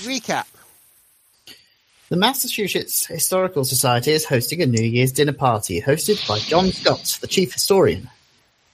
Recap. 0.00 0.46
The 2.08 2.16
Massachusetts 2.16 3.06
Historical 3.06 3.64
Society 3.64 4.10
is 4.10 4.24
hosting 4.24 4.60
a 4.62 4.66
New 4.66 4.82
Year's 4.82 5.12
dinner 5.12 5.32
party 5.32 5.80
hosted 5.80 6.26
by 6.26 6.38
John 6.40 6.72
Scott, 6.72 7.18
the 7.20 7.26
chief 7.26 7.52
historian. 7.52 8.10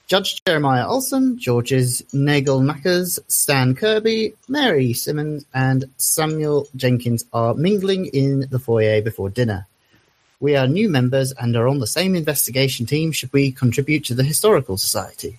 Judge 0.07 0.41
Jeremiah 0.43 0.87
Olson, 0.87 1.37
Georges 1.37 2.01
Nagelmackers, 2.13 3.19
Stan 3.27 3.75
Kirby, 3.75 4.33
Mary 4.47 4.93
Simmons, 4.93 5.45
and 5.53 5.85
Samuel 5.97 6.67
Jenkins 6.75 7.25
are 7.31 7.53
mingling 7.53 8.07
in 8.07 8.47
the 8.49 8.57
foyer 8.57 9.01
before 9.01 9.29
dinner. 9.29 9.67
We 10.39 10.55
are 10.55 10.67
new 10.67 10.89
members 10.89 11.31
and 11.33 11.55
are 11.55 11.67
on 11.67 11.79
the 11.79 11.85
same 11.85 12.15
investigation 12.15 12.85
team 12.85 13.11
should 13.11 13.31
we 13.33 13.51
contribute 13.51 14.05
to 14.05 14.15
the 14.15 14.23
Historical 14.23 14.77
Society. 14.77 15.37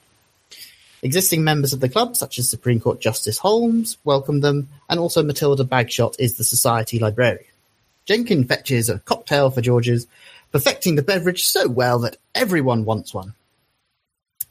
Existing 1.03 1.43
members 1.43 1.73
of 1.73 1.81
the 1.81 1.89
club, 1.89 2.15
such 2.17 2.39
as 2.39 2.51
Supreme 2.51 2.79
Court 2.79 3.01
Justice 3.01 3.39
Holmes, 3.39 3.97
welcome 4.05 4.41
them, 4.41 4.69
and 4.89 5.01
also 5.01 5.23
Matilda 5.23 5.65
Bagshot 5.65 6.17
is 6.19 6.37
the 6.37 6.45
Society 6.45 6.99
librarian. 6.99 7.45
Jenkins 8.05 8.47
fetches 8.47 8.91
a 8.91 8.99
cocktail 8.99 9.51
for 9.51 9.63
Georges, 9.63 10.07
perfecting 10.53 10.97
the 10.97 11.03
beverage 11.03 11.45
so 11.47 11.69
well 11.69 12.01
that 12.01 12.17
everyone 12.35 12.85
wants 12.85 13.15
one. 13.15 13.35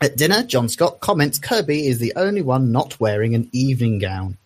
At 0.01 0.15
dinner, 0.15 0.43
John 0.43 0.69
Scott 0.69 1.01
comments 1.01 1.37
Kirby 1.39 1.85
is 1.85 1.99
the 1.99 2.13
only 2.15 2.41
one 2.41 2.71
not 2.71 2.99
wearing 2.99 3.35
an 3.35 3.49
evening 3.51 3.99
gown. 3.99 4.37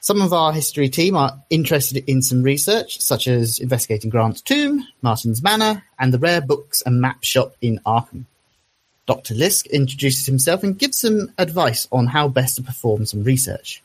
Some 0.00 0.20
of 0.20 0.32
our 0.32 0.52
history 0.52 0.88
team 0.88 1.16
are 1.16 1.38
interested 1.48 2.02
in 2.08 2.22
some 2.22 2.42
research, 2.42 3.00
such 3.00 3.28
as 3.28 3.58
investigating 3.58 4.10
Grant's 4.10 4.40
tomb, 4.40 4.86
Martin's 5.00 5.42
Manor, 5.42 5.84
and 5.98 6.12
the 6.12 6.18
rare 6.18 6.40
books 6.40 6.82
and 6.82 7.00
map 7.00 7.22
shop 7.22 7.54
in 7.60 7.78
Arkham. 7.86 8.24
Dr. 9.06 9.34
Lisk 9.34 9.70
introduces 9.70 10.26
himself 10.26 10.62
and 10.62 10.78
gives 10.78 10.98
some 10.98 11.32
advice 11.36 11.86
on 11.92 12.06
how 12.06 12.28
best 12.28 12.56
to 12.56 12.62
perform 12.62 13.04
some 13.04 13.22
research. 13.22 13.82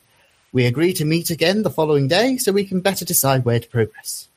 We 0.52 0.66
agree 0.66 0.92
to 0.94 1.04
meet 1.04 1.30
again 1.30 1.62
the 1.62 1.70
following 1.70 2.08
day 2.08 2.38
so 2.38 2.52
we 2.52 2.64
can 2.64 2.80
better 2.80 3.04
decide 3.04 3.44
where 3.44 3.60
to 3.60 3.68
progress. 3.68 4.28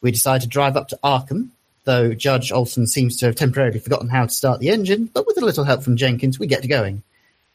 We 0.00 0.10
decide 0.10 0.40
to 0.40 0.48
drive 0.48 0.76
up 0.76 0.88
to 0.88 0.98
Arkham, 1.04 1.50
though 1.84 2.14
Judge 2.14 2.50
Olson 2.50 2.86
seems 2.86 3.16
to 3.18 3.26
have 3.26 3.36
temporarily 3.36 3.78
forgotten 3.78 4.08
how 4.08 4.24
to 4.24 4.32
start 4.32 4.60
the 4.60 4.70
engine, 4.70 5.10
but 5.12 5.26
with 5.26 5.36
a 5.38 5.44
little 5.44 5.64
help 5.64 5.82
from 5.82 5.96
Jenkins 5.96 6.38
we 6.38 6.46
get 6.46 6.66
going. 6.68 7.02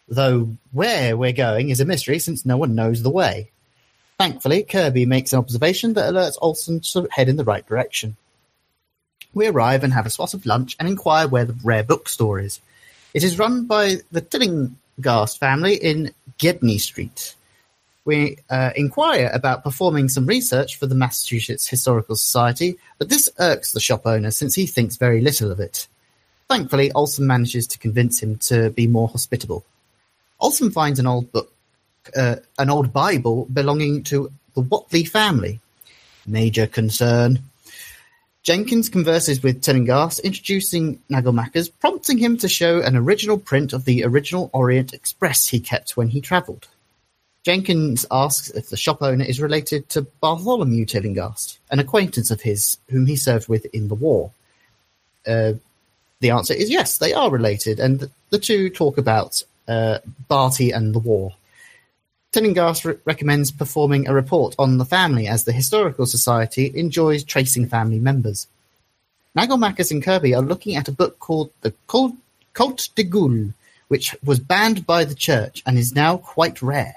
Though 0.08 0.56
where 0.72 1.18
we're 1.18 1.34
going 1.34 1.70
is 1.70 1.82
a 1.82 1.86
mystery 1.86 2.20
since 2.20 2.46
no 2.46 2.58
one 2.58 2.76
knows 2.76 3.04
the 3.04 3.10
way. 3.10 3.52
Thankfully, 4.18 4.64
Kirby 4.64 5.06
makes 5.06 5.34
an 5.34 5.40
observation 5.40 5.94
that 5.94 6.14
alerts 6.14 6.38
Olson 6.42 6.80
to 6.80 7.08
head 7.12 7.28
in 7.28 7.36
the 7.36 7.44
right 7.44 7.68
direction. 7.68 8.16
We 9.34 9.48
arrive 9.48 9.84
and 9.84 9.94
have 9.94 10.06
a 10.06 10.10
spot 10.10 10.34
of 10.34 10.46
lunch 10.46 10.76
and 10.80 10.88
inquire 10.88 11.28
where 11.28 11.46
the 11.46 11.56
rare 11.64 11.84
bookstore 11.84 12.40
is. 12.40 12.60
It 13.14 13.24
is 13.24 13.40
run 13.40 13.66
by 13.66 13.98
the 14.12 14.22
Tillinghast 14.22 15.40
family 15.40 15.76
in 15.76 16.14
Gedney 16.38 16.78
Street. 16.78 17.36
We 18.06 18.38
uh, 18.50 18.72
inquire 18.76 19.30
about 19.34 19.64
performing 19.64 20.08
some 20.08 20.26
research 20.26 20.78
for 20.78 20.86
the 20.86 20.96
Massachusetts 20.96 21.68
Historical 21.68 22.16
Society, 22.16 22.78
but 22.98 23.10
this 23.10 23.30
irks 23.38 23.74
the 23.74 23.82
shop 23.82 24.04
owner 24.06 24.32
since 24.32 24.56
he 24.56 24.66
thinks 24.66 24.96
very 24.96 25.20
little 25.20 25.52
of 25.52 25.60
it. 25.60 25.88
Thankfully, 26.48 26.92
Olson 26.94 27.28
manages 27.28 27.68
to 27.68 27.78
convince 27.78 28.24
him 28.24 28.38
to 28.38 28.70
be 28.70 28.88
more 28.88 29.10
hospitable. 29.10 29.66
Olson 30.40 30.72
finds 30.72 31.00
an 31.00 31.08
old 31.08 31.32
book, 31.34 31.52
uh, 32.16 32.38
an 32.58 32.70
old 32.70 32.94
Bible 32.94 33.46
belonging 33.52 34.04
to 34.04 34.32
the 34.54 34.62
Whateley 34.62 35.04
family. 35.04 35.60
Major 36.26 36.68
concern. 36.68 37.40
Jenkins 38.48 38.88
converses 38.88 39.44
with 39.44 39.62
Tillinghast, 39.62 40.22
introducing 40.22 41.00
Nagelmackers, 41.12 41.70
prompting 41.82 42.18
him 42.18 42.38
to 42.38 42.48
show 42.48 42.80
an 42.80 42.96
original 42.96 43.38
print 43.38 43.74
of 43.74 43.84
the 43.84 44.06
original 44.06 44.50
Orient 44.54 44.94
Express 44.94 45.50
he 45.50 45.60
kept 45.60 45.98
when 45.98 46.08
he 46.08 46.22
travelled. 46.22 46.70
Jenkins 47.44 48.06
asks 48.10 48.50
if 48.52 48.70
the 48.70 48.78
shop 48.78 49.02
owner 49.02 49.26
is 49.26 49.42
related 49.42 49.90
to 49.90 50.04
Bartholomew 50.22 50.86
Tillinghast, 50.86 51.60
an 51.72 51.80
acquaintance 51.80 52.32
of 52.32 52.40
his 52.40 52.78
whom 52.90 53.06
he 53.06 53.18
served 53.18 53.50
with 53.50 53.66
in 53.76 53.90
the 53.90 53.96
war. 53.96 54.32
Uh, 55.28 55.54
the 56.22 56.30
answer 56.30 56.54
is 56.54 56.70
yes, 56.70 57.00
they 57.00 57.12
are 57.12 57.30
related, 57.30 57.82
and 57.82 58.10
the 58.30 58.40
two 58.40 58.70
talk 58.70 58.98
about 58.98 59.44
uh, 59.68 59.98
Barty 60.30 60.72
and 60.72 60.96
the 60.96 61.00
war. 61.00 61.34
Tillinghast 62.32 62.86
re- 62.86 62.96
recommends 63.06 63.52
performing 63.52 64.08
a 64.08 64.14
report 64.14 64.56
on 64.60 64.78
the 64.78 64.86
family 64.86 65.28
as 65.28 65.44
the 65.44 65.52
Historical 65.52 66.06
Society 66.06 66.72
enjoys 66.76 67.24
tracing 67.24 67.68
family 67.68 68.00
members. 68.00 68.48
Nagelmackers 69.38 69.92
and 69.92 70.04
Kirby 70.04 70.36
are 70.36 70.42
looking 70.42 70.76
at 70.76 70.88
a 70.88 70.92
book 70.92 71.20
called 71.20 71.52
The 71.62 71.74
Cultes 71.88 72.88
des 72.90 73.04
Goules, 73.04 73.54
which 73.88 74.16
was 74.24 74.40
banned 74.40 74.86
by 74.86 75.06
the 75.06 75.16
church 75.16 75.64
and 75.66 75.78
is 75.78 75.96
now 75.96 76.18
quite 76.18 76.62
rare. 76.62 76.96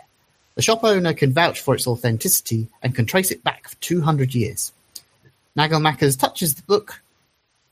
The 0.57 0.63
shop 0.63 0.83
owner 0.83 1.15
can 1.15 1.33
vouch 1.33 1.61
for 1.61 1.75
its 1.75 1.87
authenticity 1.87 2.69
and 2.83 2.95
can 2.95 3.07
trace 3.07 3.31
it 3.31 3.45
back 3.45 3.69
for 3.69 3.77
two 3.77 4.01
hundred 4.01 4.35
years. 4.35 4.73
Nagelmackers 5.57 6.19
touches 6.19 6.55
the 6.55 6.63
book 6.63 7.03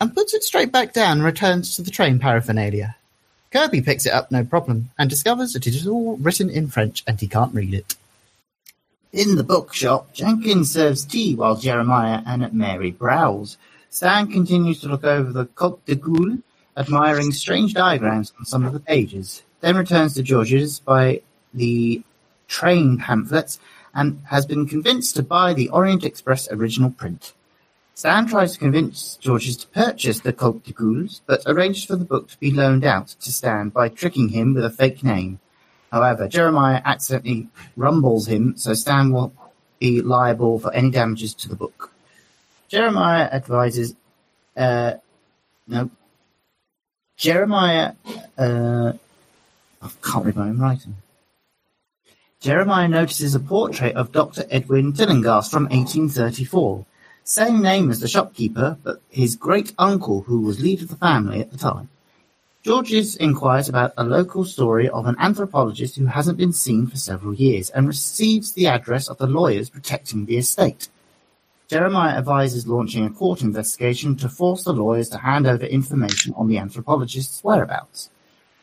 and 0.01 0.15
puts 0.15 0.33
it 0.33 0.45
straight 0.45 0.71
back 0.71 0.93
down 0.93 1.19
and 1.19 1.25
returns 1.25 1.75
to 1.75 1.83
the 1.83 1.91
train 1.91 2.19
paraphernalia. 2.19 2.95
Kirby 3.51 3.81
picks 3.81 4.07
it 4.07 4.13
up 4.13 4.31
no 4.31 4.45
problem 4.45 4.91
and 4.99 5.09
discovers 5.09 5.53
that 5.53 5.67
it 5.67 5.75
is 5.75 5.87
all 5.87 6.17
written 6.19 6.51
in 6.51 6.69
French 6.69 7.03
and 7.07 7.19
he 7.19 7.27
can't 7.27 7.55
read 7.55 7.75
it. 7.75 7.97
In 9.13 9.37
the 9.37 9.45
bookshop, 9.45 10.13
Jenkins 10.13 10.73
serves 10.73 11.05
tea 11.05 11.35
while 11.35 11.57
Jeremiah 11.57 12.23
and 12.27 12.53
Mary 12.53 12.91
browse. 12.91 13.57
Stan 13.89 14.31
continues 14.31 14.81
to 14.81 14.89
look 14.89 15.03
over 15.05 15.33
the 15.33 15.47
Cultes 15.47 15.81
des 15.87 15.97
Goules, 15.97 16.43
admiring 16.77 17.33
strange 17.33 17.73
diagrams 17.73 18.35
on 18.39 18.45
some 18.45 18.67
of 18.67 18.75
the 18.75 18.81
pages, 18.81 19.43
then 19.61 19.77
returns 19.77 20.15
to 20.15 20.23
George's 20.23 20.79
by 20.81 21.23
the 21.55 22.03
train 22.49 22.99
pamphlets 22.99 23.59
and 23.95 24.21
has 24.27 24.45
been 24.45 24.69
convinced 24.69 25.17
to 25.17 25.23
buy 25.23 25.55
the 25.55 25.71
Orient 25.71 26.05
Express 26.05 26.51
original 26.53 26.91
print. 26.91 27.33
Stan 27.99 28.29
tries 28.29 28.53
to 28.53 28.61
convince 28.61 29.17
Georges 29.17 29.57
to 29.57 29.67
purchase 29.67 30.21
the 30.21 30.33
Cultes 30.33 30.63
des 30.63 30.73
Goules, 30.73 31.21
but 31.27 31.43
arranges 31.47 31.85
for 31.85 31.97
the 31.97 32.05
book 32.05 32.29
to 32.29 32.39
be 32.39 32.53
loaned 32.53 32.85
out 32.85 33.09
to 33.09 33.33
Stan 33.33 33.71
by 33.71 33.89
tricking 33.89 34.29
him 34.29 34.55
with 34.55 34.65
a 34.65 34.71
fake 34.71 35.03
name. 35.03 35.41
However, 35.91 36.29
Jeremiah 36.29 36.81
accidentally 36.85 37.49
rumbles 37.75 38.29
him, 38.29 38.57
so 38.57 38.73
Stan 38.75 39.11
will 39.11 39.33
be 39.81 40.01
liable 40.01 40.61
for 40.61 40.73
any 40.73 40.93
damages 40.93 41.35
to 41.35 41.49
the 41.49 41.57
book. 41.57 41.93
Jeremiah 42.69 43.25
advises, 43.33 43.97
uh, 44.57 44.93
no, 45.67 45.91
Jeremiah, 47.17 47.95
uh, 48.39 48.93
I 49.83 49.91
can't 50.05 50.25
read 50.25 50.37
my 50.37 50.51
own 50.51 50.61
writing. 50.61 50.95
Jeremiah 52.39 52.87
notices 52.87 53.35
a 53.35 53.41
portrait 53.41 53.97
of 53.97 54.13
Doctor 54.13 54.45
Edwin 54.53 54.93
Tillinghast 54.93 55.51
from 55.51 55.65
1834, 55.65 56.87
same 57.29 57.61
name 57.61 57.91
as 57.91 58.01
the 58.01 58.09
shopkeeper, 58.09 58.79
but 58.83 59.03
his 59.11 59.37
great-uncle 59.37 60.23
who 60.23 60.41
was 60.41 60.63
leader 60.63 60.85
of 60.85 60.89
the 60.89 60.97
family 60.97 61.41
at 61.41 61.51
the 61.51 61.59
time. 61.59 61.91
Georges 62.63 63.17
inquires 63.17 63.69
about 63.69 63.93
a 63.99 64.03
local 64.03 64.47
story 64.47 64.89
of 64.89 65.05
an 65.05 65.15
anthropologist 65.19 65.97
who 65.97 66.07
hasn't 66.07 66.39
been 66.39 66.55
seen 66.55 66.87
for 66.87 66.97
several 66.97 67.35
years 67.35 67.69
and 67.69 67.87
receives 67.87 68.53
the 68.53 68.67
address 68.67 69.09
of 69.09 69.19
the 69.19 69.27
lawyers 69.27 69.69
protecting 69.69 70.25
the 70.25 70.39
estate. 70.39 70.89
Jeremiah 71.69 72.17
advises 72.17 72.67
launching 72.67 73.05
a 73.05 73.11
court 73.11 73.43
investigation 73.43 74.17
to 74.17 74.31
force 74.31 74.65
the 74.65 74.73
lawyers 74.73 75.11
to 75.11 75.19
hand 75.19 75.47
over 75.47 75.67
information 75.67 76.33
on 76.35 76.49
the 76.49 76.57
anthropologist's 76.57 77.45
whereabouts. 77.45 78.09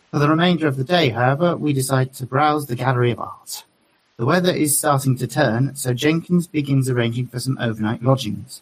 For 0.10 0.18
the 0.18 0.30
remainder 0.30 0.66
of 0.66 0.78
the 0.78 0.84
day, 0.84 1.10
however, 1.10 1.56
we 1.56 1.72
decide 1.72 2.16
to 2.16 2.26
browse 2.26 2.66
the 2.66 2.76
gallery 2.76 3.12
of 3.12 3.20
art. 3.20 3.64
The 4.18 4.26
weather 4.26 4.54
is 4.54 4.78
starting 4.78 5.18
to 5.18 5.28
turn, 5.28 5.76
so 5.76 5.94
Jenkins 5.94 6.48
begins 6.48 6.90
arranging 6.90 7.28
for 7.28 7.38
some 7.38 7.58
overnight 7.60 8.02
lodgings. 8.02 8.62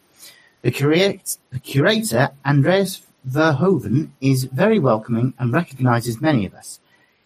The, 0.64 0.72
curate, 0.72 1.38
the 1.52 1.59
curator, 1.59 2.31
Andreas 2.44 3.03
Verhoeven, 3.30 4.09
is 4.19 4.46
very 4.46 4.80
welcoming 4.80 5.36
and 5.38 5.53
recognizes 5.53 6.19
many 6.19 6.47
of 6.47 6.56
us. 6.56 6.80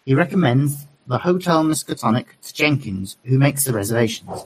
He 0.04 0.14
recommends 0.14 0.86
the 1.06 1.16
Hotel 1.16 1.64
Miskatonic 1.64 2.26
to 2.42 2.52
Jenkins, 2.52 3.16
who 3.24 3.38
makes 3.38 3.64
the 3.64 3.72
reservations. 3.72 4.44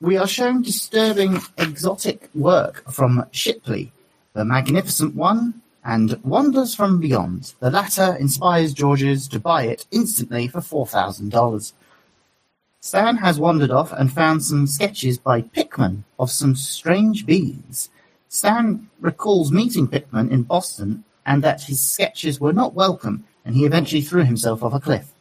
We 0.00 0.16
are 0.16 0.26
shown 0.26 0.62
disturbing 0.62 1.38
exotic 1.56 2.28
work 2.34 2.90
from 2.90 3.24
Shipley, 3.30 3.92
The 4.32 4.44
Magnificent 4.44 5.14
One, 5.14 5.61
and 5.84 6.20
Wonders 6.22 6.74
from 6.74 7.00
Beyond. 7.00 7.54
The 7.60 7.70
latter 7.70 8.16
inspires 8.18 8.72
Georges 8.72 9.28
to 9.28 9.40
buy 9.40 9.64
it 9.64 9.86
instantly 9.90 10.48
for 10.48 10.60
$4,000. 10.60 11.72
Stan 12.80 13.16
has 13.18 13.38
wandered 13.38 13.70
off 13.70 13.92
and 13.92 14.12
found 14.12 14.42
some 14.42 14.66
sketches 14.66 15.18
by 15.18 15.42
Pickman 15.42 16.04
of 16.18 16.30
some 16.30 16.54
strange 16.54 17.26
beings. 17.26 17.90
Stan 18.28 18.88
recalls 19.00 19.52
meeting 19.52 19.86
Pickman 19.86 20.32
in 20.32 20.42
Boston 20.42 21.04
and 21.24 21.44
that 21.44 21.62
his 21.62 21.80
sketches 21.80 22.40
were 22.40 22.52
not 22.52 22.74
welcome 22.74 23.24
and 23.44 23.54
he 23.54 23.64
eventually 23.64 24.02
threw 24.02 24.24
himself 24.24 24.62
off 24.62 24.74
a 24.74 24.80
cliff. 24.80 25.12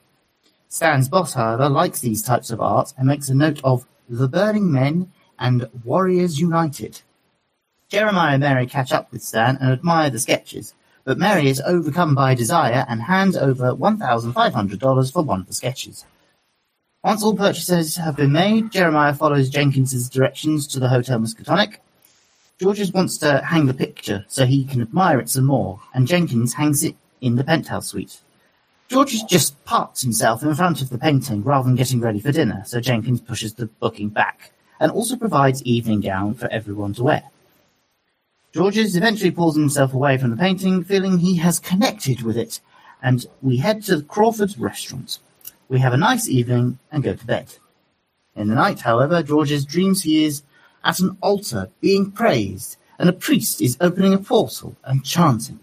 Stan's 0.70 1.10
boss, 1.10 1.34
however, 1.34 1.68
likes 1.70 2.00
these 2.00 2.24
types 2.24 2.50
of 2.50 2.62
art 2.62 2.94
and 2.98 3.08
makes 3.08 3.30
a 3.30 3.36
note 3.36 3.60
of 3.64 3.86
The 4.10 4.28
Burning 4.28 4.72
Men 4.72 5.12
and 5.38 5.70
Warriors 5.84 6.40
United. 6.40 7.02
Jeremiah 7.92 8.36
and 8.36 8.40
Mary 8.40 8.68
catch 8.68 8.94
up 8.94 9.12
with 9.12 9.22
Stan 9.22 9.58
and 9.60 9.70
admire 9.70 10.10
the 10.10 10.18
sketches, 10.18 10.74
but 11.04 11.18
Mary 11.18 11.50
is 11.50 11.60
overcome 11.66 12.16
by 12.16 12.34
desire 12.34 12.86
and 12.88 13.02
hands 13.02 13.36
over 13.36 13.74
$1,500 13.74 15.12
for 15.12 15.24
one 15.24 15.42
of 15.42 15.48
the 15.48 15.54
sketches. 15.54 16.06
Once 17.04 17.22
all 17.22 17.36
purchases 17.36 17.98
have 17.98 18.16
been 18.16 18.32
made, 18.32 18.72
Jeremiah 18.72 19.14
follows 19.14 19.50
Jenkins's 19.50 20.10
directions 20.10 20.68
to 20.68 20.80
the 20.80 20.88
Hotel 20.88 21.20
Miskatonic. 21.20 21.80
Georges 22.62 22.94
wants 22.94 23.18
to 23.18 23.42
hang 23.42 23.66
the 23.66 23.74
picture 23.74 24.24
so 24.30 24.46
he 24.46 24.64
can 24.64 24.82
admire 24.82 25.20
it 25.20 25.30
some 25.30 25.46
more, 25.46 25.82
and 25.94 26.08
Jenkins 26.08 26.54
hangs 26.54 26.86
it 26.86 26.96
in 27.20 27.36
the 27.36 27.44
penthouse 27.44 27.88
suite. 27.88 28.22
Georges 28.88 29.24
just 29.24 29.66
parks 29.66 30.02
himself 30.02 30.44
in 30.44 30.56
front 30.56 30.82
of 30.82 30.90
the 30.92 30.98
painting 30.98 31.44
rather 31.44 31.68
than 31.68 31.76
getting 31.76 32.00
ready 32.00 32.22
for 32.22 32.32
dinner, 32.32 32.64
so 32.66 32.80
Jenkins 32.80 33.20
pushes 33.20 33.56
the 33.56 33.66
booking 33.66 34.08
back, 34.08 34.54
and 34.80 34.94
also 34.94 35.18
provides 35.18 35.62
evening 35.64 36.00
gown 36.00 36.36
for 36.36 36.48
everyone 36.54 36.94
to 36.94 37.04
wear. 37.04 37.24
Georges 38.54 38.98
eventually 38.98 39.32
pulls 39.32 39.56
himself 39.56 39.94
away 39.94 40.18
from 40.18 40.30
the 40.30 40.36
painting, 40.36 40.84
feeling 40.84 41.20
he 41.20 41.38
has 41.38 41.60
connected 41.60 42.22
with 42.22 42.36
it, 42.36 42.60
and 43.02 43.26
we 43.42 43.58
head 43.58 43.82
to 43.84 44.02
Crawford's 44.02 44.58
restaurant. 44.58 45.20
We 45.70 45.80
have 45.80 45.94
a 45.94 45.98
nice 45.98 46.28
evening 46.28 46.78
and 46.92 47.02
go 47.02 47.16
to 47.16 47.26
bed. 47.26 47.56
In 48.36 48.50
the 48.50 48.56
night, 48.56 48.82
however, 48.82 49.24
Georges 49.24 49.64
dreams 49.64 50.04
he 50.04 50.26
is 50.26 50.44
at 50.84 51.00
an 51.00 51.18
altar 51.22 51.70
being 51.80 52.12
praised, 52.12 52.76
and 53.00 53.08
a 53.08 53.14
priest 53.14 53.62
is 53.62 53.78
opening 53.80 54.14
a 54.14 54.18
portal 54.18 54.76
and 54.84 55.06
chanting. 55.06 55.60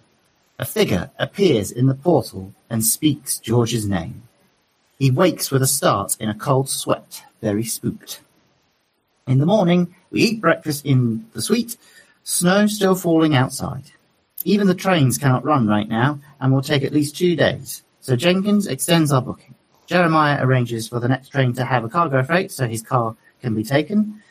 A 0.58 0.64
figure 0.64 1.10
appears 1.18 1.70
in 1.70 1.86
the 1.86 1.94
portal 1.94 2.54
and 2.70 2.84
speaks 2.84 3.38
George's 3.38 3.86
name. 3.86 4.22
He 4.98 5.10
wakes 5.10 5.50
with 5.50 5.62
a 5.62 5.66
start 5.66 6.16
in 6.18 6.30
a 6.30 6.34
cold 6.34 6.70
sweat, 6.70 7.22
very 7.42 7.64
spooked. 7.64 8.20
In 9.26 9.38
the 9.38 9.46
morning, 9.46 9.94
we 10.10 10.22
eat 10.22 10.40
breakfast 10.40 10.86
in 10.86 11.26
the 11.34 11.42
suite, 11.42 11.76
snow 12.28 12.66
still 12.66 12.94
falling 12.94 13.34
outside. 13.34 13.84
Even 14.44 14.66
the 14.66 14.74
trains 14.74 15.16
cannot 15.16 15.44
run 15.44 15.66
right 15.66 15.88
now 15.88 16.20
and 16.40 16.52
will 16.52 16.62
take 16.62 16.84
at 16.84 16.92
least 16.92 17.16
two 17.16 17.34
days, 17.34 17.82
so 18.00 18.16
Jenkins 18.16 18.66
extends 18.66 19.10
our 19.10 19.22
booking. 19.22 19.54
Jeremiah 19.86 20.44
arranges 20.44 20.86
for 20.86 21.00
the 21.00 21.08
next 21.08 21.30
train 21.30 21.54
to 21.54 21.64
have 21.64 21.84
a 21.84 21.88
cargo 21.88 22.22
freight 22.22 22.52
so 22.52 22.68
his 22.68 22.82
car 22.82 23.16
can 23.40 23.54
be 23.54 23.64
taken, 23.64 24.22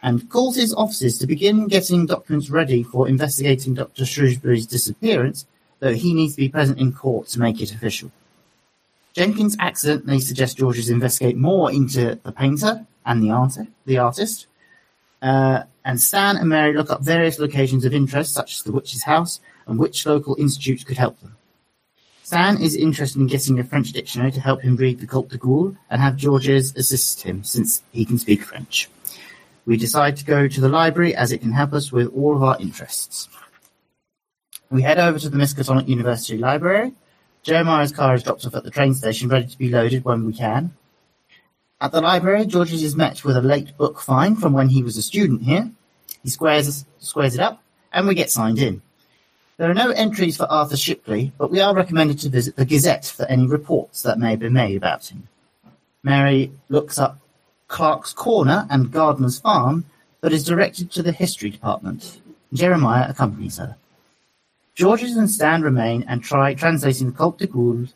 and 0.00 0.30
calls 0.30 0.54
his 0.54 0.72
offices 0.72 1.18
to 1.18 1.26
begin 1.26 1.66
getting 1.66 2.06
documents 2.06 2.50
ready 2.50 2.84
for 2.84 3.08
investigating 3.08 3.74
Dr. 3.74 4.06
Shrewsbury's 4.06 4.66
disappearance, 4.66 5.44
though 5.80 5.92
he 5.92 6.14
needs 6.14 6.34
to 6.34 6.42
be 6.42 6.48
present 6.48 6.78
in 6.78 6.92
court 6.92 7.26
to 7.28 7.40
make 7.40 7.60
it 7.60 7.74
official. 7.74 8.12
Jenkins 9.12 9.56
accidentally 9.58 10.20
suggests 10.20 10.54
Georges 10.54 10.88
investigate 10.88 11.36
more 11.36 11.72
into 11.72 12.18
the 12.22 12.32
painter 12.32 12.86
and 13.04 13.20
the, 13.20 13.30
art- 13.30 13.66
the 13.86 13.98
artist, 13.98 14.46
uh, 15.22 15.62
and 15.84 16.00
Stan 16.00 16.36
and 16.36 16.48
Mary 16.48 16.74
look 16.74 16.90
up 16.90 17.02
various 17.02 17.38
locations 17.38 17.84
of 17.84 17.94
interest, 17.94 18.34
such 18.34 18.58
as 18.58 18.62
the 18.62 18.72
witch's 18.72 19.02
house, 19.02 19.40
and 19.66 19.78
which 19.78 20.06
local 20.06 20.36
institutes 20.38 20.84
could 20.84 20.98
help 20.98 21.20
them. 21.20 21.36
Stan 22.22 22.60
is 22.62 22.76
interested 22.76 23.20
in 23.20 23.26
getting 23.26 23.58
a 23.58 23.64
French 23.64 23.92
dictionary 23.92 24.30
to 24.30 24.40
help 24.40 24.62
him 24.62 24.76
read 24.76 25.00
the 25.00 25.06
Comte 25.06 25.30
de 25.30 25.38
Gaulle 25.38 25.76
and 25.90 26.00
have 26.00 26.16
Georges 26.16 26.74
assist 26.76 27.22
him, 27.22 27.42
since 27.42 27.82
he 27.92 28.04
can 28.04 28.18
speak 28.18 28.42
French. 28.42 28.88
We 29.66 29.76
decide 29.76 30.16
to 30.18 30.24
go 30.24 30.46
to 30.46 30.60
the 30.60 30.68
library 30.68 31.14
as 31.14 31.32
it 31.32 31.38
can 31.38 31.52
help 31.52 31.72
us 31.72 31.90
with 31.90 32.08
all 32.14 32.36
of 32.36 32.42
our 32.42 32.56
interests. 32.60 33.28
We 34.70 34.82
head 34.82 34.98
over 34.98 35.18
to 35.18 35.28
the 35.28 35.36
Miskatonic 35.36 35.88
University 35.88 36.38
Library. 36.38 36.92
Jeremiah's 37.42 37.90
car 37.90 38.14
is 38.14 38.22
dropped 38.22 38.46
off 38.46 38.54
at 38.54 38.62
the 38.62 38.70
train 38.70 38.94
station, 38.94 39.28
ready 39.28 39.48
to 39.48 39.58
be 39.58 39.68
loaded 39.68 40.04
when 40.04 40.24
we 40.24 40.32
can. 40.32 40.74
At 41.82 41.92
the 41.92 42.02
library, 42.02 42.44
Georges 42.44 42.82
is 42.82 42.94
met 42.94 43.24
with 43.24 43.36
a 43.36 43.42
late 43.42 43.74
book 43.78 44.00
fine 44.00 44.36
from 44.36 44.52
when 44.52 44.68
he 44.68 44.82
was 44.82 44.98
a 44.98 45.02
student 45.02 45.42
here. 45.42 45.70
He 46.22 46.28
squares, 46.28 46.84
squares 46.98 47.34
it 47.34 47.40
up, 47.40 47.62
and 47.90 48.06
we 48.06 48.14
get 48.14 48.30
signed 48.30 48.58
in. 48.58 48.82
There 49.56 49.70
are 49.70 49.74
no 49.74 49.90
entries 49.90 50.36
for 50.36 50.50
Arthur 50.50 50.76
Shipley, 50.76 51.32
but 51.38 51.50
we 51.50 51.60
are 51.60 51.74
recommended 51.74 52.18
to 52.20 52.28
visit 52.28 52.56
the 52.56 52.66
Gazette 52.66 53.06
for 53.06 53.24
any 53.26 53.46
reports 53.46 54.02
that 54.02 54.18
may 54.18 54.36
be 54.36 54.50
made 54.50 54.76
about 54.76 55.06
him. 55.06 55.28
Mary 56.02 56.52
looks 56.68 56.98
up 56.98 57.18
Clark's 57.68 58.12
Corner 58.12 58.66
and 58.68 58.90
Gardener's 58.90 59.40
Farm, 59.40 59.86
but 60.20 60.32
is 60.32 60.44
directed 60.44 60.90
to 60.90 61.02
the 61.02 61.12
History 61.12 61.48
Department. 61.48 62.20
Jeremiah 62.52 63.08
accompanies 63.08 63.56
her. 63.56 63.76
Georges 64.74 65.16
and 65.16 65.30
Stan 65.30 65.62
remain 65.62 66.04
and 66.08 66.22
try 66.22 66.52
translating 66.52 67.10
the 67.10 67.16
Comte 67.16 67.38
de 67.38 67.46
Gaulle. 67.46 67.92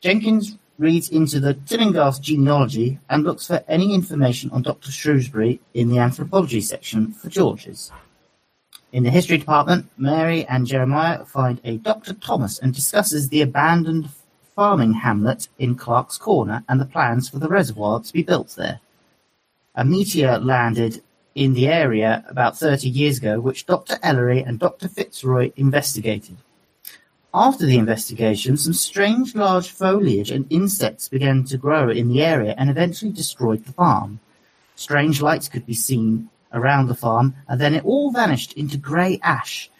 Jenkins 0.00 0.56
reads 0.82 1.08
into 1.08 1.38
the 1.38 1.54
Tillinghast 1.54 2.20
genealogy 2.20 2.98
and 3.08 3.22
looks 3.22 3.46
for 3.46 3.64
any 3.68 3.94
information 3.94 4.50
on 4.50 4.62
Dr. 4.62 4.90
Shrewsbury 4.90 5.60
in 5.72 5.88
the 5.88 5.98
anthropology 5.98 6.60
section 6.60 7.12
for 7.12 7.30
Georges. 7.30 7.92
In 8.92 9.04
the 9.04 9.10
history 9.10 9.38
department, 9.38 9.88
Mary 9.96 10.44
and 10.46 10.66
Jeremiah 10.66 11.24
find 11.24 11.60
a 11.64 11.78
Dr. 11.78 12.14
Thomas 12.14 12.58
and 12.58 12.74
discusses 12.74 13.28
the 13.28 13.40
abandoned 13.40 14.10
farming 14.56 14.94
hamlet 14.94 15.48
in 15.58 15.76
Clark's 15.76 16.18
Corner 16.18 16.64
and 16.68 16.80
the 16.80 16.84
plans 16.84 17.28
for 17.28 17.38
the 17.38 17.48
reservoir 17.48 18.00
to 18.00 18.12
be 18.12 18.22
built 18.22 18.54
there. 18.56 18.80
A 19.76 19.84
meteor 19.84 20.38
landed 20.38 21.00
in 21.34 21.54
the 21.54 21.68
area 21.68 22.24
about 22.28 22.58
30 22.58 22.88
years 22.88 23.18
ago, 23.18 23.40
which 23.40 23.66
Dr. 23.66 23.98
Ellery 24.02 24.42
and 24.42 24.58
Dr. 24.58 24.88
Fitzroy 24.88 25.52
investigated. 25.56 26.36
After 27.34 27.64
the 27.64 27.78
investigation, 27.78 28.58
some 28.58 28.74
strange 28.74 29.34
large 29.34 29.70
foliage 29.70 30.30
and 30.30 30.46
insects 30.50 31.08
began 31.08 31.44
to 31.44 31.56
grow 31.56 31.88
in 31.88 32.08
the 32.08 32.22
area 32.22 32.54
and 32.58 32.68
eventually 32.68 33.10
destroyed 33.10 33.64
the 33.64 33.72
farm. 33.72 34.20
Strange 34.74 35.22
lights 35.22 35.48
could 35.48 35.64
be 35.64 35.72
seen 35.72 36.28
around 36.52 36.88
the 36.88 36.94
farm, 36.94 37.34
and 37.48 37.58
then 37.58 37.72
it 37.72 37.86
all 37.86 38.12
vanished 38.12 38.52
into 38.52 38.76
grey 38.76 39.18
ash 39.22 39.70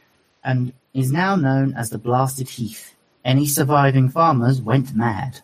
and 0.43 0.73
is 0.95 1.13
now 1.13 1.37
known 1.37 1.75
as 1.75 1.91
the 1.91 1.99
Blasted 1.99 2.49
Heath. 2.49 2.95
Any 3.23 3.47
surviving 3.47 4.09
farmers 4.09 4.63
went 4.63 4.95
mad. 4.95 5.41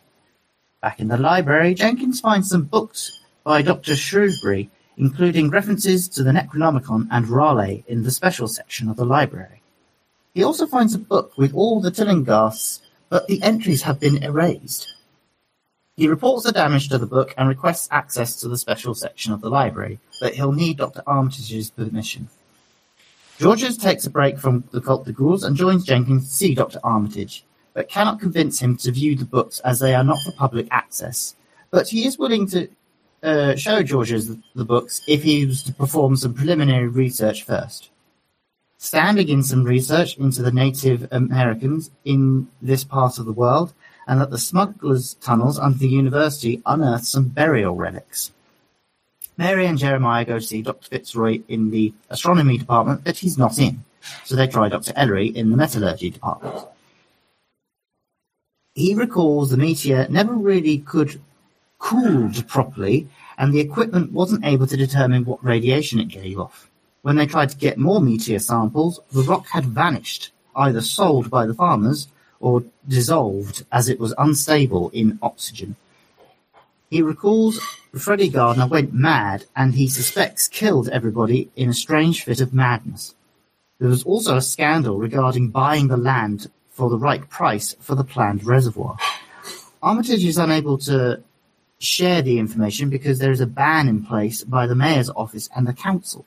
Back 0.81 1.01
in 1.01 1.09
the 1.09 1.19
library, 1.19 1.75
Jenkins 1.75 2.21
finds 2.21 2.49
some 2.49 2.65
books 2.65 3.21
by 3.45 3.61
Dr. 3.61 3.95
Shrewsbury, 3.95 4.71
including 4.97 5.51
references 5.51 6.09
to 6.09 6.23
the 6.23 6.33
Necronomicon 6.33 7.07
and 7.11 7.27
R'lyeh 7.27 7.85
in 7.87 8.03
the 8.03 8.11
special 8.11 8.49
section 8.49 8.89
of 8.89 8.97
the 8.97 9.05
library. 9.05 9.58
He 10.35 10.45
also 10.45 10.67
finds 10.67 10.95
a 10.95 10.99
book 10.99 11.37
with 11.37 11.55
all 11.55 11.81
the 11.81 11.91
Tillinghasts, 11.91 12.81
but 13.09 13.27
the 13.27 13.43
entries 13.43 13.83
have 13.83 13.99
been 13.99 14.23
erased. 14.23 14.93
He 15.97 16.07
reports 16.07 16.45
the 16.45 16.53
damage 16.53 16.89
to 16.91 16.99
the 16.99 17.07
book 17.07 17.35
and 17.37 17.49
requests 17.49 17.89
access 17.91 18.37
to 18.37 18.49
the 18.49 18.57
special 18.57 18.95
section 18.95 19.33
of 19.33 19.41
the 19.41 19.51
library, 19.51 19.99
but 20.21 20.35
he'll 20.35 20.53
need 20.53 20.77
Dr. 20.77 21.03
Armitage's 21.07 21.71
permission. 21.71 22.29
Georges 23.39 23.77
takes 23.77 24.07
a 24.07 24.11
break 24.11 24.39
from 24.39 24.65
the 24.71 24.81
cult 24.81 25.05
de 25.05 25.13
Gaulle 25.13 25.45
and 25.45 25.57
joins 25.57 25.85
Jenkins 25.85 26.29
to 26.29 26.35
see 26.35 26.55
Dr. 26.55 26.79
Armitage, 26.85 27.45
but 27.75 27.89
cannot 27.89 28.21
convince 28.21 28.61
him 28.61 28.77
to 28.77 28.93
view 28.93 29.17
the 29.17 29.25
books 29.25 29.61
as 29.61 29.81
they 29.81 29.95
are 29.95 30.05
not 30.05 30.19
for 30.25 30.33
public 30.33 30.69
access. 30.71 31.35
But 31.71 31.89
he 31.89 32.07
is 32.07 32.19
willing 32.19 32.47
to 32.49 32.69
uh, 33.23 33.57
show 33.57 33.83
Georges 33.83 34.37
the 34.55 34.65
books 34.65 35.03
if 35.09 35.23
he 35.23 35.47
was 35.47 35.63
to 35.65 35.73
perform 35.73 36.17
some 36.17 36.35
preliminary 36.35 36.89
research 36.89 37.45
first. 37.45 37.91
Stan 38.81 39.17
begins 39.17 39.51
some 39.51 39.65
research 39.65 40.17
into 40.19 40.41
the 40.41 40.53
Native 40.53 41.09
Americans 41.11 41.91
in 42.05 42.49
this 42.63 42.85
part 42.85 43.19
of 43.19 43.27
the 43.27 43.33
world, 43.33 43.73
and 44.07 44.21
that 44.21 44.31
the 44.31 44.39
smugglers' 44.39 45.15
tunnels 45.15 45.59
under 45.59 45.79
the 45.79 45.89
university 45.89 46.63
unearth 46.65 47.05
some 47.05 47.25
burial 47.25 47.75
relics. 47.75 48.31
Mary 49.37 49.67
and 49.67 49.79
Jeremiah 49.79 50.25
go 50.25 50.39
to 50.39 50.45
see 50.45 50.63
Dr. 50.63 50.89
Fitzroy 50.89 51.43
in 51.49 51.71
the 51.71 51.93
astronomy 52.09 52.57
department, 52.57 53.03
but 53.05 53.19
he's 53.19 53.37
not 53.37 53.59
in, 53.59 53.85
so 54.25 54.37
they 54.37 54.47
try 54.47 54.69
Dr. 54.69 54.93
Ellery 54.95 55.27
in 55.27 55.51
the 55.51 55.57
metallurgy 55.57 56.11
department. 56.11 56.65
He 58.75 58.95
recalls 58.95 59.51
the 59.51 59.57
meteor 59.57 60.07
never 60.09 60.35
really 60.35 60.79
could 60.79 61.21
cooled 61.79 62.47
properly, 62.47 63.09
and 63.39 63.53
the 63.53 63.61
equipment 63.61 64.13
wasn't 64.13 64.45
able 64.45 64.69
to 64.69 64.77
determine 64.77 65.25
what 65.25 65.43
radiation 65.45 65.99
it 65.99 66.09
gave 66.09 66.39
off. 66.39 66.71
When 67.03 67.17
they 67.17 67.27
tried 67.27 67.51
to 67.51 67.57
get 67.57 67.79
more 67.79 68.01
meteor 68.01 68.39
samples, 68.39 69.01
the 69.13 69.23
rock 69.23 69.47
had 69.49 69.65
vanished, 69.65 70.33
either 70.57 70.81
sold 70.81 71.31
by 71.31 71.47
the 71.47 71.55
farmers 71.55 72.09
or 72.41 72.65
dissolved 72.87 73.65
as 73.71 73.89
it 73.89 74.01
was 74.01 74.15
unstable 74.19 74.91
in 74.91 75.19
oxygen. 75.23 75.77
He 76.91 77.03
recalls 77.03 77.61
Freddie 77.95 78.31
Gardner 78.31 78.67
went 78.67 78.95
mad 78.95 79.45
and 79.55 79.75
he 79.75 79.89
suspects 79.89 80.49
killed 80.49 80.89
everybody 80.89 81.51
in 81.55 81.69
a 81.69 81.75
strange 81.75 82.25
fit 82.25 82.41
of 82.41 82.55
madness. 82.55 83.15
There 83.79 83.89
was 83.89 84.05
also 84.05 84.37
a 84.37 84.43
scandal 84.43 84.99
regarding 84.99 85.51
buying 85.51 85.89
the 85.89 85.97
land 85.97 86.51
for 86.71 86.89
the 86.89 86.99
right 86.99 87.29
price 87.29 87.77
for 87.81 87.95
the 87.95 88.05
planned 88.05 88.45
reservoir. 88.45 88.97
Armitage 89.83 90.25
is 90.25 90.39
unable 90.39 90.79
to 90.79 91.23
share 91.79 92.23
the 92.23 92.39
information 92.39 92.91
because 92.91 93.19
there 93.19 93.31
is 93.31 93.41
a 93.41 93.47
ban 93.47 93.89
in 93.89 94.05
place 94.05 94.43
by 94.43 94.67
the 94.67 94.75
mayor's 94.75 95.11
office 95.11 95.49
and 95.55 95.67
the 95.67 95.73
council. 95.73 96.25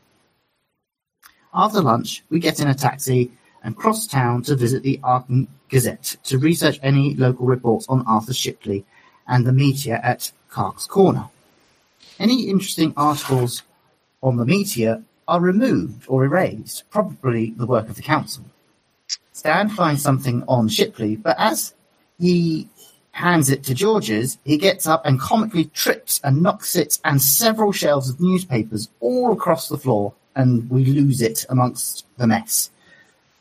After 1.53 1.81
lunch, 1.81 2.23
we 2.29 2.39
get 2.39 2.59
in 2.59 2.67
a 2.67 2.73
taxi 2.73 3.31
and 3.63 3.75
cross 3.75 4.07
town 4.07 4.41
to 4.43 4.55
visit 4.55 4.83
the 4.83 4.99
Arkham 5.03 5.47
Gazette 5.69 6.15
to 6.23 6.37
research 6.37 6.79
any 6.81 7.13
local 7.15 7.45
reports 7.45 7.87
on 7.89 8.05
Arthur 8.07 8.33
Shipley 8.33 8.85
and 9.27 9.45
the 9.45 9.51
meteor 9.51 9.95
at 9.95 10.31
Clark's 10.49 10.87
Corner. 10.87 11.27
Any 12.19 12.49
interesting 12.49 12.93
articles 12.95 13.63
on 14.23 14.37
the 14.37 14.45
meteor 14.45 15.03
are 15.27 15.41
removed 15.41 16.05
or 16.07 16.23
erased, 16.23 16.89
probably 16.89 17.51
the 17.51 17.65
work 17.65 17.89
of 17.89 17.95
the 17.95 18.01
council. 18.01 18.45
Stan 19.33 19.69
finds 19.69 20.01
something 20.01 20.43
on 20.47 20.69
Shipley, 20.69 21.15
but 21.15 21.35
as 21.39 21.73
he 22.17 22.69
hands 23.11 23.49
it 23.49 23.63
to 23.65 23.73
George's, 23.73 24.37
he 24.45 24.57
gets 24.57 24.87
up 24.87 25.05
and 25.05 25.19
comically 25.19 25.65
trips 25.65 26.21
and 26.23 26.41
knocks 26.41 26.75
it 26.75 26.99
and 27.03 27.21
several 27.21 27.71
shelves 27.71 28.09
of 28.09 28.21
newspapers 28.21 28.89
all 28.99 29.33
across 29.33 29.67
the 29.67 29.77
floor, 29.77 30.13
and 30.35 30.69
we 30.69 30.85
lose 30.85 31.21
it 31.21 31.45
amongst 31.49 32.05
the 32.17 32.27
mess. 32.27 32.69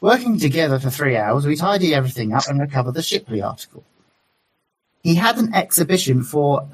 Working 0.00 0.38
together 0.38 0.78
for 0.78 0.90
three 0.90 1.16
hours, 1.16 1.46
we 1.46 1.56
tidy 1.56 1.94
everything 1.94 2.32
up 2.32 2.48
and 2.48 2.58
recover 2.58 2.90
the 2.90 3.02
Shipley 3.02 3.42
article. 3.42 3.84
He 5.02 5.14
had 5.14 5.38
an 5.38 5.54
exhibition 5.54 6.22
for 6.22 6.68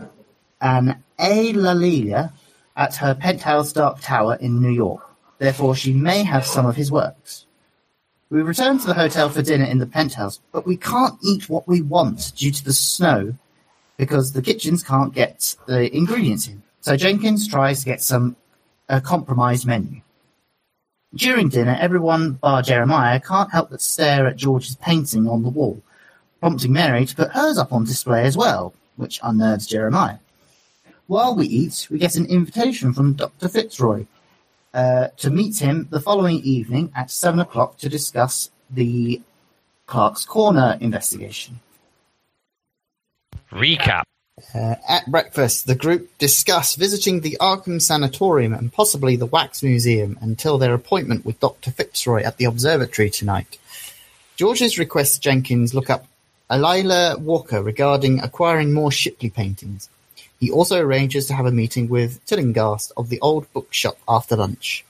an 0.60 1.02
a 1.18 1.52
Eulalia 1.52 2.32
at 2.76 2.96
her 2.96 3.14
penthouse 3.14 3.72
dark 3.72 4.00
tower 4.00 4.36
in 4.40 4.60
New 4.60 4.70
York. 4.70 5.02
Therefore, 5.38 5.74
she 5.74 5.92
may 5.92 6.22
have 6.22 6.46
some 6.46 6.66
of 6.66 6.76
his 6.76 6.90
works. 6.90 7.46
We 8.30 8.42
return 8.42 8.78
to 8.78 8.86
the 8.86 8.94
hotel 8.94 9.28
for 9.28 9.42
dinner 9.42 9.64
in 9.64 9.78
the 9.78 9.86
penthouse, 9.86 10.40
but 10.52 10.66
we 10.66 10.76
can't 10.76 11.18
eat 11.22 11.48
what 11.48 11.68
we 11.68 11.80
want 11.80 12.32
due 12.36 12.50
to 12.50 12.64
the 12.64 12.72
snow 12.72 13.34
because 13.96 14.32
the 14.32 14.42
kitchens 14.42 14.82
can't 14.82 15.14
get 15.14 15.56
the 15.66 15.94
ingredients 15.94 16.48
in. 16.48 16.62
So 16.80 16.96
Jenkins 16.96 17.48
tries 17.48 17.80
to 17.80 17.86
get 17.86 18.02
some 18.02 18.36
a 18.88 19.00
compromised 19.00 19.66
menu. 19.66 20.00
During 21.14 21.48
dinner, 21.48 21.76
everyone 21.80 22.32
bar 22.32 22.62
Jeremiah 22.62 23.20
can't 23.20 23.50
help 23.50 23.70
but 23.70 23.80
stare 23.80 24.26
at 24.26 24.36
George's 24.36 24.76
painting 24.76 25.28
on 25.28 25.42
the 25.42 25.48
wall, 25.48 25.80
prompting 26.40 26.72
Mary 26.72 27.06
to 27.06 27.16
put 27.16 27.30
hers 27.30 27.58
up 27.58 27.72
on 27.72 27.84
display 27.84 28.24
as 28.24 28.36
well, 28.36 28.74
which 28.96 29.20
unnerves 29.22 29.66
Jeremiah. 29.66 30.18
While 31.06 31.36
we 31.36 31.46
eat, 31.46 31.86
we 31.90 31.98
get 31.98 32.16
an 32.16 32.26
invitation 32.26 32.92
from 32.92 33.14
Dr. 33.14 33.48
Fitzroy, 33.48 34.06
uh, 34.74 35.08
to 35.16 35.30
meet 35.30 35.58
him 35.58 35.88
the 35.90 36.00
following 36.00 36.40
evening 36.40 36.92
at 36.94 37.10
seven 37.10 37.40
o'clock 37.40 37.78
to 37.78 37.88
discuss 37.88 38.50
the 38.68 39.22
Clark's 39.86 40.26
Corner 40.26 40.76
investigation. 40.80 41.60
Recap. 43.52 44.02
Uh, 44.54 44.74
at 44.86 45.10
breakfast, 45.10 45.66
the 45.66 45.74
group 45.74 46.10
discuss 46.18 46.74
visiting 46.74 47.20
the 47.20 47.38
Arkham 47.40 47.80
Sanatorium 47.80 48.52
and 48.52 48.70
possibly 48.70 49.16
the 49.16 49.24
Wax 49.24 49.62
Museum 49.62 50.18
until 50.20 50.58
their 50.58 50.74
appointment 50.74 51.24
with 51.24 51.40
Dr. 51.40 51.70
Fitzroy 51.70 52.22
at 52.22 52.36
the 52.36 52.44
observatory 52.44 53.08
tonight. 53.08 53.58
Georges 54.36 54.78
requests 54.78 55.18
Jenkins 55.18 55.72
look 55.72 55.88
up 55.88 56.06
Alila 56.50 57.18
Walker 57.18 57.62
regarding 57.62 58.20
acquiring 58.20 58.74
more 58.74 58.92
Shipley 58.92 59.30
paintings. 59.30 59.88
He 60.38 60.50
also 60.50 60.82
arranges 60.82 61.26
to 61.28 61.34
have 61.34 61.46
a 61.46 61.50
meeting 61.50 61.88
with 61.88 62.22
Tillinghast 62.26 62.92
of 62.94 63.08
the 63.08 63.20
old 63.22 63.50
bookshop 63.54 63.96
after 64.06 64.36
lunch. 64.36 64.84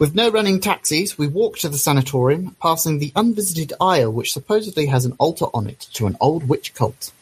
With 0.00 0.16
no 0.16 0.28
running 0.28 0.58
taxis, 0.58 1.16
we 1.16 1.28
walk 1.28 1.58
to 1.58 1.68
the 1.68 1.78
sanatorium, 1.78 2.56
passing 2.60 2.98
the 2.98 3.12
unvisited 3.14 3.72
aisle 3.80 4.10
which 4.10 4.32
supposedly 4.32 4.86
has 4.86 5.04
an 5.04 5.14
altar 5.20 5.46
on 5.54 5.68
it 5.68 5.86
to 5.92 6.08
an 6.08 6.16
old 6.20 6.48
witch 6.48 6.74
cult. 6.74 7.12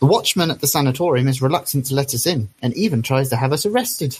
The 0.00 0.06
watchman 0.06 0.50
at 0.50 0.60
the 0.60 0.66
sanatorium 0.66 1.28
is 1.28 1.42
reluctant 1.42 1.86
to 1.86 1.94
let 1.94 2.14
us 2.14 2.26
in, 2.26 2.48
and 2.62 2.74
even 2.74 3.02
tries 3.02 3.30
to 3.30 3.36
have 3.36 3.52
us 3.52 3.66
arrested. 3.66 4.18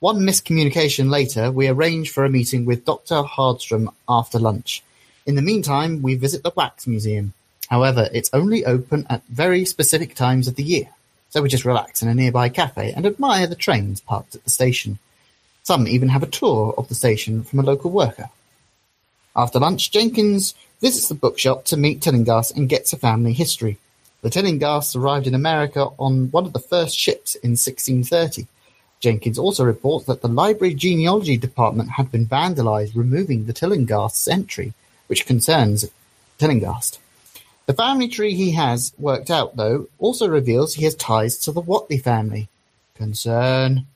One 0.00 0.20
miscommunication 0.20 1.10
later, 1.10 1.50
we 1.50 1.68
arrange 1.68 2.10
for 2.10 2.24
a 2.24 2.30
meeting 2.30 2.64
with 2.64 2.84
Dr. 2.84 3.22
Hardstrom 3.22 3.92
after 4.08 4.38
lunch. 4.38 4.82
In 5.26 5.34
the 5.34 5.42
meantime, 5.42 6.02
we 6.02 6.14
visit 6.14 6.42
the 6.42 6.52
Wax 6.56 6.86
Museum. 6.86 7.32
However, 7.68 8.08
it's 8.12 8.30
only 8.32 8.64
open 8.64 9.06
at 9.08 9.22
very 9.28 9.64
specific 9.64 10.14
times 10.14 10.48
of 10.48 10.56
the 10.56 10.64
year 10.64 10.88
so 11.32 11.40
we 11.40 11.48
just 11.48 11.64
relax 11.64 12.02
in 12.02 12.08
a 12.08 12.14
nearby 12.14 12.50
cafe 12.50 12.92
and 12.92 13.06
admire 13.06 13.46
the 13.46 13.54
trains 13.54 14.02
parked 14.02 14.34
at 14.34 14.44
the 14.44 14.50
station. 14.50 14.98
Some 15.62 15.88
even 15.88 16.10
have 16.10 16.22
a 16.22 16.26
tour 16.26 16.74
of 16.76 16.88
the 16.88 16.94
station 16.94 17.42
from 17.42 17.58
a 17.58 17.62
local 17.62 17.90
worker. 17.90 18.28
After 19.34 19.58
lunch, 19.58 19.90
Jenkins 19.90 20.54
visits 20.82 21.08
the 21.08 21.14
bookshop 21.14 21.64
to 21.66 21.78
meet 21.78 22.02
Tillinghast 22.02 22.54
and 22.54 22.68
gets 22.68 22.92
a 22.92 22.98
family 22.98 23.32
history. 23.32 23.78
The 24.22 24.30
Tillinghasts 24.30 24.94
arrived 24.94 25.26
in 25.26 25.34
America 25.34 25.88
on 25.98 26.30
one 26.30 26.46
of 26.46 26.52
the 26.52 26.60
first 26.60 26.96
ships 26.96 27.34
in 27.34 27.50
1630. 27.50 28.46
Jenkins 29.00 29.36
also 29.36 29.64
reports 29.64 30.06
that 30.06 30.22
the 30.22 30.28
library 30.28 30.74
genealogy 30.74 31.36
department 31.36 31.90
had 31.90 32.12
been 32.12 32.26
vandalized, 32.26 32.94
removing 32.94 33.46
the 33.46 33.52
Tillinghasts' 33.52 34.28
entry, 34.28 34.74
which 35.08 35.26
concerns 35.26 35.90
Tillinghast. 36.38 37.00
The 37.66 37.74
family 37.74 38.06
tree 38.06 38.34
he 38.34 38.52
has 38.52 38.92
worked 38.96 39.28
out, 39.28 39.56
though, 39.56 39.88
also 39.98 40.28
reveals 40.28 40.74
he 40.74 40.84
has 40.84 40.94
ties 40.94 41.36
to 41.38 41.50
the 41.50 41.60
Whateley 41.60 41.98
family. 41.98 42.48
Concern. 42.94 43.86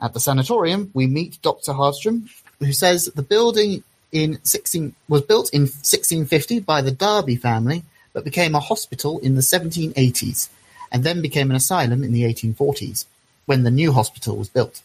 At 0.00 0.14
the 0.14 0.20
sanatorium, 0.20 0.90
we 0.94 1.06
meet 1.06 1.42
Dr. 1.42 1.72
Hardstrom, 1.72 2.30
who 2.60 2.72
says 2.72 3.06
the 3.14 3.22
building 3.22 3.82
in 4.10 4.38
16, 4.42 4.94
was 5.06 5.20
built 5.20 5.50
in 5.52 5.62
1650 5.62 6.60
by 6.60 6.80
the 6.80 6.92
Derby 6.92 7.36
family, 7.36 7.84
but 8.12 8.24
became 8.24 8.54
a 8.54 8.60
hospital 8.60 9.18
in 9.20 9.34
the 9.34 9.40
1780s, 9.40 10.48
and 10.90 11.04
then 11.04 11.22
became 11.22 11.50
an 11.50 11.56
asylum 11.56 12.02
in 12.02 12.12
the 12.12 12.22
1840s, 12.22 13.06
when 13.46 13.62
the 13.62 13.70
new 13.70 13.92
hospital 13.92 14.36
was 14.36 14.48
built. 14.48 14.82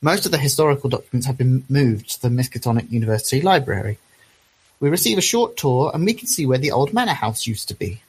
Most 0.00 0.26
of 0.26 0.32
the 0.32 0.38
historical 0.38 0.90
documents 0.90 1.26
have 1.26 1.38
been 1.38 1.64
moved 1.68 2.10
to 2.10 2.22
the 2.22 2.28
Miskatonic 2.28 2.90
University 2.90 3.40
Library, 3.40 3.98
we 4.82 4.90
receive 4.90 5.16
a 5.16 5.22
short 5.22 5.56
tour 5.56 5.92
and 5.94 6.04
we 6.04 6.12
can 6.12 6.26
see 6.26 6.44
where 6.44 6.58
the 6.58 6.72
old 6.72 6.92
manor 6.92 7.14
house 7.14 7.46
used 7.46 7.68
to 7.68 7.74
be. 7.74 8.02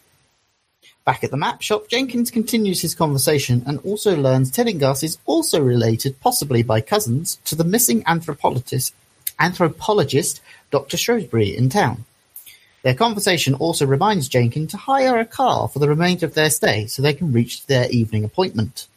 Back 1.05 1.23
at 1.23 1.29
the 1.29 1.37
map 1.37 1.61
shop, 1.61 1.87
Jenkins 1.87 2.31
continues 2.31 2.81
his 2.81 2.95
conversation 2.95 3.61
and 3.67 3.77
also 3.85 4.17
learns 4.17 4.49
Tillinghast 4.49 5.03
is 5.03 5.19
also 5.27 5.61
related, 5.61 6.19
possibly 6.19 6.63
by 6.63 6.81
cousins, 6.81 7.37
to 7.45 7.53
the 7.53 7.63
missing 7.63 8.03
anthropologist, 8.07 8.95
anthropologist 9.39 10.41
Dr. 10.71 10.97
Shrewsbury 10.97 11.55
in 11.55 11.69
town. 11.69 12.05
Their 12.83 12.93
conversation 12.93 13.53
also 13.53 13.85
reminds 13.85 14.27
Jenkins 14.27 14.71
to 14.71 14.77
hire 14.77 15.17
a 15.17 15.25
car 15.25 15.69
for 15.69 15.79
the 15.79 15.87
remainder 15.87 16.25
of 16.25 16.33
their 16.33 16.49
stay 16.49 16.85
so 16.87 17.01
they 17.01 17.13
can 17.13 17.31
reach 17.31 17.65
their 17.65 17.89
evening 17.89 18.25
appointment. 18.25 18.87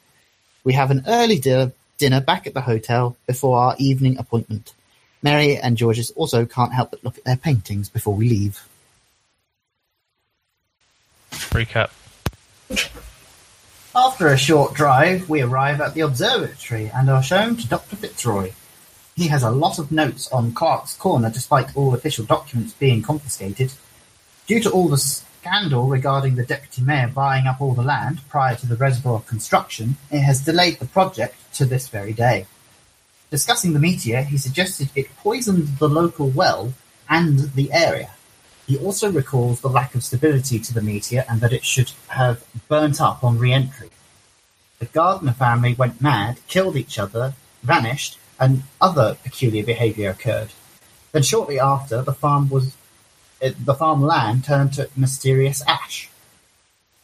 We 0.64 0.73
have 0.73 0.90
an 0.90 1.05
early 1.07 1.38
dinner 1.38 2.21
back 2.21 2.49
at 2.49 2.55
the 2.55 2.62
hotel 2.62 3.16
before 3.26 3.59
our 3.59 3.76
evening 3.78 4.19
appointment. 4.19 4.75
Mary 5.23 5.57
and 5.57 5.76
Georges 5.76 6.11
also 6.11 6.45
can't 6.45 6.75
help 6.75 6.90
but 6.90 7.05
look 7.05 7.16
at 7.16 7.25
their 7.25 7.37
paintings 7.37 7.88
before 7.88 8.14
we 8.14 8.28
leave. 8.28 8.66
Recap. 11.31 11.90
After 13.95 14.26
a 14.26 14.37
short 14.37 14.75
drive, 14.75 15.28
we 15.28 15.43
arrive 15.43 15.81
at 15.81 15.95
the 15.95 16.00
observatory 16.00 16.90
and 16.93 17.09
are 17.09 17.23
shown 17.23 17.57
to 17.57 17.69
Dr. 17.69 17.97
Fitzroy. 17.97 18.52
He 19.16 19.28
has 19.28 19.42
a 19.42 19.50
lot 19.50 19.78
of 19.78 19.90
notes 19.90 20.30
on 20.30 20.52
Clark's 20.52 20.94
Corner 20.94 21.30
despite 21.30 21.75
all 21.75 21.94
official 21.94 22.26
documents 22.26 22.75
being 22.75 23.00
confiscated. 23.00 23.73
Due 24.46 24.61
to 24.61 24.70
all 24.70 24.88
the 24.88 24.99
scandal 24.99 25.87
regarding 25.87 26.35
the 26.35 26.44
deputy 26.44 26.82
mayor 26.82 27.08
buying 27.08 27.46
up 27.46 27.62
all 27.62 27.73
the 27.73 27.82
land 27.82 28.20
prior 28.28 28.54
to 28.56 28.66
the 28.66 28.76
reservoir 28.76 29.23
construction, 29.23 29.96
it 30.11 30.20
has 30.20 30.44
delayed 30.44 30.78
the 30.80 30.87
project 30.87 31.35
to 31.54 31.64
this 31.64 31.88
very 31.88 32.12
day. 32.12 32.46
Discussing 33.30 33.73
the 33.73 33.78
meteor, 33.78 34.20
he 34.20 34.37
suggested 34.37 34.90
it 34.94 35.16
poisoned 35.16 35.78
the 35.78 35.88
local 35.88 36.28
well 36.28 36.75
and 37.08 37.38
the 37.54 37.73
area. 37.73 38.11
He 38.66 38.76
also 38.76 39.11
recalls 39.11 39.62
the 39.62 39.70
lack 39.70 39.94
of 39.94 40.04
stability 40.04 40.58
to 40.58 40.75
the 40.75 40.82
meteor 40.82 41.25
and 41.26 41.40
that 41.40 41.54
it 41.54 41.64
should 41.64 41.92
have 42.08 42.44
burnt 42.68 43.00
up 43.00 43.25
on 43.25 43.38
re-entry. 43.38 43.88
The 44.78 44.87
Gardner 44.87 45.32
family 45.32 45.73
went 45.73 46.02
mad, 46.02 46.38
killed 46.49 46.76
each 46.76 46.99
other, 46.99 47.32
vanished, 47.62 48.18
and 48.38 48.62
other 48.81 49.16
peculiar 49.23 49.64
behavior 49.64 50.11
occurred. 50.11 50.49
Then 51.12 51.23
shortly 51.23 51.59
after, 51.59 52.02
the 52.02 52.12
farm 52.12 52.49
was 52.49 52.76
the 53.40 53.75
farm 53.75 54.02
land 54.02 54.45
turned 54.45 54.73
to 54.75 54.88
mysterious 54.97 55.62
ash. 55.66 56.09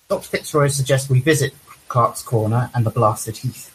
Dr. 0.08 0.28
Fitzroy 0.28 0.68
suggests 0.68 1.10
we 1.10 1.20
visit 1.20 1.54
Clark's 1.88 2.22
Corner 2.22 2.70
and 2.74 2.86
the 2.86 2.90
blasted 2.90 3.38
heath. 3.38 3.74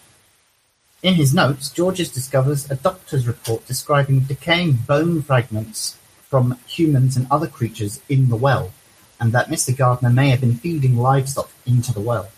In 1.04 1.14
his 1.14 1.34
notes, 1.34 1.70
Georges 1.70 2.12
discovers 2.12 2.70
a 2.70 2.76
doctor's 2.76 3.28
report 3.28 3.68
describing 3.68 4.22
decaying 4.22 4.74
bone 4.88 5.22
fragments 5.22 5.98
from 6.28 6.58
humans 6.68 7.16
and 7.16 7.28
other 7.30 7.48
creatures 7.48 8.02
in 8.10 8.30
the 8.30 8.36
well, 8.36 8.74
and 9.20 9.32
that 9.34 9.48
Mr. 9.48 9.76
Gardner 9.76 10.10
may 10.10 10.30
have 10.30 10.42
been 10.42 10.56
feeding 10.56 10.98
livestock 10.98 11.52
into 11.66 11.94
the 11.94 12.02
well. 12.02 12.30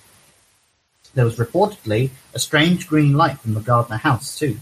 There 1.13 1.25
was 1.25 1.37
reportedly 1.37 2.11
a 2.33 2.39
strange 2.39 2.87
green 2.87 3.13
light 3.13 3.39
from 3.39 3.53
the 3.53 3.61
Gardner 3.61 3.97
house, 3.97 4.37
too. 4.37 4.59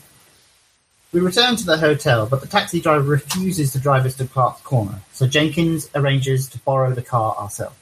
We 1.13 1.21
return 1.21 1.55
to 1.55 1.65
the 1.65 1.77
hotel, 1.77 2.25
but 2.25 2.41
the 2.41 2.47
taxi 2.47 2.81
driver 2.81 3.03
refuses 3.03 3.71
to 3.71 3.79
drive 3.79 4.05
us 4.05 4.15
to 4.15 4.27
Clark's 4.27 4.61
Corner, 4.61 4.99
so 5.13 5.25
Jenkins 5.25 5.89
arranges 5.95 6.49
to 6.49 6.59
borrow 6.59 6.93
the 6.93 7.01
car 7.01 7.33
ourselves. 7.37 7.77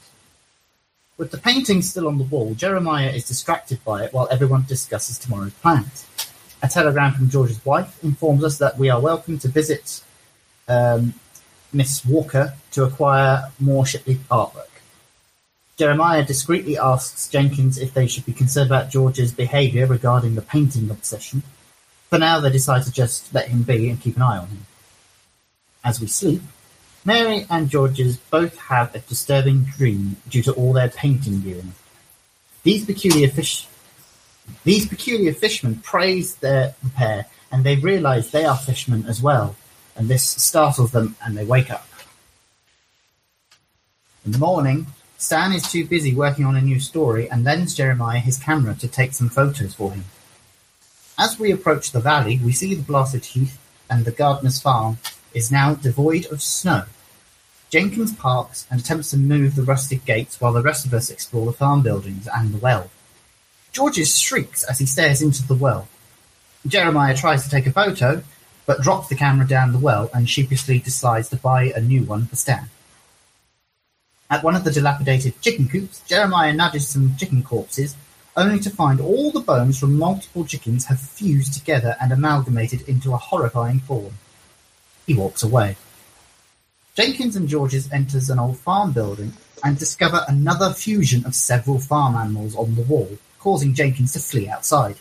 With 1.18 1.32
the 1.32 1.38
painting 1.38 1.82
still 1.82 2.06
on 2.06 2.18
the 2.18 2.24
wall, 2.24 2.54
Jeremiah 2.54 3.10
is 3.10 3.26
distracted 3.26 3.82
by 3.84 4.04
it 4.04 4.12
while 4.12 4.28
everyone 4.30 4.64
discusses 4.68 5.18
tomorrow's 5.18 5.54
plans. 5.54 6.06
A 6.62 6.68
telegram 6.68 7.14
from 7.14 7.28
George's 7.28 7.64
wife 7.64 8.02
informs 8.04 8.44
us 8.44 8.58
that 8.58 8.78
we 8.78 8.90
are 8.90 9.00
welcome 9.00 9.38
to 9.40 9.48
visit 9.48 10.02
um, 10.68 11.14
Miss 11.72 12.04
Walker 12.04 12.54
to 12.72 12.84
acquire 12.84 13.50
more 13.58 13.84
Shipley 13.84 14.16
artwork. 14.30 14.68
Jeremiah 15.76 16.24
discreetly 16.24 16.78
asks 16.78 17.28
Jenkins 17.28 17.76
if 17.76 17.92
they 17.92 18.06
should 18.06 18.24
be 18.24 18.32
concerned 18.32 18.70
about 18.70 18.90
George's 18.90 19.32
behaviour 19.32 19.86
regarding 19.86 20.36
the 20.36 20.42
painting 20.42 20.90
obsession. 20.90 21.42
For 22.08 22.18
now, 22.18 22.40
they 22.40 22.50
decide 22.50 22.84
to 22.84 22.92
just 22.92 23.34
let 23.34 23.48
him 23.48 23.62
be 23.62 23.90
and 23.90 24.00
keep 24.00 24.16
an 24.16 24.22
eye 24.22 24.38
on 24.38 24.48
him. 24.48 24.66
As 25.84 26.00
we 26.00 26.06
sleep, 26.06 26.42
Mary 27.04 27.46
and 27.48 27.70
Georges 27.70 28.16
both 28.16 28.56
have 28.58 28.94
a 28.94 29.00
disturbing 29.00 29.64
dream 29.76 30.16
due 30.28 30.42
to 30.42 30.52
all 30.52 30.72
their 30.72 30.88
painting 30.88 31.34
viewing. 31.34 31.72
These 32.62 32.84
peculiar 32.84 33.28
fish, 33.28 33.68
these 34.64 34.86
peculiar 34.86 35.32
fishermen 35.32 35.76
praise 35.80 36.36
their 36.36 36.74
pair, 36.96 37.26
and 37.52 37.62
they 37.62 37.76
realize 37.76 38.30
they 38.30 38.44
are 38.44 38.56
fishermen 38.56 39.06
as 39.06 39.22
well, 39.22 39.56
and 39.94 40.08
this 40.08 40.24
startles 40.24 40.90
them, 40.90 41.16
and 41.24 41.36
they 41.36 41.44
wake 41.44 41.70
up. 41.70 41.86
In 44.24 44.32
the 44.32 44.38
morning, 44.38 44.86
Stan 45.18 45.52
is 45.52 45.70
too 45.70 45.86
busy 45.86 46.14
working 46.14 46.44
on 46.44 46.56
a 46.56 46.60
new 46.60 46.80
story 46.80 47.30
and 47.30 47.44
lends 47.44 47.74
Jeremiah 47.74 48.18
his 48.18 48.36
camera 48.36 48.74
to 48.74 48.88
take 48.88 49.12
some 49.12 49.28
photos 49.28 49.74
for 49.74 49.92
him. 49.92 50.04
As 51.18 51.38
we 51.38 51.50
approach 51.50 51.92
the 51.92 52.00
valley, 52.00 52.38
we 52.44 52.52
see 52.52 52.74
the 52.74 52.82
blasted 52.82 53.24
heath 53.24 53.58
and 53.88 54.04
the 54.04 54.10
gardener's 54.10 54.60
farm 54.60 54.98
is 55.32 55.50
now 55.50 55.74
devoid 55.74 56.26
of 56.26 56.42
snow. 56.42 56.84
Jenkins 57.70 58.14
parks 58.14 58.66
and 58.70 58.80
attempts 58.80 59.10
to 59.10 59.16
move 59.16 59.54
the 59.54 59.62
rusted 59.62 60.04
gates 60.04 60.40
while 60.40 60.52
the 60.52 60.62
rest 60.62 60.84
of 60.84 60.92
us 60.92 61.10
explore 61.10 61.46
the 61.46 61.52
farm 61.52 61.82
buildings 61.82 62.28
and 62.34 62.52
the 62.52 62.58
well. 62.58 62.90
Georges 63.72 64.18
shrieks 64.18 64.62
as 64.64 64.78
he 64.78 64.86
stares 64.86 65.22
into 65.22 65.46
the 65.46 65.54
well. 65.54 65.88
Jeremiah 66.66 67.16
tries 67.16 67.44
to 67.44 67.50
take 67.50 67.66
a 67.66 67.72
photo, 67.72 68.22
but 68.66 68.82
drops 68.82 69.08
the 69.08 69.16
camera 69.16 69.46
down 69.46 69.72
the 69.72 69.78
well 69.78 70.10
and 70.12 70.28
sheepishly 70.28 70.78
decides 70.80 71.30
to 71.30 71.36
buy 71.36 71.72
a 71.74 71.80
new 71.80 72.02
one 72.02 72.26
for 72.26 72.36
Stan. 72.36 72.68
At 74.28 74.44
one 74.44 74.56
of 74.56 74.64
the 74.64 74.72
dilapidated 74.72 75.40
chicken 75.40 75.68
coops, 75.68 76.00
Jeremiah 76.06 76.52
nudges 76.52 76.88
some 76.88 77.16
chicken 77.16 77.42
corpses, 77.42 77.96
only 78.36 78.60
to 78.60 78.70
find 78.70 79.00
all 79.00 79.30
the 79.30 79.40
bones 79.40 79.78
from 79.78 79.98
multiple 79.98 80.44
chickens 80.44 80.86
have 80.86 81.00
fused 81.00 81.54
together 81.54 81.96
and 82.00 82.12
amalgamated 82.12 82.86
into 82.88 83.14
a 83.14 83.16
horrifying 83.18 83.80
form. 83.80 84.14
He 85.06 85.14
walks 85.14 85.42
away. 85.42 85.76
Jenkins 86.94 87.36
and 87.36 87.48
Georges 87.48 87.90
enters 87.92 88.28
an 88.28 88.38
old 88.38 88.58
farm 88.58 88.92
building 88.92 89.32
and 89.64 89.78
discover 89.78 90.24
another 90.28 90.72
fusion 90.72 91.24
of 91.24 91.34
several 91.34 91.78
farm 91.78 92.14
animals 92.14 92.54
on 92.56 92.74
the 92.74 92.82
wall, 92.82 93.18
causing 93.38 93.74
Jenkins 93.74 94.12
to 94.12 94.18
flee 94.18 94.48
outside. 94.48 94.96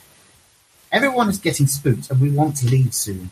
Everyone 0.92 1.30
is 1.30 1.40
getting 1.40 1.68
spooked 1.68 2.10
and 2.10 2.22
we 2.22 2.30
want 2.30 2.56
to 2.58 2.68
leave 2.68 2.94
soon. 2.94 3.32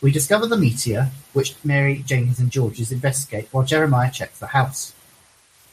We 0.00 0.12
discover 0.12 0.46
the 0.46 0.56
meteor, 0.56 1.10
which 1.32 1.54
Mary, 1.64 2.04
Jenkins 2.06 2.38
and 2.38 2.50
Georges 2.50 2.92
investigate 2.92 3.48
while 3.50 3.64
Jeremiah 3.64 4.10
checks 4.10 4.38
the 4.38 4.48
house. 4.48 4.92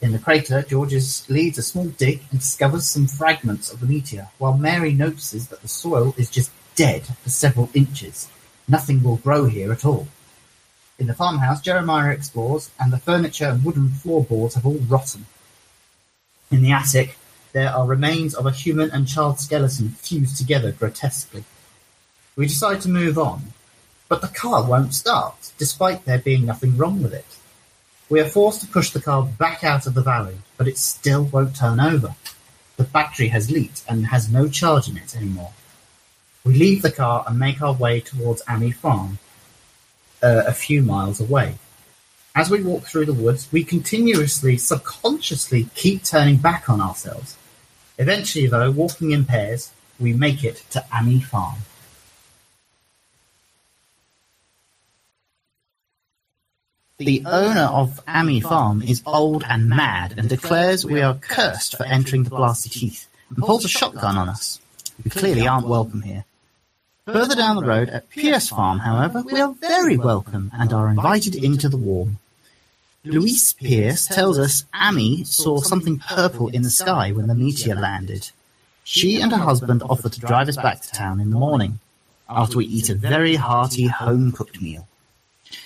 In 0.01 0.13
the 0.13 0.19
crater, 0.19 0.63
Georges 0.63 1.29
leads 1.29 1.59
a 1.59 1.61
small 1.61 1.85
dig 1.85 2.21
and 2.31 2.39
discovers 2.39 2.87
some 2.87 3.05
fragments 3.05 3.71
of 3.71 3.79
the 3.79 3.85
meteor, 3.85 4.29
while 4.39 4.57
Mary 4.57 4.93
notices 4.93 5.47
that 5.49 5.61
the 5.61 5.67
soil 5.67 6.15
is 6.17 6.29
just 6.29 6.51
dead 6.75 7.03
for 7.05 7.29
several 7.29 7.69
inches. 7.75 8.27
Nothing 8.67 9.03
will 9.03 9.17
grow 9.17 9.45
here 9.45 9.71
at 9.71 9.85
all. 9.85 10.07
In 10.97 11.05
the 11.05 11.13
farmhouse, 11.13 11.61
Jeremiah 11.61 12.11
explores, 12.11 12.71
and 12.79 12.91
the 12.91 12.97
furniture 12.97 13.45
and 13.45 13.63
wooden 13.63 13.89
floorboards 13.89 14.55
have 14.55 14.65
all 14.65 14.79
rotten. 14.89 15.27
In 16.49 16.63
the 16.63 16.71
attic, 16.71 17.15
there 17.53 17.69
are 17.69 17.85
remains 17.85 18.33
of 18.33 18.47
a 18.47 18.51
human 18.51 18.89
and 18.89 19.07
child 19.07 19.39
skeleton 19.39 19.89
fused 19.89 20.37
together 20.37 20.71
grotesquely. 20.71 21.43
We 22.35 22.47
decide 22.47 22.81
to 22.81 22.89
move 22.89 23.19
on, 23.19 23.53
but 24.09 24.21
the 24.21 24.29
car 24.29 24.67
won't 24.67 24.95
start, 24.95 25.51
despite 25.59 26.05
there 26.05 26.19
being 26.19 26.45
nothing 26.45 26.75
wrong 26.75 27.03
with 27.03 27.13
it. 27.13 27.37
We 28.11 28.19
are 28.19 28.27
forced 28.27 28.59
to 28.59 28.67
push 28.67 28.89
the 28.89 28.99
car 28.99 29.23
back 29.23 29.63
out 29.63 29.87
of 29.87 29.93
the 29.93 30.01
valley, 30.01 30.35
but 30.57 30.67
it 30.67 30.77
still 30.77 31.23
won't 31.23 31.55
turn 31.55 31.79
over. 31.79 32.13
The 32.75 32.83
battery 32.83 33.29
has 33.29 33.49
leaked 33.49 33.85
and 33.87 34.07
has 34.07 34.29
no 34.29 34.49
charge 34.49 34.89
in 34.89 34.97
it 34.97 35.15
anymore. 35.15 35.53
We 36.43 36.55
leave 36.55 36.81
the 36.81 36.91
car 36.91 37.23
and 37.25 37.39
make 37.39 37.61
our 37.61 37.71
way 37.71 38.01
towards 38.01 38.41
Ammi 38.49 38.75
Farm, 38.75 39.19
uh, 40.21 40.43
a 40.45 40.51
few 40.51 40.81
miles 40.81 41.21
away. 41.21 41.55
As 42.35 42.49
we 42.49 42.61
walk 42.61 42.83
through 42.83 43.05
the 43.05 43.13
woods, 43.13 43.47
we 43.49 43.63
continuously, 43.63 44.57
subconsciously 44.57 45.69
keep 45.73 46.03
turning 46.03 46.35
back 46.35 46.69
on 46.69 46.81
ourselves. 46.81 47.37
Eventually, 47.97 48.47
though, 48.47 48.71
walking 48.71 49.11
in 49.11 49.23
pairs, 49.23 49.71
we 50.01 50.11
make 50.11 50.43
it 50.43 50.65
to 50.71 50.83
Ammi 50.91 51.23
Farm. 51.23 51.59
The 57.05 57.23
owner 57.25 57.61
of 57.61 57.99
Ammi 58.05 58.43
Farm 58.43 58.83
is 58.83 59.01
old 59.07 59.43
and 59.49 59.67
mad 59.67 60.13
and 60.19 60.29
declares 60.29 60.85
we 60.85 61.01
are 61.01 61.15
cursed 61.15 61.75
for 61.75 61.83
entering 61.83 62.25
the 62.25 62.29
blasted 62.29 62.73
heath 62.73 63.07
and 63.29 63.39
pulls 63.39 63.65
a 63.65 63.67
shotgun 63.67 64.19
on 64.19 64.29
us. 64.29 64.59
We 65.03 65.09
clearly 65.09 65.47
aren't 65.47 65.65
welcome 65.65 66.03
here. 66.03 66.25
Further 67.07 67.33
down 67.33 67.55
the 67.55 67.65
road 67.65 67.89
at 67.89 68.07
Pierce 68.11 68.49
Farm, 68.49 68.77
however, 68.77 69.23
we 69.23 69.41
are 69.41 69.51
very 69.53 69.97
welcome 69.97 70.51
and 70.53 70.71
are 70.71 70.89
invited 70.89 71.33
into 71.33 71.69
the 71.69 71.77
warm. 71.77 72.19
Louise 73.03 73.53
Pierce 73.53 74.05
tells 74.05 74.37
us 74.37 74.65
Ammi 74.71 75.25
saw 75.25 75.59
something 75.59 75.97
purple 75.97 76.49
in 76.49 76.61
the 76.61 76.69
sky 76.69 77.11
when 77.11 77.25
the 77.25 77.33
meteor 77.33 77.73
landed. 77.73 78.29
She 78.83 79.19
and 79.21 79.31
her 79.31 79.39
husband 79.39 79.81
offer 79.81 80.09
to 80.09 80.19
drive 80.19 80.49
us 80.49 80.57
back 80.57 80.81
to 80.81 80.91
town 80.91 81.19
in 81.19 81.31
the 81.31 81.39
morning, 81.39 81.79
after 82.29 82.57
we 82.57 82.65
eat 82.65 82.89
a 82.89 82.95
very 82.95 83.37
hearty 83.37 83.87
home-cooked 83.87 84.61
meal. 84.61 84.87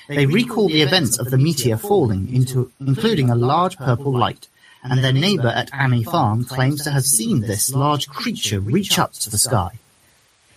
They 0.08 0.26
recall 0.26 0.68
the 0.68 0.82
events 0.82 1.18
of 1.18 1.32
the 1.32 1.38
meteor 1.38 1.78
falling, 1.78 2.34
into, 2.34 2.72
including 2.80 3.30
a 3.30 3.36
large 3.36 3.78
purple 3.78 4.18
light, 4.18 4.48
and 4.84 5.04
their 5.04 5.14
neighbor 5.14 5.48
at 5.48 5.72
Ammi 5.72 6.04
Farm 6.04 6.46
claims 6.46 6.84
to 6.84 6.92
have 6.92 7.06
seen 7.06 7.42
this 7.42 7.74
large 7.74 8.08
creature 8.08 8.60
reach 8.60 9.00
up 9.00 9.14
to 9.14 9.30
the 9.30 9.38
sky. 9.38 9.80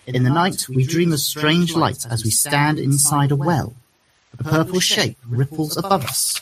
In 0.05 0.23
the 0.23 0.29
night, 0.29 0.67
we 0.69 0.85
dream 0.85 1.11
of 1.13 1.19
strange 1.19 1.75
lights 1.75 2.05
as 2.05 2.23
we 2.23 2.31
stand 2.31 2.79
inside 2.79 3.31
a 3.31 3.35
well. 3.35 3.73
A 4.33 4.43
purple 4.43 4.79
shape 4.79 5.17
ripples 5.27 5.77
above 5.77 6.05
us, 6.05 6.41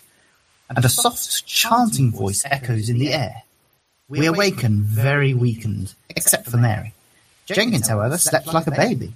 and 0.69 0.83
a 0.83 0.89
soft 0.89 1.45
chanting 1.45 2.11
voice 2.11 2.43
echoes 2.45 2.89
in 2.89 2.97
the 2.97 3.13
air. 3.13 3.43
We 4.09 4.25
awaken 4.25 4.83
very 4.83 5.33
weakened, 5.33 5.95
except 6.09 6.49
for 6.49 6.57
Mary. 6.57 6.93
Jenkins, 7.45 7.87
however, 7.87 8.17
slept 8.17 8.47
like 8.47 8.67
a 8.67 8.71
baby. 8.71 9.13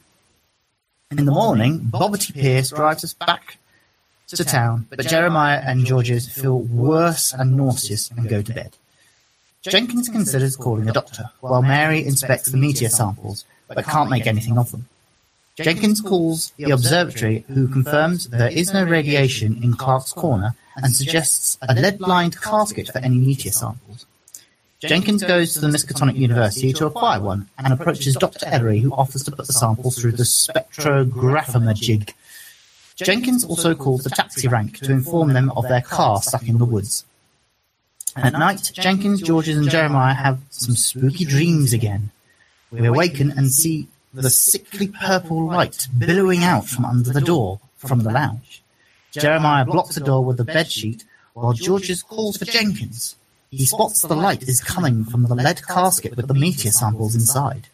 In 1.12 1.26
the 1.26 1.32
morning, 1.32 1.80
Bobbity 1.80 2.34
Pierce 2.34 2.70
drives 2.70 3.04
us 3.04 3.14
back 3.14 3.58
to 4.28 4.44
town, 4.46 4.88
but 4.90 5.08
Jeremiah 5.08 5.62
and 5.66 5.86
Georges 5.86 6.28
feel 6.30 6.60
worse 6.60 7.34
and 7.34 7.58
nauseous 7.58 8.10
and 8.12 8.30
go 8.30 8.42
to 8.42 8.54
bed. 8.54 8.76
Jenkins 9.62 10.10
considers 10.10 10.56
calling 10.56 10.90
a 10.90 10.94
doctor, 10.94 11.30
while 11.40 11.62
Mary 11.62 12.06
inspects 12.06 12.50
the 12.50 12.58
meteor 12.58 12.90
samples, 12.90 13.46
but 13.68 13.86
can't 13.86 14.10
make 14.10 14.26
anything 14.26 14.58
of 14.58 14.72
them. 14.72 14.88
Jenkins 15.58 16.02
calls 16.02 16.52
the 16.58 16.72
observatory, 16.72 17.46
who 17.50 17.68
confirms 17.68 18.28
there 18.30 18.50
is 18.50 18.74
no 18.74 18.84
radiation 18.84 19.62
in 19.62 19.76
Clark's 19.76 20.14
Corner 20.14 20.56
and 20.78 20.96
suggests 20.96 21.58
a 21.62 21.76
lead-lined 21.76 22.42
casket 22.42 22.88
for 22.88 23.00
any 23.00 23.18
meteor 23.18 23.52
samples. 23.52 24.06
Jenkins 24.80 25.24
goes 25.24 25.54
to 25.54 25.60
the 25.60 25.68
Miskatonic 25.68 26.16
University 26.16 26.74
to 26.74 26.88
acquire 26.88 27.22
one 27.22 27.48
and 27.60 27.72
approaches 27.72 28.16
Dr. 28.16 28.48
Ellery, 28.48 28.80
who 28.80 28.92
offers 28.94 29.22
to 29.24 29.32
put 29.32 29.46
the 29.46 29.54
samples 29.54 30.00
through 30.00 30.14
the 30.14 30.24
spectrographamajig. 30.24 32.14
Jenkins 33.04 33.46
also 33.46 33.76
calls 33.76 34.04
the 34.04 34.10
taxi 34.10 34.48
rank 34.48 34.80
to 34.80 34.92
inform 34.92 35.34
them 35.34 35.52
of 35.56 35.68
their 35.68 35.82
car 35.82 36.22
stuck 36.22 36.48
in 36.48 36.58
the 36.58 36.66
woods. 36.66 37.06
At 38.16 38.34
night, 38.34 38.72
Jenkins, 38.74 39.22
Georges, 39.22 39.58
and 39.58 39.70
Jeremiah 39.70 40.14
have 40.14 40.40
some 40.50 40.76
spooky 40.76 41.26
dreams 41.26 41.74
again. 41.74 42.12
We 42.72 42.86
awaken 42.86 43.32
and 43.32 43.52
see 43.52 43.88
the 44.14 44.30
sickly 44.30 44.88
purple 44.88 45.46
light 45.46 45.88
billowing 45.98 46.44
out 46.44 46.68
from 46.68 46.86
under 46.86 47.12
the 47.12 47.22
door 47.22 47.60
from 47.78 48.00
the 48.00 48.12
lounge. 48.12 48.62
Jeremiah 49.12 49.66
blocks 49.66 49.96
the 49.96 50.02
door 50.02 50.24
with 50.24 50.38
the 50.38 50.46
bedsheet 50.46 51.04
while 51.34 51.54
Georges 51.54 52.04
calls 52.04 52.38
for 52.38 52.46
Jenkins. 52.46 53.16
He 53.50 53.66
spots 53.66 54.02
the 54.02 54.16
light 54.16 54.44
is 54.44 54.62
coming 54.62 55.04
from 55.04 55.24
the 55.24 55.36
lead 55.36 55.66
casket 55.66 56.16
with 56.16 56.28
the 56.28 56.34
meteor 56.34 56.72
samples 56.72 57.16
inside. 57.16 57.68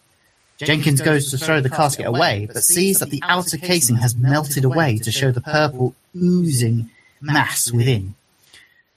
Jenkins 0.57 1.01
goes 1.01 1.29
to 1.31 1.37
throw 1.37 1.61
the 1.61 1.69
casket 1.69 2.05
away, 2.05 2.47
but 2.51 2.63
sees 2.63 2.99
that 2.99 3.09
the 3.09 3.21
outer 3.23 3.57
casing 3.57 3.97
has 3.97 4.15
melted 4.15 4.65
away 4.65 4.97
to 4.97 5.11
show 5.11 5.31
the 5.31 5.41
purple 5.41 5.93
oozing 6.15 6.89
mass 7.21 7.71
within. 7.71 8.15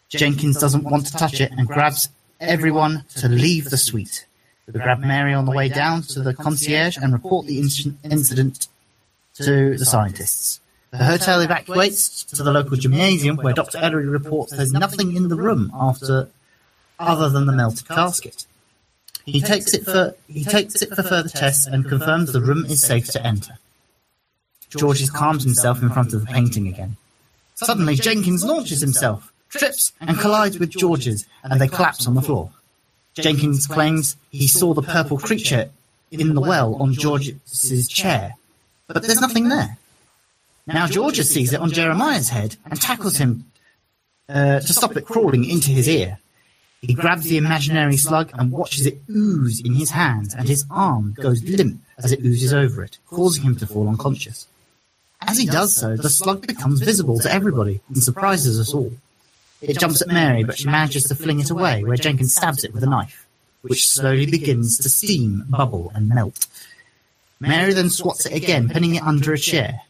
Jenkins 0.09 0.59
doesn't 0.59 0.85
want 0.85 1.07
to 1.07 1.13
touch 1.13 1.41
it 1.41 1.53
and 1.53 1.67
grabs 1.67 2.09
everyone 2.41 3.05
to 3.17 3.29
leave 3.29 3.71
the 3.71 3.77
suite. 3.77 4.27
We 4.67 4.81
grab 4.81 5.01
Mary 5.01 5.35
on 5.35 5.45
the 5.45 5.53
way 5.53 5.69
down 5.69 6.03
to 6.03 6.21
the 6.21 6.33
concierge 6.33 6.97
and 6.97 7.13
report 7.13 7.47
the 7.47 7.59
incident 7.59 8.69
to 9.35 9.77
the 9.77 9.85
scientists. 9.85 10.61
The 10.91 11.05
hotel 11.05 11.41
evacuates 11.41 12.25
to 12.25 12.43
the 12.43 12.53
local 12.53 12.77
gymnasium 12.77 13.37
where 13.37 13.55
Dr. 13.55 13.79
Ellery 13.79 14.07
reports 14.07 14.53
there's 14.53 14.73
nothing 14.73 15.15
in 15.15 15.29
the 15.29 15.37
room 15.37 15.71
after 15.75 16.29
other 16.99 17.29
than 17.29 17.47
the 17.47 17.53
melted 17.53 17.87
casket. 17.87 18.47
He 19.25 19.41
takes 19.41 19.75
it 19.75 19.85
for 19.85 20.15
he 20.29 20.45
takes 20.45 20.83
it 20.83 20.95
for 20.95 21.03
further 21.03 21.29
tests 21.29 21.67
and 21.67 21.87
confirms 21.87 22.33
the 22.33 22.41
room 22.41 22.65
is 22.67 22.83
safe 22.83 23.09
to 23.11 23.27
enter. 23.27 23.59
Georges 24.71 25.11
calms 25.11 25.45
himself 25.45 25.83
in 25.83 25.91
front 25.91 26.13
of 26.13 26.21
the 26.21 26.27
painting 26.27 26.69
again. 26.69 26.97
Suddenly 27.57 27.97
Jenkins 27.97 28.45
launches 28.45 28.81
himself, 28.81 29.33
trips 29.49 29.93
and 30.01 30.19
collides 30.19 30.59
with 30.59 30.71
Georges, 30.71 31.27
and 31.43 31.61
they 31.61 31.69
collapse 31.69 32.07
on 32.07 32.15
the 32.15 32.23
floor. 32.23 32.51
Jenkins 33.15 33.67
claims 33.67 34.17
he 34.31 34.47
saw 34.47 34.73
the 34.73 34.83
purple 34.83 35.19
creature 35.19 35.71
in 36.11 36.35
the 36.35 36.41
well 36.41 36.77
on 36.77 36.95
George's 36.95 37.89
chair, 37.89 38.35
but 38.87 39.03
there's 39.03 39.21
nothing 39.21 39.49
there. 39.49 39.77
Now 40.67 40.87
Georges 40.87 41.33
sees 41.33 41.53
it 41.53 41.61
on 41.61 41.73
Jeremiah's 41.73 42.29
head 42.29 42.57
and 42.65 42.81
tackles 42.81 43.17
him 43.17 43.45
uh, 44.29 44.61
to 44.61 44.73
stop 44.73 44.97
it 44.97 45.05
crawling 45.05 45.45
into 45.45 45.71
his 45.71 45.89
ear. 45.89 46.19
He 46.81 46.95
grabs 46.95 47.25
the 47.25 47.37
imaginary 47.37 47.99
slug 47.99 48.31
and 48.33 48.51
watches 48.51 48.87
it 48.87 49.03
ooze 49.11 49.61
in 49.61 49.75
his 49.75 49.91
hands, 49.91 50.35
and 50.35 50.49
his 50.49 50.65
arm 50.71 51.13
goes 51.13 51.43
limp 51.43 51.83
as 51.99 52.11
it 52.11 52.25
oozes 52.25 52.55
over 52.55 52.83
it, 52.83 52.97
causing 53.07 53.43
him 53.43 53.57
to 53.57 53.67
fall 53.67 53.89
unconscious. 53.89 54.47
As 55.21 55.37
he 55.37 55.45
does 55.45 55.77
so, 55.77 55.97
the 55.97 56.09
slug 56.09 56.47
becomes 56.47 56.81
visible 56.81 57.19
to 57.19 57.33
everybody 57.33 57.81
and 57.89 58.03
surprises 58.03 58.59
us 58.59 58.73
all. 58.73 58.93
It 59.61 59.79
jumps 59.79 60.01
at 60.01 60.09
Mary, 60.09 60.43
but 60.43 60.57
she 60.57 60.67
manages 60.67 61.05
to 61.05 61.15
fling 61.15 61.41
it 61.41 61.51
away, 61.51 61.85
where 61.85 61.99
Jenkins 61.99 62.35
stabs 62.35 62.65
it 62.65 62.73
with 62.73 62.83
a 62.83 62.89
knife, 62.89 63.27
which 63.61 63.87
slowly 63.87 64.25
begins 64.25 64.79
to 64.79 64.89
steam, 64.89 65.45
bubble, 65.51 65.93
and 65.95 66.09
melt. 66.09 66.47
Mary 67.41 67.75
then 67.75 67.91
swats 67.91 68.25
it 68.25 68.33
again, 68.33 68.71
pinning 68.71 68.95
it 68.95 69.03
under 69.03 69.35
a 69.35 69.39
chair. 69.39 69.83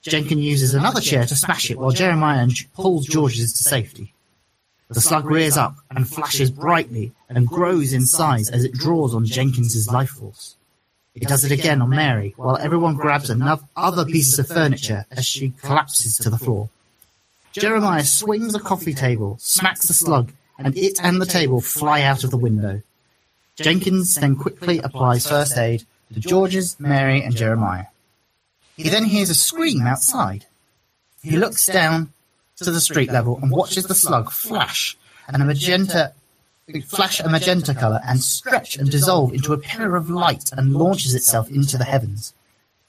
Jenkins 0.00 0.40
uses 0.40 0.72
another 0.72 1.02
chair 1.02 1.26
to 1.26 1.36
smash 1.36 1.70
it 1.70 1.78
while 1.78 1.90
Jeremiah 1.90 2.48
pulls 2.74 3.06
George's 3.06 3.52
to 3.52 3.62
safety. 3.64 4.14
The 4.88 5.00
slug 5.02 5.26
rears 5.26 5.56
up 5.56 5.76
and 5.90 6.08
flashes 6.08 6.50
brightly 6.50 7.12
and 7.28 7.46
grows 7.46 7.92
in 7.92 8.06
size 8.06 8.48
as 8.48 8.64
it 8.64 8.72
draws 8.72 9.14
on 9.14 9.26
Jenkins's 9.26 9.90
life 9.90 10.10
force. 10.10 10.56
It 11.14 11.28
does 11.28 11.44
it 11.44 11.52
again 11.52 11.82
on 11.82 11.90
Mary, 11.90 12.32
while 12.36 12.56
everyone 12.56 12.94
grabs 12.94 13.28
another 13.28 13.64
other 13.76 14.04
pieces 14.06 14.38
of 14.38 14.48
furniture 14.48 15.04
as 15.10 15.26
she 15.26 15.50
collapses 15.62 16.16
to 16.18 16.30
the 16.30 16.38
floor. 16.38 16.70
Jeremiah 17.52 18.04
swings 18.04 18.54
a 18.54 18.60
coffee 18.60 18.94
table, 18.94 19.36
smacks 19.40 19.86
the 19.86 19.94
slug, 19.94 20.32
and 20.58 20.76
it 20.76 20.98
and 21.02 21.20
the 21.20 21.26
table 21.26 21.60
fly 21.60 22.02
out 22.02 22.24
of 22.24 22.30
the 22.30 22.36
window. 22.36 22.82
Jenkins 23.56 24.14
then 24.14 24.36
quickly 24.36 24.78
applies 24.78 25.26
first 25.26 25.58
aid 25.58 25.84
to 26.14 26.20
George's, 26.20 26.78
Mary, 26.78 27.22
and 27.22 27.36
Jeremiah. 27.36 27.86
He 28.76 28.88
then 28.88 29.04
hears 29.04 29.28
a 29.28 29.34
scream 29.34 29.86
outside. 29.86 30.46
He 31.22 31.36
looks 31.36 31.66
down 31.66 32.12
to 32.58 32.70
the 32.72 32.80
street 32.80 33.10
level 33.12 33.38
and 33.40 33.50
watches 33.50 33.84
the 33.84 33.94
slug 33.94 34.30
flash 34.32 34.96
and 35.28 35.42
a 35.42 35.44
magenta 35.44 36.12
flash 36.86 37.20
a 37.20 37.28
magenta 37.28 37.72
color 37.72 38.00
and 38.06 38.20
stretch 38.20 38.76
and 38.76 38.90
dissolve 38.90 39.32
into 39.32 39.52
a 39.52 39.58
pillar 39.58 39.96
of 39.96 40.10
light 40.10 40.50
and 40.52 40.74
launches 40.74 41.14
itself 41.14 41.48
into 41.50 41.78
the 41.78 41.84
heavens. 41.84 42.34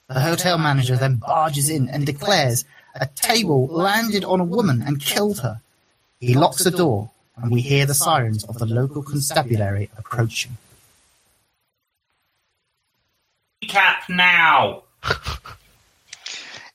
The 0.08 0.20
hotel 0.20 0.58
manager 0.58 0.98
then 0.98 1.16
barges 1.16 1.70
in 1.70 1.88
and 1.88 2.06
declares 2.06 2.66
a 2.96 3.06
table 3.06 3.68
landed 3.68 4.26
on 4.26 4.40
a 4.40 4.44
woman 4.44 4.82
and 4.82 5.00
killed 5.00 5.40
her. 5.40 5.62
He 6.20 6.34
locks 6.34 6.64
the 6.64 6.72
door 6.72 7.12
and 7.38 7.52
we 7.52 7.62
hear 7.62 7.86
the 7.86 7.94
sirens 7.94 8.44
of 8.44 8.58
the 8.58 8.66
local 8.66 9.04
constabulary 9.04 9.90
approaching. 9.98 10.58
Recap 13.64 14.10
now! 14.10 14.84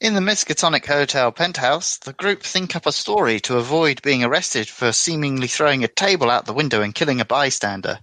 In 0.04 0.12
the 0.12 0.20
Miskatonic 0.20 0.84
Hotel 0.84 1.32
penthouse, 1.32 1.96
the 1.96 2.12
group 2.12 2.42
think 2.42 2.76
up 2.76 2.84
a 2.84 2.92
story 2.92 3.40
to 3.40 3.56
avoid 3.56 4.02
being 4.02 4.22
arrested 4.22 4.68
for 4.68 4.92
seemingly 4.92 5.48
throwing 5.48 5.82
a 5.82 5.88
table 5.88 6.30
out 6.30 6.44
the 6.44 6.52
window 6.52 6.82
and 6.82 6.94
killing 6.94 7.22
a 7.22 7.24
bystander. 7.24 8.00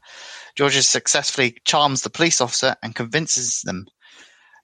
Georges 0.55 0.89
successfully 0.89 1.57
charms 1.63 2.01
the 2.01 2.09
police 2.09 2.41
officer 2.41 2.75
and 2.81 2.95
convinces 2.95 3.61
them. 3.61 3.85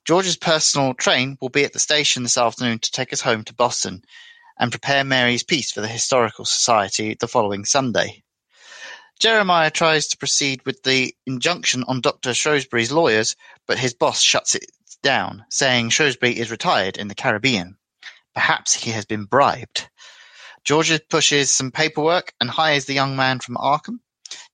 George's 0.03 0.35
personal 0.35 0.95
train 0.95 1.37
will 1.39 1.49
be 1.49 1.63
at 1.63 1.73
the 1.73 1.79
station 1.79 2.23
this 2.23 2.39
afternoon 2.39 2.79
to 2.79 2.91
take 2.91 3.13
us 3.13 3.21
home 3.21 3.43
to 3.43 3.53
Boston 3.53 4.01
and 4.57 4.71
prepare 4.71 5.03
Mary's 5.03 5.43
piece 5.43 5.71
for 5.71 5.81
the 5.81 5.87
Historical 5.87 6.43
Society 6.43 7.15
the 7.19 7.27
following 7.27 7.65
Sunday. 7.65 8.23
Jeremiah 9.19 9.69
tries 9.69 10.07
to 10.07 10.17
proceed 10.17 10.65
with 10.65 10.81
the 10.81 11.13
injunction 11.27 11.83
on 11.83 12.01
Dr. 12.01 12.33
Shrewsbury's 12.33 12.91
lawyers, 12.91 13.35
but 13.67 13.77
his 13.77 13.93
boss 13.93 14.21
shuts 14.21 14.55
it 14.55 14.71
down, 15.01 15.45
saying 15.49 15.89
Shrewsbury 15.89 16.37
is 16.37 16.51
retired 16.51 16.97
in 16.97 17.07
the 17.07 17.15
Caribbean. 17.15 17.77
Perhaps 18.33 18.73
he 18.73 18.91
has 18.91 19.05
been 19.05 19.25
bribed. 19.25 19.89
George 20.63 20.91
pushes 21.09 21.51
some 21.51 21.71
paperwork 21.71 22.33
and 22.41 22.49
hires 22.49 22.85
the 22.85 22.93
young 22.93 23.15
man 23.15 23.39
from 23.39 23.55
Arkham. 23.55 23.99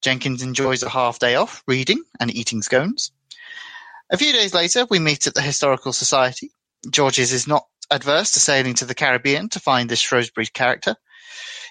Jenkins 0.01 0.43
enjoys 0.43 0.83
a 0.83 0.89
half 0.89 1.19
day 1.19 1.35
off, 1.35 1.63
reading 1.67 2.03
and 2.19 2.33
eating 2.33 2.61
scones. 2.61 3.11
A 4.11 4.17
few 4.17 4.31
days 4.31 4.53
later, 4.53 4.85
we 4.89 4.99
meet 4.99 5.25
at 5.25 5.33
the 5.33 5.41
Historical 5.41 5.91
Society. 5.91 6.51
Georges 6.91 7.33
is 7.33 7.47
not 7.47 7.65
adverse 7.89 8.31
to 8.31 8.39
sailing 8.39 8.75
to 8.75 8.85
the 8.85 8.95
Caribbean 8.95 9.49
to 9.49 9.59
find 9.59 9.89
this 9.89 9.99
Shrewsbury 9.99 10.47
character. 10.47 10.95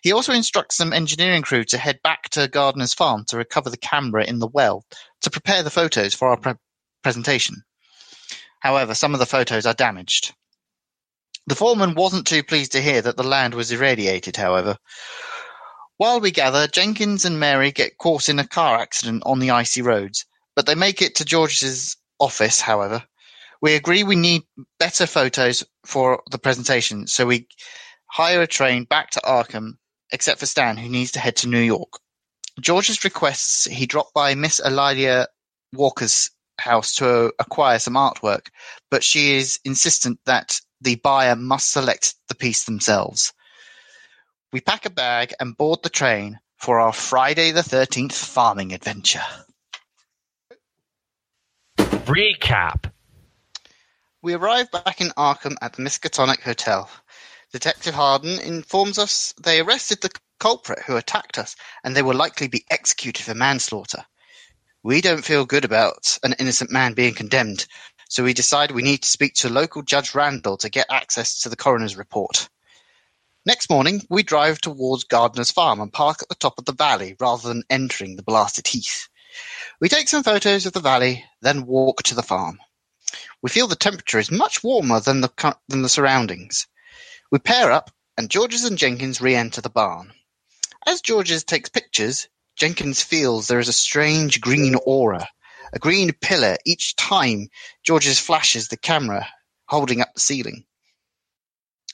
He 0.03 0.13
also 0.13 0.33
instructs 0.33 0.77
some 0.77 0.93
engineering 0.93 1.43
crew 1.43 1.63
to 1.65 1.79
head 1.79 2.01
back 2.03 2.29
to 2.31 2.49
Gardner's 2.49 2.95
farm 2.95 3.25
to 3.27 3.37
recover 3.37 3.71
the 3.71 3.77
camera 3.77 4.25
in 4.25 4.41
the 4.41 4.49
well 4.49 4.85
to 5.21 5.31
prepare 5.31 5.63
the 5.63 5.71
photos 5.71 6.15
for 6.15 6.29
our 6.29 6.37
pre- 6.37 6.55
presentation. 7.03 7.63
However, 8.63 8.95
some 8.95 9.13
of 9.13 9.19
the 9.19 9.27
photos 9.27 9.67
are 9.67 9.75
damaged. 9.75 10.35
The 11.49 11.57
foreman 11.57 11.97
wasn't 11.97 12.29
too 12.29 12.45
pleased 12.45 12.71
to 12.73 12.81
hear 12.81 13.03
that 13.03 13.17
the 13.17 13.25
land 13.25 13.55
was 13.55 13.73
irradiated, 13.73 14.37
however. 14.37 14.79
While 15.97 16.21
we 16.21 16.31
gather, 16.31 16.69
Jenkins 16.69 17.25
and 17.25 17.41
Mary 17.41 17.73
get 17.73 17.99
caught 17.99 18.29
in 18.29 18.39
a 18.39 18.47
car 18.47 18.79
accident 18.79 19.25
on 19.27 19.41
the 19.41 19.51
icy 19.51 19.83
roads, 19.83 20.27
but 20.55 20.67
they 20.67 20.77
make 20.77 21.03
it 21.03 21.17
to 21.17 21.25
George's 21.25 21.97
office, 22.21 22.61
however. 22.61 23.05
We 23.61 23.75
agree 23.75 24.05
we 24.05 24.15
need 24.15 24.45
better 24.79 25.07
photos 25.07 25.65
for 25.85 26.23
the 26.31 26.39
presentation, 26.39 27.09
so 27.09 27.27
we 27.27 27.49
hire 28.07 28.43
a 28.43 28.47
train 28.47 28.85
back 28.85 29.11
to 29.11 29.21
Arkham, 29.25 29.73
except 30.13 30.39
for 30.39 30.47
Stan, 30.47 30.77
who 30.77 30.89
needs 30.89 31.11
to 31.13 31.19
head 31.19 31.35
to 31.39 31.49
New 31.49 31.59
York. 31.59 31.99
George's 32.61 33.03
requests 33.03 33.65
he 33.65 33.87
drop 33.87 34.13
by 34.15 34.37
Miss 34.37 34.61
Elijah 34.61 35.27
Walker's 35.73 36.31
house 36.59 36.95
to 36.97 37.27
uh, 37.27 37.31
acquire 37.39 37.79
some 37.79 37.95
artwork, 37.95 38.49
but 38.91 39.05
she 39.05 39.37
is 39.37 39.59
insistent 39.65 40.19
that 40.27 40.61
the 40.81 40.97
buyer 40.97 41.37
must 41.37 41.71
select 41.73 42.15
the 42.29 42.35
piece 42.35 42.65
themselves. 42.65 43.33
We 44.53 44.61
pack 44.61 44.85
a 44.85 44.91
bag 44.91 45.33
and 45.41 45.57
board 45.57 45.81
the 45.83 45.89
train 45.89 46.39
for 46.59 46.81
our 46.81 46.93
Friday 46.93 47.53
the 47.53 47.63
13th 47.63 48.13
farming 48.13 48.73
adventure. 48.73 49.23
Recap. 51.79 52.93
We 54.21 54.35
arrive 54.35 54.71
back 54.71 55.01
in 55.01 55.09
Arkham 55.17 55.57
at 55.61 55.73
the 55.73 55.83
Miskatonic 55.83 56.41
Hotel. 56.43 56.89
Detective 57.53 57.95
Harden 57.95 58.39
informs 58.41 58.99
us 58.99 59.35
they 59.43 59.61
arrested 59.61 60.01
the 60.01 60.11
culprit 60.39 60.81
who 60.87 60.97
attacked 60.97 61.39
us 61.39 61.57
and 61.85 61.95
they 61.95 62.03
will 62.03 62.17
likely 62.17 62.49
be 62.49 62.65
executed 62.71 63.25
for 63.25 63.35
manslaughter. 63.35 64.05
We 64.85 65.01
don't 65.01 65.25
feel 65.25 65.45
good 65.45 65.65
about 65.65 66.19
an 66.25 66.35
innocent 66.41 66.73
man 66.73 66.95
being 66.95 67.15
condemned, 67.15 67.69
so 68.09 68.25
we 68.25 68.35
decide 68.35 68.73
we 68.73 68.83
need 68.83 69.03
to 69.03 69.09
speak 69.09 69.35
to 69.35 69.49
local 69.49 69.83
Judge 69.83 70.13
Randall 70.13 70.57
to 70.57 70.69
get 70.69 70.91
access 70.91 71.39
to 71.43 71.49
the 71.49 71.55
coroner's 71.55 71.97
report. 71.97 72.49
Next 73.47 73.71
morning, 73.71 74.03
we 74.11 74.25
drive 74.25 74.61
towards 74.61 75.05
Gardner's 75.05 75.53
farm 75.53 75.81
and 75.81 75.93
park 75.93 76.23
at 76.23 76.29
the 76.29 76.35
top 76.35 76.59
of 76.59 76.65
the 76.65 76.73
valley 76.73 77.15
rather 77.21 77.47
than 77.47 77.63
entering 77.71 78.17
the 78.17 78.25
blasted 78.25 78.67
heath. 78.67 79.09
We 79.81 79.89
take 79.89 80.09
some 80.09 80.25
photos 80.25 80.67
of 80.67 80.73
the 80.73 80.81
valley, 80.81 81.25
then 81.43 81.65
walk 81.65 82.03
to 82.03 82.17
the 82.17 82.23
farm. 82.25 82.59
We 83.41 83.51
feel 83.51 83.69
the 83.69 83.77
temperature 83.77 84.19
is 84.19 84.33
much 84.33 84.65
warmer 84.65 84.99
than 84.99 85.21
the, 85.21 85.57
than 85.69 85.83
the 85.83 85.89
surroundings. 85.89 86.67
We 87.31 87.39
pair 87.39 87.71
up, 87.71 87.93
and 88.19 88.29
Georges 88.29 88.65
and 88.65 88.77
Jenkins 88.77 89.21
re-enter 89.21 89.61
the 89.61 89.71
barn. 89.71 90.13
As 90.85 91.01
Georges 91.01 91.45
takes 91.45 91.69
pictures, 91.69 92.27
Jenkins 92.57 93.03
feels 93.03 93.49
there 93.49 93.59
is 93.59 93.69
a 93.69 93.73
strange 93.73 94.41
green 94.41 94.75
aura, 94.87 95.29
a 95.73 95.79
green 95.79 96.13
pillar 96.13 96.57
each 96.65 96.97
time 96.97 97.49
Georges 97.83 98.19
flashes 98.19 98.69
the 98.69 98.77
camera 98.77 99.27
holding 99.67 100.01
up 100.01 100.13
the 100.15 100.21
ceiling. 100.21 100.65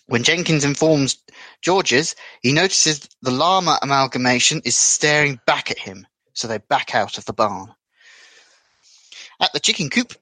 When 0.07 0.25
Jenkins 0.25 0.64
informs 0.64 1.18
Georges, 1.61 2.16
he 2.42 2.53
notices 2.53 3.09
the 3.21 3.31
llama 3.31 3.79
amalgamation 3.83 4.62
is 4.64 4.77
staring 4.77 5.38
back 5.47 5.71
at 5.71 5.79
him, 5.79 6.07
so 6.33 6.49
they 6.49 6.59
back 6.59 6.94
out 6.94 7.18
of 7.18 7.27
the 7.27 7.35
barn. 7.35 7.75
At 9.40 9.53
the 9.53 9.61
chicken 9.61 9.90
coop, 9.90 10.14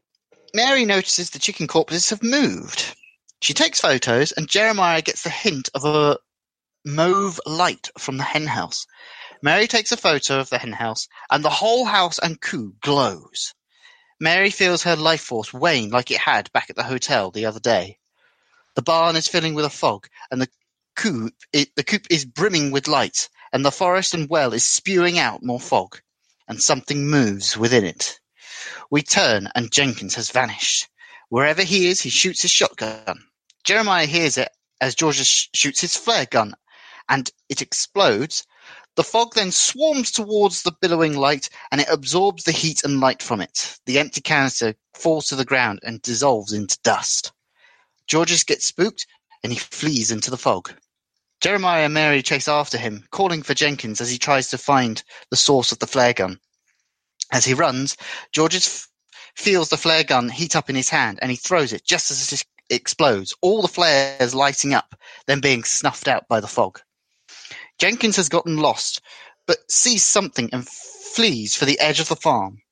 Mary 0.52 0.84
notices 0.84 1.30
the 1.30 1.38
chicken 1.38 1.66
corpses 1.66 2.10
have 2.10 2.22
moved. 2.22 2.96
She 3.40 3.54
takes 3.54 3.80
photos, 3.80 4.32
and 4.32 4.48
Jeremiah 4.48 5.02
gets 5.02 5.22
the 5.22 5.30
hint 5.30 5.68
of 5.74 5.84
a 5.84 6.18
mauve 6.84 7.40
light 7.46 7.90
from 7.98 8.16
the 8.16 8.24
henhouse. 8.24 8.86
Mary 9.42 9.66
takes 9.66 9.92
a 9.92 9.96
photo 9.96 10.40
of 10.40 10.48
the 10.50 10.58
henhouse, 10.58 11.08
and 11.30 11.44
the 11.44 11.50
whole 11.50 11.84
house 11.84 12.18
and 12.18 12.40
coop 12.40 12.80
glows. 12.80 13.54
Mary 14.18 14.50
feels 14.50 14.82
her 14.82 14.96
life 14.96 15.20
force 15.20 15.52
wane 15.52 15.90
like 15.90 16.10
it 16.10 16.18
had 16.18 16.50
back 16.52 16.70
at 16.70 16.76
the 16.76 16.82
hotel 16.82 17.30
the 17.30 17.44
other 17.44 17.60
day. 17.60 17.98
The 18.74 18.82
barn 18.82 19.16
is 19.16 19.28
filling 19.28 19.54
with 19.54 19.64
a 19.64 19.70
fog, 19.70 20.08
and 20.30 20.40
the 20.40 20.48
coop, 20.94 21.34
it, 21.52 21.74
the 21.76 21.84
coop 21.84 22.06
is 22.10 22.24
brimming 22.24 22.70
with 22.70 22.88
light, 22.88 23.28
and 23.52 23.64
the 23.64 23.70
forest 23.70 24.14
and 24.14 24.28
well 24.28 24.54
is 24.54 24.64
spewing 24.64 25.18
out 25.18 25.42
more 25.42 25.60
fog, 25.60 26.00
and 26.48 26.62
something 26.62 27.06
moves 27.06 27.56
within 27.56 27.84
it. 27.84 28.18
We 28.90 29.02
turn, 29.02 29.50
and 29.54 29.72
Jenkins 29.72 30.14
has 30.14 30.30
vanished. 30.30 30.88
Wherever 31.28 31.62
he 31.62 31.88
is, 31.88 32.00
he 32.00 32.10
shoots 32.10 32.42
his 32.42 32.50
shotgun. 32.50 33.24
Jeremiah 33.64 34.06
hears 34.06 34.38
it 34.38 34.50
as 34.80 34.94
George 34.94 35.16
shoots 35.54 35.80
his 35.80 35.96
flare 35.96 36.26
gun, 36.26 36.54
and 37.08 37.30
it 37.48 37.62
explodes, 37.62 38.46
the 38.96 39.04
fog 39.04 39.34
then 39.34 39.52
swarms 39.52 40.10
towards 40.10 40.62
the 40.62 40.74
billowing 40.80 41.16
light, 41.16 41.48
and 41.70 41.80
it 41.80 41.88
absorbs 41.90 42.44
the 42.44 42.52
heat 42.52 42.82
and 42.82 43.00
light 43.00 43.22
from 43.22 43.40
it. 43.40 43.78
The 43.86 43.98
empty 43.98 44.22
canister 44.22 44.74
falls 44.94 45.26
to 45.26 45.36
the 45.36 45.44
ground 45.44 45.80
and 45.82 46.02
dissolves 46.02 46.52
into 46.52 46.78
dust. 46.82 47.32
Georges 48.06 48.42
gets 48.42 48.66
spooked, 48.66 49.06
and 49.42 49.52
he 49.52 49.58
flees 49.58 50.10
into 50.10 50.30
the 50.30 50.38
fog. 50.38 50.72
Jeremiah 51.42 51.84
and 51.84 51.94
Mary 51.94 52.22
chase 52.22 52.48
after 52.48 52.78
him, 52.78 53.04
calling 53.10 53.42
for 53.42 53.52
Jenkins 53.52 54.00
as 54.00 54.10
he 54.10 54.18
tries 54.18 54.48
to 54.50 54.58
find 54.58 55.02
the 55.30 55.36
source 55.36 55.70
of 55.70 55.78
the 55.78 55.86
flare 55.86 56.14
gun. 56.14 56.40
As 57.30 57.44
he 57.44 57.54
runs, 57.54 57.96
Georges 58.32 58.66
f- 58.66 58.88
feels 59.34 59.68
the 59.68 59.76
flare 59.76 60.04
gun 60.04 60.30
heat 60.30 60.56
up 60.56 60.70
in 60.70 60.76
his 60.76 60.88
hand 60.88 61.18
and 61.20 61.30
he 61.30 61.36
throws 61.36 61.72
it 61.72 61.84
just 61.84 62.10
as 62.10 62.32
it 62.32 62.42
explodes, 62.70 63.34
all 63.42 63.60
the 63.60 63.68
flares 63.68 64.34
lighting 64.34 64.72
up, 64.72 64.94
then 65.26 65.40
being 65.40 65.64
snuffed 65.64 66.08
out 66.08 66.26
by 66.28 66.40
the 66.40 66.48
fog. 66.48 66.80
Jenkins 67.78 68.16
has 68.16 68.28
gotten 68.28 68.56
lost, 68.56 69.00
but 69.46 69.70
sees 69.70 70.02
something 70.02 70.48
and 70.52 70.68
flees 70.68 71.54
for 71.54 71.64
the 71.64 71.78
edge 71.78 72.00
of 72.00 72.08
the 72.08 72.16
farm. 72.16 72.62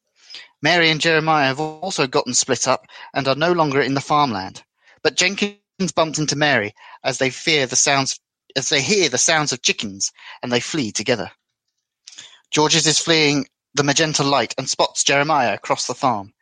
Mary 0.62 0.90
and 0.90 1.00
Jeremiah 1.00 1.48
have 1.48 1.60
also 1.60 2.06
gotten 2.06 2.32
split 2.32 2.66
up 2.66 2.86
and 3.12 3.28
are 3.28 3.34
no 3.34 3.52
longer 3.52 3.80
in 3.80 3.94
the 3.94 4.00
farmland. 4.00 4.62
But 5.02 5.16
Jenkins 5.16 5.92
bumps 5.94 6.18
into 6.18 6.36
Mary 6.36 6.74
as 7.02 7.18
they 7.18 7.30
fear 7.30 7.66
the 7.66 7.76
sounds 7.76 8.18
as 8.56 8.68
they 8.68 8.80
hear 8.80 9.08
the 9.08 9.18
sounds 9.18 9.52
of 9.52 9.62
chickens 9.62 10.12
and 10.42 10.50
they 10.50 10.60
flee 10.60 10.92
together. 10.92 11.30
Georges 12.50 12.86
is 12.86 12.98
fleeing 12.98 13.46
the 13.74 13.82
magenta 13.82 14.22
light 14.22 14.54
and 14.56 14.68
spots 14.68 15.02
Jeremiah 15.02 15.52
across 15.52 15.86
the 15.86 15.94
farm. 15.94 16.32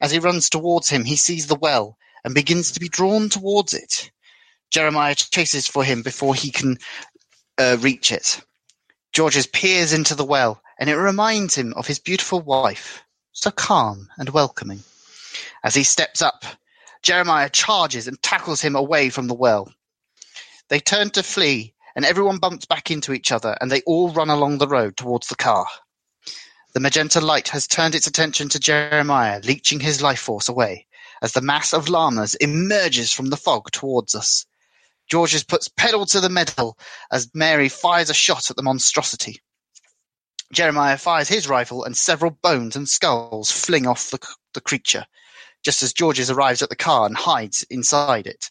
As 0.00 0.10
he 0.10 0.18
runs 0.18 0.50
towards 0.50 0.90
him, 0.90 1.04
he 1.04 1.16
sees 1.16 1.46
the 1.46 1.54
well 1.54 1.96
and 2.24 2.34
begins 2.34 2.72
to 2.72 2.80
be 2.80 2.88
drawn 2.88 3.28
towards 3.28 3.72
it. 3.72 4.10
Jeremiah 4.70 5.14
chases 5.14 5.66
for 5.66 5.84
him 5.84 6.02
before 6.02 6.34
he 6.34 6.50
can 6.50 6.78
uh, 7.60 7.76
reach 7.80 8.10
it. 8.10 8.40
Georges 9.12 9.46
peers 9.46 9.92
into 9.92 10.14
the 10.14 10.24
well, 10.24 10.62
and 10.78 10.88
it 10.88 10.96
reminds 10.96 11.54
him 11.54 11.74
of 11.74 11.86
his 11.86 11.98
beautiful 11.98 12.40
wife, 12.40 13.04
so 13.32 13.50
calm 13.50 14.08
and 14.16 14.30
welcoming. 14.30 14.82
As 15.62 15.74
he 15.74 15.84
steps 15.84 16.22
up, 16.22 16.44
Jeremiah 17.02 17.50
charges 17.50 18.08
and 18.08 18.22
tackles 18.22 18.62
him 18.62 18.76
away 18.76 19.10
from 19.10 19.26
the 19.26 19.34
well. 19.34 19.72
They 20.68 20.80
turn 20.80 21.10
to 21.10 21.22
flee, 21.22 21.74
and 21.94 22.04
everyone 22.04 22.38
bumps 22.38 22.64
back 22.64 22.90
into 22.90 23.12
each 23.12 23.30
other, 23.30 23.56
and 23.60 23.70
they 23.70 23.82
all 23.82 24.10
run 24.10 24.30
along 24.30 24.56
the 24.58 24.68
road 24.68 24.96
towards 24.96 25.28
the 25.28 25.34
car. 25.34 25.66
The 26.72 26.80
magenta 26.80 27.20
light 27.20 27.48
has 27.48 27.66
turned 27.66 27.94
its 27.94 28.06
attention 28.06 28.48
to 28.50 28.60
Jeremiah, 28.60 29.40
leeching 29.42 29.80
his 29.80 30.00
life 30.00 30.20
force 30.20 30.48
away, 30.48 30.86
as 31.20 31.32
the 31.32 31.42
mass 31.42 31.74
of 31.74 31.88
llamas 31.90 32.36
emerges 32.36 33.12
from 33.12 33.26
the 33.26 33.36
fog 33.36 33.70
towards 33.70 34.14
us. 34.14 34.46
Georges 35.10 35.44
puts 35.44 35.68
pedal 35.68 36.06
to 36.06 36.20
the 36.20 36.28
metal 36.28 36.78
as 37.12 37.30
Mary 37.34 37.68
fires 37.68 38.10
a 38.10 38.14
shot 38.14 38.50
at 38.50 38.56
the 38.56 38.62
monstrosity. 38.62 39.40
Jeremiah 40.52 40.98
fires 40.98 41.28
his 41.28 41.48
rifle, 41.48 41.84
and 41.84 41.96
several 41.96 42.30
bones 42.30 42.74
and 42.74 42.88
skulls 42.88 43.50
fling 43.50 43.86
off 43.86 44.10
the, 44.10 44.18
the 44.54 44.60
creature, 44.60 45.06
just 45.64 45.82
as 45.82 45.92
Georges 45.92 46.30
arrives 46.30 46.62
at 46.62 46.68
the 46.68 46.76
car 46.76 47.06
and 47.06 47.16
hides 47.16 47.64
inside 47.70 48.26
it. 48.26 48.50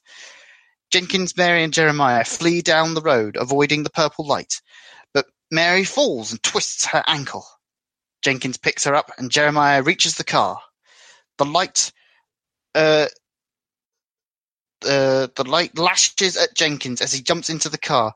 Jenkins, 0.92 1.36
Mary, 1.36 1.64
and 1.64 1.74
Jeremiah 1.74 2.24
flee 2.24 2.62
down 2.62 2.94
the 2.94 3.02
road, 3.02 3.36
avoiding 3.36 3.84
the 3.84 3.90
purple 3.90 4.26
light, 4.26 4.62
but 5.14 5.28
Mary 5.52 5.84
falls 5.84 6.32
and 6.32 6.42
twists 6.42 6.86
her 6.86 7.04
ankle. 7.06 7.46
Jenkins 8.22 8.58
picks 8.58 8.86
her 8.86 8.96
up, 8.96 9.12
and 9.18 9.32
Jeremiah 9.32 9.84
reaches 9.84 10.16
the 10.16 10.24
car. 10.24 10.60
The 11.38 11.46
light, 11.46 11.92
uh, 12.76 13.08
uh, 14.86 15.28
the 15.36 15.46
light 15.48 15.78
lashes 15.78 16.38
at 16.38 16.56
Jenkins 16.56 17.02
as 17.02 17.14
he 17.14 17.22
jumps 17.22 17.50
into 17.50 17.70
the 17.70 17.78
car. 17.78 18.14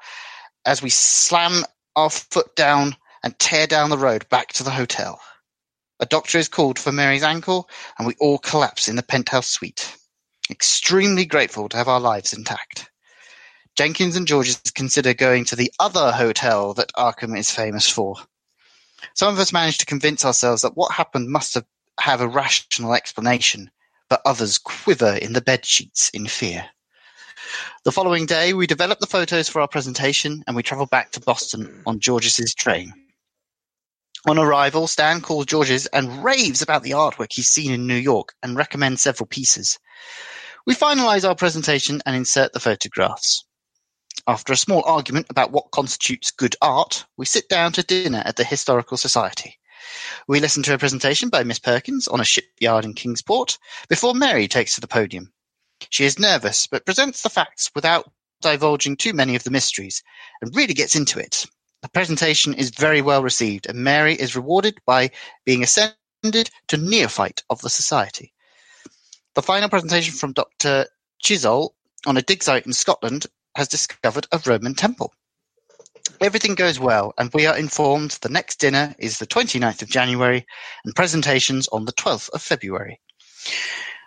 As 0.66 0.82
we 0.82 0.90
slam 0.90 1.64
our 1.96 2.10
foot 2.10 2.56
down 2.56 2.96
and 3.24 3.38
tear 3.40 3.68
down 3.68 3.90
the 3.90 3.98
road 3.98 4.28
back 4.30 4.54
to 4.54 4.64
the 4.64 4.72
hotel. 4.72 5.20
A 6.00 6.06
doctor 6.06 6.38
is 6.38 6.50
called 6.50 6.80
for 6.80 6.92
Mary's 6.92 7.24
ankle, 7.24 7.70
and 7.98 8.08
we 8.08 8.16
all 8.20 8.38
collapse 8.38 8.88
in 8.88 8.96
the 8.96 9.04
penthouse 9.04 9.48
suite 9.48 9.96
extremely 10.50 11.26
grateful 11.26 11.70
to 11.70 11.78
have 11.78 11.88
our 11.88 12.00
lives 12.00 12.34
intact. 12.34 12.90
Jenkins 13.76 14.16
and 14.16 14.28
Georges 14.28 14.62
consider 14.76 15.14
going 15.14 15.46
to 15.46 15.56
the 15.56 15.72
other 15.80 16.12
hotel 16.12 16.74
that 16.76 16.92
Arkham 16.96 17.38
is 17.38 17.50
famous 17.50 17.90
for. 17.90 18.16
Some 19.16 19.34
of 19.34 19.40
us 19.40 19.54
manage 19.54 19.80
to 19.80 19.86
convince 19.86 20.24
ourselves 20.24 20.62
that 20.62 20.78
what 20.78 20.92
happened 20.92 21.30
must 21.30 21.56
have, 21.56 21.66
have 22.00 22.22
a 22.22 22.28
rational 22.28 22.94
explanation, 22.94 23.72
but 24.14 24.22
others 24.26 24.60
quiver 24.60 25.16
in 25.16 25.34
the 25.34 25.42
bed 25.42 25.66
sheets 25.66 26.10
in 26.10 26.28
fear. 26.28 26.64
The 27.84 27.92
following 27.92 28.28
day, 28.28 28.54
we 28.54 28.68
develop 28.68 29.00
the 29.00 29.08
photos 29.08 29.50
for 29.50 29.60
our 29.60 29.68
presentation 29.68 30.44
and 30.46 30.56
we 30.56 30.62
travel 30.62 30.86
back 30.86 31.10
to 31.14 31.20
Boston 31.20 31.82
on 31.88 32.00
Georges' 32.00 32.54
train. 32.54 32.94
On 34.28 34.38
arrival, 34.38 34.86
Stan 34.86 35.20
calls 35.20 35.48
Georges 35.48 35.88
and 35.88 36.24
raves 36.24 36.62
about 36.62 36.84
the 36.84 36.92
artwork 36.92 37.34
he's 37.34 37.50
seen 37.50 37.72
in 37.72 37.88
New 37.88 37.96
York 37.96 38.36
and 38.44 38.56
recommends 38.56 39.02
several 39.02 39.26
pieces. 39.26 39.80
We 40.68 40.76
finalize 40.76 41.28
our 41.28 41.34
presentation 41.34 42.00
and 42.06 42.16
insert 42.16 42.54
the 42.54 42.60
photographs. 42.60 43.44
After 44.28 44.54
a 44.54 44.58
small 44.58 44.84
argument 44.86 45.26
about 45.32 45.52
what 45.52 45.72
constitutes 45.72 46.30
good 46.30 46.56
art, 46.62 47.04
we 47.18 47.26
sit 47.26 47.50
down 47.50 47.72
to 47.72 47.82
dinner 47.82 48.22
at 48.26 48.36
the 48.36 48.44
Historical 48.44 48.96
Society. 48.96 49.58
We 50.28 50.40
listen 50.40 50.64
to 50.64 50.74
a 50.74 50.78
presentation 50.78 51.30
by 51.30 51.44
Miss 51.44 51.60
Perkins 51.60 52.08
on 52.08 52.20
a 52.20 52.26
shipyard 52.26 52.86
in 52.86 52.94
Kingsport 52.94 53.58
before 53.90 54.14
Mary 54.14 54.48
takes 54.48 54.76
to 54.76 54.82
the 54.82 54.88
podium. 54.88 55.34
She 55.90 56.06
is 56.06 56.20
nervous, 56.20 56.68
but 56.68 56.86
presents 56.86 57.22
the 57.22 57.30
facts 57.30 57.70
without 57.76 58.12
divulging 58.42 58.96
too 58.96 59.14
many 59.14 59.36
of 59.36 59.44
the 59.44 59.52
mysteries, 59.52 60.04
and 60.42 60.56
really 60.56 60.74
gets 60.74 60.96
into 60.96 61.20
it. 61.20 61.46
The 61.82 61.90
presentation 61.90 62.54
is 62.54 62.70
very 62.70 63.02
well 63.02 63.24
received, 63.24 63.66
and 63.66 63.84
Mary 63.84 64.14
is 64.16 64.36
rewarded 64.36 64.78
by 64.86 65.12
being 65.46 65.64
ascended 65.64 66.50
to 66.68 66.78
neophyte 66.78 67.44
of 67.50 67.62
the 67.62 67.70
society. 67.70 68.34
The 69.36 69.42
final 69.42 69.70
presentation 69.70 70.14
from 70.14 70.34
Doctor 70.34 70.88
Chisholm 71.20 71.70
on 72.06 72.18
a 72.18 72.22
dig 72.22 72.44
site 72.44 72.66
in 72.66 72.74
Scotland 72.74 73.26
has 73.56 73.68
discovered 73.68 74.28
a 74.32 74.42
Roman 74.46 74.76
temple. 74.76 75.14
Everything 76.22 76.56
goes 76.56 76.80
well, 76.80 77.14
and 77.18 77.30
we 77.34 77.46
are 77.46 77.58
informed 77.58 78.12
the 78.22 78.30
next 78.30 78.60
dinner 78.60 78.96
is 78.98 79.18
the 79.18 79.28
29th 79.28 79.82
of 79.82 79.90
January 79.90 80.46
and 80.86 80.96
presentations 80.96 81.68
on 81.70 81.86
the 81.86 81.94
12th 81.94 82.30
of 82.30 82.42
February. 82.42 83.00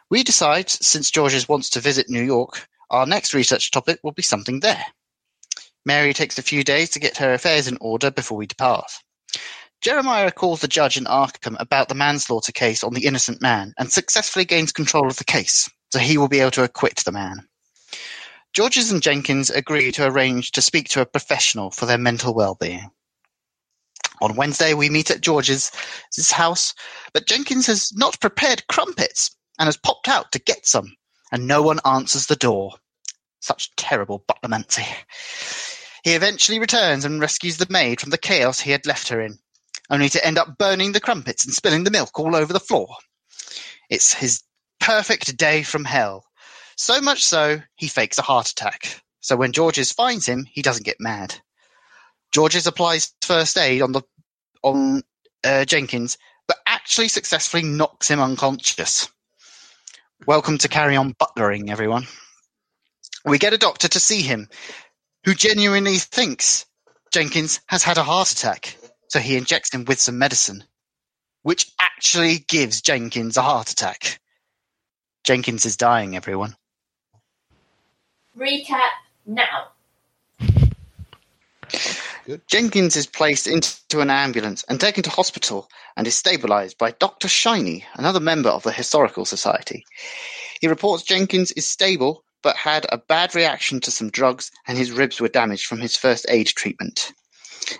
We 0.08 0.22
decide, 0.22 0.70
since 0.70 1.10
Georges 1.10 1.48
wants 1.48 1.68
to 1.70 1.80
visit 1.80 2.08
New 2.08 2.22
York, 2.22 2.68
our 2.90 3.06
next 3.06 3.34
research 3.34 3.70
topic 3.70 4.00
will 4.02 4.12
be 4.12 4.22
something 4.22 4.60
there. 4.60 4.84
Mary 5.84 6.12
takes 6.12 6.38
a 6.38 6.42
few 6.42 6.64
days 6.64 6.90
to 6.90 7.00
get 7.00 7.16
her 7.18 7.34
affairs 7.34 7.68
in 7.68 7.76
order 7.80 8.10
before 8.10 8.38
we 8.38 8.46
depart. 8.46 8.90
Jeremiah 9.82 10.32
calls 10.32 10.60
the 10.60 10.68
judge 10.68 10.96
in 10.96 11.04
Arkham 11.04 11.56
about 11.60 11.88
the 11.88 11.94
manslaughter 11.94 12.52
case 12.52 12.82
on 12.82 12.94
the 12.94 13.04
innocent 13.04 13.42
man 13.42 13.74
and 13.78 13.92
successfully 13.92 14.44
gains 14.44 14.72
control 14.72 15.06
of 15.06 15.16
the 15.16 15.24
case, 15.24 15.68
so 15.92 15.98
he 15.98 16.18
will 16.18 16.28
be 16.28 16.40
able 16.40 16.50
to 16.52 16.64
acquit 16.64 17.02
the 17.04 17.12
man. 17.12 17.46
Georges 18.56 18.90
and 18.90 19.02
Jenkins 19.02 19.50
agree 19.50 19.92
to 19.92 20.06
arrange 20.06 20.52
to 20.52 20.62
speak 20.62 20.88
to 20.88 21.02
a 21.02 21.04
professional 21.04 21.70
for 21.70 21.84
their 21.84 21.98
mental 21.98 22.32
well-being. 22.32 22.90
On 24.22 24.34
Wednesday, 24.34 24.72
we 24.72 24.88
meet 24.88 25.10
at 25.10 25.20
George's 25.20 25.70
house, 26.32 26.72
but 27.12 27.26
Jenkins 27.26 27.66
has 27.66 27.92
not 27.94 28.18
prepared 28.18 28.66
crumpets 28.66 29.36
and 29.58 29.66
has 29.66 29.76
popped 29.76 30.08
out 30.08 30.32
to 30.32 30.38
get 30.38 30.66
some, 30.66 30.96
and 31.30 31.46
no 31.46 31.60
one 31.60 31.80
answers 31.84 32.28
the 32.28 32.34
door. 32.34 32.72
Such 33.40 33.76
terrible 33.76 34.24
butlermancy. 34.26 34.86
He 36.02 36.14
eventually 36.14 36.58
returns 36.58 37.04
and 37.04 37.20
rescues 37.20 37.58
the 37.58 37.66
maid 37.68 38.00
from 38.00 38.08
the 38.08 38.16
chaos 38.16 38.58
he 38.58 38.70
had 38.70 38.86
left 38.86 39.08
her 39.08 39.20
in, 39.20 39.38
only 39.90 40.08
to 40.08 40.26
end 40.26 40.38
up 40.38 40.56
burning 40.56 40.92
the 40.92 41.00
crumpets 41.00 41.44
and 41.44 41.52
spilling 41.52 41.84
the 41.84 41.90
milk 41.90 42.18
all 42.18 42.34
over 42.34 42.54
the 42.54 42.60
floor. 42.60 42.88
It's 43.90 44.14
his 44.14 44.42
perfect 44.80 45.36
day 45.36 45.62
from 45.62 45.84
hell. 45.84 46.25
So 46.78 47.00
much 47.00 47.24
so, 47.24 47.62
he 47.76 47.88
fakes 47.88 48.18
a 48.18 48.22
heart 48.22 48.48
attack. 48.50 49.02
So 49.20 49.34
when 49.34 49.52
Georges 49.52 49.92
finds 49.92 50.26
him, 50.26 50.46
he 50.50 50.60
doesn't 50.60 50.84
get 50.84 51.00
mad. 51.00 51.34
Georges 52.34 52.66
applies 52.66 53.14
first 53.22 53.56
aid 53.56 53.80
on 53.80 53.92
the 53.92 54.02
on 54.62 55.02
uh, 55.42 55.64
Jenkins, 55.64 56.18
but 56.46 56.58
actually 56.66 57.08
successfully 57.08 57.62
knocks 57.62 58.08
him 58.08 58.20
unconscious. 58.20 59.08
Welcome 60.26 60.58
to 60.58 60.68
Carry 60.68 60.96
On 60.96 61.14
Butlering, 61.14 61.70
everyone. 61.70 62.06
We 63.24 63.38
get 63.38 63.54
a 63.54 63.58
doctor 63.58 63.88
to 63.88 64.00
see 64.00 64.20
him, 64.20 64.48
who 65.24 65.34
genuinely 65.34 65.96
thinks 65.96 66.66
Jenkins 67.10 67.58
has 67.68 67.82
had 67.82 67.96
a 67.96 68.02
heart 68.02 68.32
attack. 68.32 68.76
So 69.08 69.18
he 69.18 69.36
injects 69.38 69.72
him 69.72 69.86
with 69.86 69.98
some 69.98 70.18
medicine, 70.18 70.62
which 71.42 71.70
actually 71.80 72.44
gives 72.48 72.82
Jenkins 72.82 73.38
a 73.38 73.42
heart 73.42 73.70
attack. 73.70 74.20
Jenkins 75.24 75.64
is 75.64 75.78
dying, 75.78 76.16
everyone. 76.16 76.54
Recap 78.36 78.90
now. 79.24 79.68
Good. 82.26 82.42
Jenkins 82.48 82.96
is 82.96 83.06
placed 83.06 83.46
into 83.46 84.00
an 84.00 84.10
ambulance 84.10 84.64
and 84.68 84.80
taken 84.80 85.02
to 85.04 85.10
hospital 85.10 85.68
and 85.96 86.06
is 86.06 86.16
stabilized 86.16 86.76
by 86.76 86.90
Dr. 86.90 87.28
Shiny, 87.28 87.86
another 87.94 88.20
member 88.20 88.48
of 88.50 88.62
the 88.62 88.72
Historical 88.72 89.24
Society. 89.24 89.84
He 90.60 90.66
reports 90.66 91.04
Jenkins 91.04 91.52
is 91.52 91.66
stable 91.66 92.24
but 92.42 92.56
had 92.56 92.84
a 92.90 92.98
bad 92.98 93.34
reaction 93.34 93.80
to 93.80 93.90
some 93.90 94.10
drugs 94.10 94.50
and 94.66 94.76
his 94.76 94.92
ribs 94.92 95.20
were 95.20 95.28
damaged 95.28 95.66
from 95.66 95.80
his 95.80 95.96
first 95.96 96.26
aid 96.28 96.48
treatment. 96.48 97.12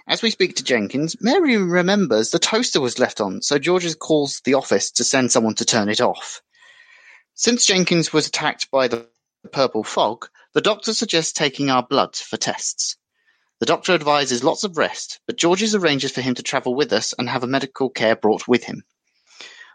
As 0.09 0.23
we 0.23 0.31
speak 0.31 0.57
to 0.57 0.65
Jenkins, 0.65 1.17
Mary 1.21 1.57
remembers 1.57 2.31
the 2.31 2.39
toaster 2.39 2.81
was 2.81 2.99
left 2.99 3.21
on, 3.21 3.43
so 3.43 3.59
George 3.59 3.99
calls 3.99 4.41
the 4.45 4.55
office 4.55 4.91
to 4.93 5.05
send 5.05 5.31
someone 5.31 5.55
to 5.57 5.65
turn 5.65 5.89
it 5.89 6.01
off. 6.01 6.41
Since 7.35 7.67
Jenkins 7.67 8.13
was 8.13 8.27
attacked 8.27 8.71
by 8.71 8.89
the 8.89 9.07
purple 9.47 9.85
fog, 9.85 10.29
the 10.55 10.61
doctor 10.61 10.95
suggests 10.95 11.33
taking 11.33 11.71
our 11.71 11.83
blood 11.83 12.17
for 12.17 12.37
tests. 12.37 12.97
The 13.59 13.67
doctor 13.67 13.93
advises 13.93 14.45
lots 14.45 14.65
of 14.65 14.77
rest, 14.77 15.21
but 15.27 15.37
Georges 15.37 15.75
arranges 15.75 16.13
for 16.13 16.21
him 16.21 16.35
to 16.35 16.43
travel 16.43 16.75
with 16.75 16.93
us 16.93 17.15
and 17.19 17.29
have 17.29 17.43
a 17.43 17.47
medical 17.47 17.89
care 17.89 18.17
brought 18.17 18.47
with 18.47 18.65
him. 18.65 18.85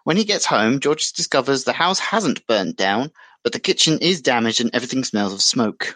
When 0.03 0.17
he 0.17 0.23
gets 0.23 0.45
home, 0.45 0.79
Georges 0.79 1.11
discovers 1.11 1.63
the 1.63 1.73
house 1.73 1.99
hasn't 1.99 2.45
burnt 2.47 2.75
down, 2.75 3.11
but 3.43 3.53
the 3.53 3.59
kitchen 3.59 3.99
is 3.99 4.21
damaged 4.21 4.61
and 4.61 4.69
everything 4.73 5.03
smells 5.03 5.33
of 5.33 5.41
smoke. 5.41 5.95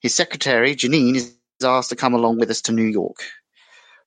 His 0.00 0.14
secretary, 0.14 0.76
Janine, 0.76 1.16
is 1.16 1.34
asked 1.62 1.90
to 1.90 1.96
come 1.96 2.14
along 2.14 2.38
with 2.38 2.50
us 2.50 2.60
to 2.62 2.72
New 2.72 2.84
York. 2.84 3.24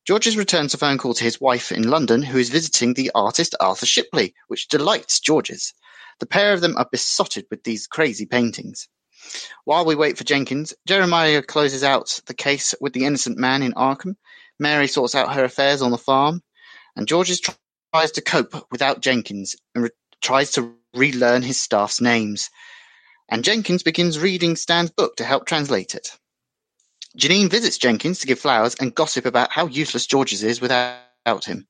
Georges 0.05 0.37
returns 0.37 0.73
a 0.73 0.77
phone 0.77 0.97
call 0.97 1.13
to 1.13 1.23
his 1.23 1.39
wife 1.39 1.71
in 1.71 1.89
London, 1.89 2.21
who 2.21 2.37
is 2.37 2.49
visiting 2.49 2.93
the 2.93 3.11
artist 3.13 3.55
Arthur 3.59 3.85
Shipley, 3.85 4.33
which 4.47 4.67
delights 4.67 5.19
Georges. 5.19 5.73
The 6.19 6.25
pair 6.25 6.53
of 6.53 6.61
them 6.61 6.77
are 6.77 6.87
besotted 6.91 7.45
with 7.49 7.63
these 7.63 7.87
crazy 7.87 8.25
paintings. 8.25 8.87
While 9.65 9.85
we 9.85 9.95
wait 9.95 10.17
for 10.17 10.23
Jenkins, 10.23 10.73
Jeremiah 10.87 11.41
closes 11.41 11.83
out 11.83 12.19
the 12.25 12.33
case 12.33 12.73
with 12.81 12.93
the 12.93 13.05
innocent 13.05 13.37
man 13.37 13.61
in 13.61 13.73
Arkham. 13.73 14.15
Mary 14.59 14.87
sorts 14.87 15.15
out 15.15 15.33
her 15.33 15.43
affairs 15.43 15.81
on 15.81 15.91
the 15.91 15.97
farm, 15.97 16.41
and 16.95 17.07
Georges 17.07 17.41
tries 17.93 18.11
to 18.11 18.21
cope 18.21 18.65
without 18.71 19.01
Jenkins 19.01 19.55
and 19.75 19.85
re- 19.85 19.89
tries 20.21 20.51
to 20.51 20.75
relearn 20.93 21.41
his 21.41 21.61
staff's 21.61 22.01
names. 22.01 22.49
And 23.29 23.43
Jenkins 23.43 23.83
begins 23.83 24.19
reading 24.19 24.55
Stan's 24.55 24.91
book 24.91 25.15
to 25.17 25.23
help 25.23 25.45
translate 25.45 25.95
it. 25.95 26.09
Janine 27.17 27.49
visits 27.49 27.77
Jenkins 27.77 28.19
to 28.19 28.27
give 28.27 28.39
flowers 28.39 28.75
and 28.75 28.95
gossip 28.95 29.25
about 29.25 29.51
how 29.51 29.67
useless 29.67 30.05
Georges 30.05 30.43
is 30.43 30.61
without 30.61 31.45
him. 31.45 31.67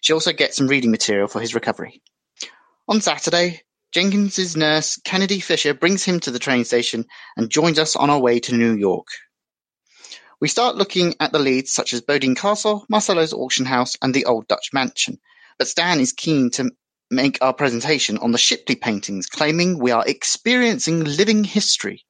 She 0.00 0.12
also 0.12 0.32
gets 0.32 0.56
some 0.56 0.68
reading 0.68 0.90
material 0.90 1.28
for 1.28 1.40
his 1.40 1.54
recovery. 1.54 2.02
On 2.86 3.00
Saturday, 3.00 3.62
Jenkins's 3.92 4.58
nurse, 4.58 5.00
Kennedy 5.04 5.40
Fisher, 5.40 5.72
brings 5.72 6.04
him 6.04 6.20
to 6.20 6.30
the 6.30 6.38
train 6.38 6.66
station 6.66 7.06
and 7.34 7.48
joins 7.48 7.78
us 7.78 7.96
on 7.96 8.10
our 8.10 8.20
way 8.20 8.38
to 8.40 8.54
New 8.54 8.76
York. 8.76 9.06
We 10.38 10.48
start 10.48 10.76
looking 10.76 11.14
at 11.18 11.32
the 11.32 11.38
leads 11.38 11.72
such 11.72 11.94
as 11.94 12.02
Bodine 12.02 12.34
Castle, 12.34 12.84
Marcello's 12.90 13.32
auction 13.32 13.64
house, 13.64 13.96
and 14.02 14.12
the 14.12 14.26
Old 14.26 14.46
Dutch 14.48 14.68
Mansion. 14.74 15.18
But 15.58 15.68
Stan 15.68 15.98
is 15.98 16.12
keen 16.12 16.50
to 16.50 16.72
make 17.10 17.38
our 17.40 17.54
presentation 17.54 18.18
on 18.18 18.32
the 18.32 18.38
Shipley 18.38 18.76
paintings, 18.76 19.28
claiming 19.28 19.78
we 19.78 19.90
are 19.90 20.04
experiencing 20.06 21.04
living 21.04 21.42
history. 21.42 22.04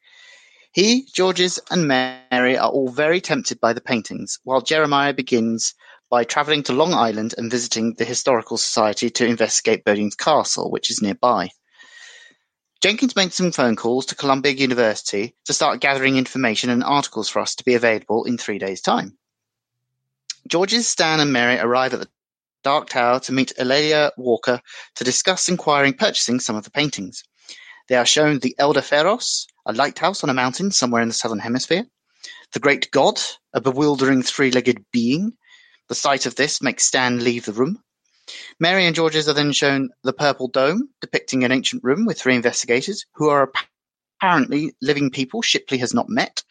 He, 0.73 1.07
Georges, 1.15 1.61
and 1.71 1.87
Mary 1.87 2.59
are 2.59 2.71
all 2.71 2.89
very 2.89 3.21
tempted 3.21 3.61
by 3.61 3.75
the 3.75 3.81
paintings, 3.81 4.41
while 4.43 4.61
Jeremiah 4.61 5.15
begins 5.15 5.73
by 6.15 6.23
travelling 6.23 6.63
to 6.63 6.73
Long 6.73 6.95
Island 6.95 7.35
and 7.37 7.51
visiting 7.51 7.95
the 7.95 8.05
Historical 8.05 8.57
Society 8.57 9.11
to 9.11 9.27
investigate 9.27 9.85
Bodine's 9.85 10.15
castle, 10.15 10.71
which 10.71 10.89
is 10.89 11.03
nearby. 11.03 11.49
Jenkins 12.81 13.17
made 13.17 13.33
some 13.33 13.51
phone 13.51 13.75
calls 13.75 14.07
to 14.07 14.15
Columbia 14.15 14.53
University 14.53 15.35
to 15.47 15.53
start 15.53 15.81
gathering 15.81 16.17
information 16.17 16.71
and 16.71 16.85
articles 16.85 17.29
for 17.29 17.41
us 17.41 17.57
to 17.57 17.65
be 17.65 17.75
available 17.75 18.27
in 18.27 18.39
three 18.39 18.61
days' 18.61 18.81
time. 18.81 19.19
Georges, 20.47 20.87
Stan, 20.87 21.19
and 21.19 21.33
Mary 21.33 21.59
arrive 21.59 21.95
at 21.95 21.99
the 21.99 22.09
Dark 22.63 22.91
Tower 22.91 23.19
to 23.19 23.33
meet 23.33 23.53
Elia 23.59 24.13
Walker 24.17 24.61
to 24.95 25.03
discuss 25.03 25.49
inquiring 25.49 25.95
purchasing 25.95 26.39
some 26.39 26.55
of 26.55 26.63
the 26.63 26.71
paintings. 26.71 27.25
They 27.89 27.97
are 27.97 28.07
shown 28.07 28.39
the 28.39 28.55
Elder 28.57 28.83
Pharos, 28.83 29.49
a 29.67 29.73
lighthouse 29.73 30.23
on 30.23 30.31
a 30.31 30.35
mountain 30.35 30.71
somewhere 30.71 31.03
in 31.03 31.09
the 31.09 31.15
southern 31.15 31.41
hemisphere, 31.41 31.87
the 32.53 32.61
Great 32.61 32.93
God, 32.93 33.21
a 33.53 33.61
bewildering 33.61 34.23
three-legged 34.23 34.85
being. 34.93 35.33
The 35.89 35.95
sight 35.95 36.27
of 36.27 36.37
this 36.37 36.63
makes 36.63 36.85
Stan 36.85 37.23
leave 37.23 37.45
the 37.45 37.53
room. 37.53 37.83
Mary 38.59 38.87
and 38.87 38.97
Georges 38.97 39.29
are 39.29 39.35
then 39.35 39.53
shown 39.53 39.91
the 40.03 40.13
Purple 40.13 40.49
Dome, 40.49 40.89
depicting 41.01 41.45
an 41.45 41.53
ancient 41.53 41.85
room 41.85 42.07
with 42.07 42.19
three 42.19 42.35
investigators, 42.35 43.05
who 43.15 43.29
are 43.29 43.51
apparently 44.21 44.75
living 44.81 45.11
people 45.11 45.43
Shipley 45.43 45.79
has 45.79 45.93
not 45.93 46.09
met. 46.09 46.43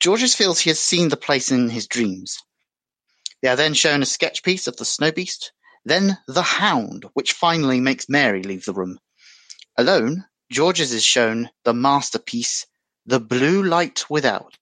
Georges 0.00 0.34
feels 0.34 0.60
he 0.60 0.70
has 0.70 0.78
seen 0.78 1.08
the 1.08 1.16
place 1.16 1.50
in 1.50 1.70
his 1.70 1.86
dreams. 1.86 2.38
They 3.40 3.48
are 3.48 3.56
then 3.56 3.74
shown 3.74 4.02
a 4.02 4.06
sketch 4.06 4.42
piece 4.42 4.66
of 4.66 4.76
the 4.76 4.84
Snow 4.84 5.10
Beast, 5.10 5.52
then 5.84 6.18
the 6.26 6.42
Hound, 6.42 7.06
which 7.14 7.32
finally 7.32 7.80
makes 7.80 8.08
Mary 8.08 8.42
leave 8.42 8.66
the 8.66 8.74
room. 8.74 8.98
Alone, 9.78 10.24
Georges 10.50 10.92
is 10.92 11.04
shown 11.04 11.50
the 11.64 11.74
masterpiece, 11.74 12.66
The 13.06 13.20
Blue 13.20 13.62
Light 13.62 14.04
Without. 14.10 14.58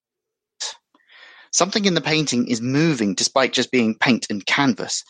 Something 1.53 1.85
in 1.85 1.93
the 1.93 2.01
painting 2.01 2.47
is 2.47 2.61
moving 2.61 3.13
despite 3.13 3.53
just 3.53 3.71
being 3.71 3.95
paint 3.95 4.25
and 4.31 4.43
canvas, 4.43 5.03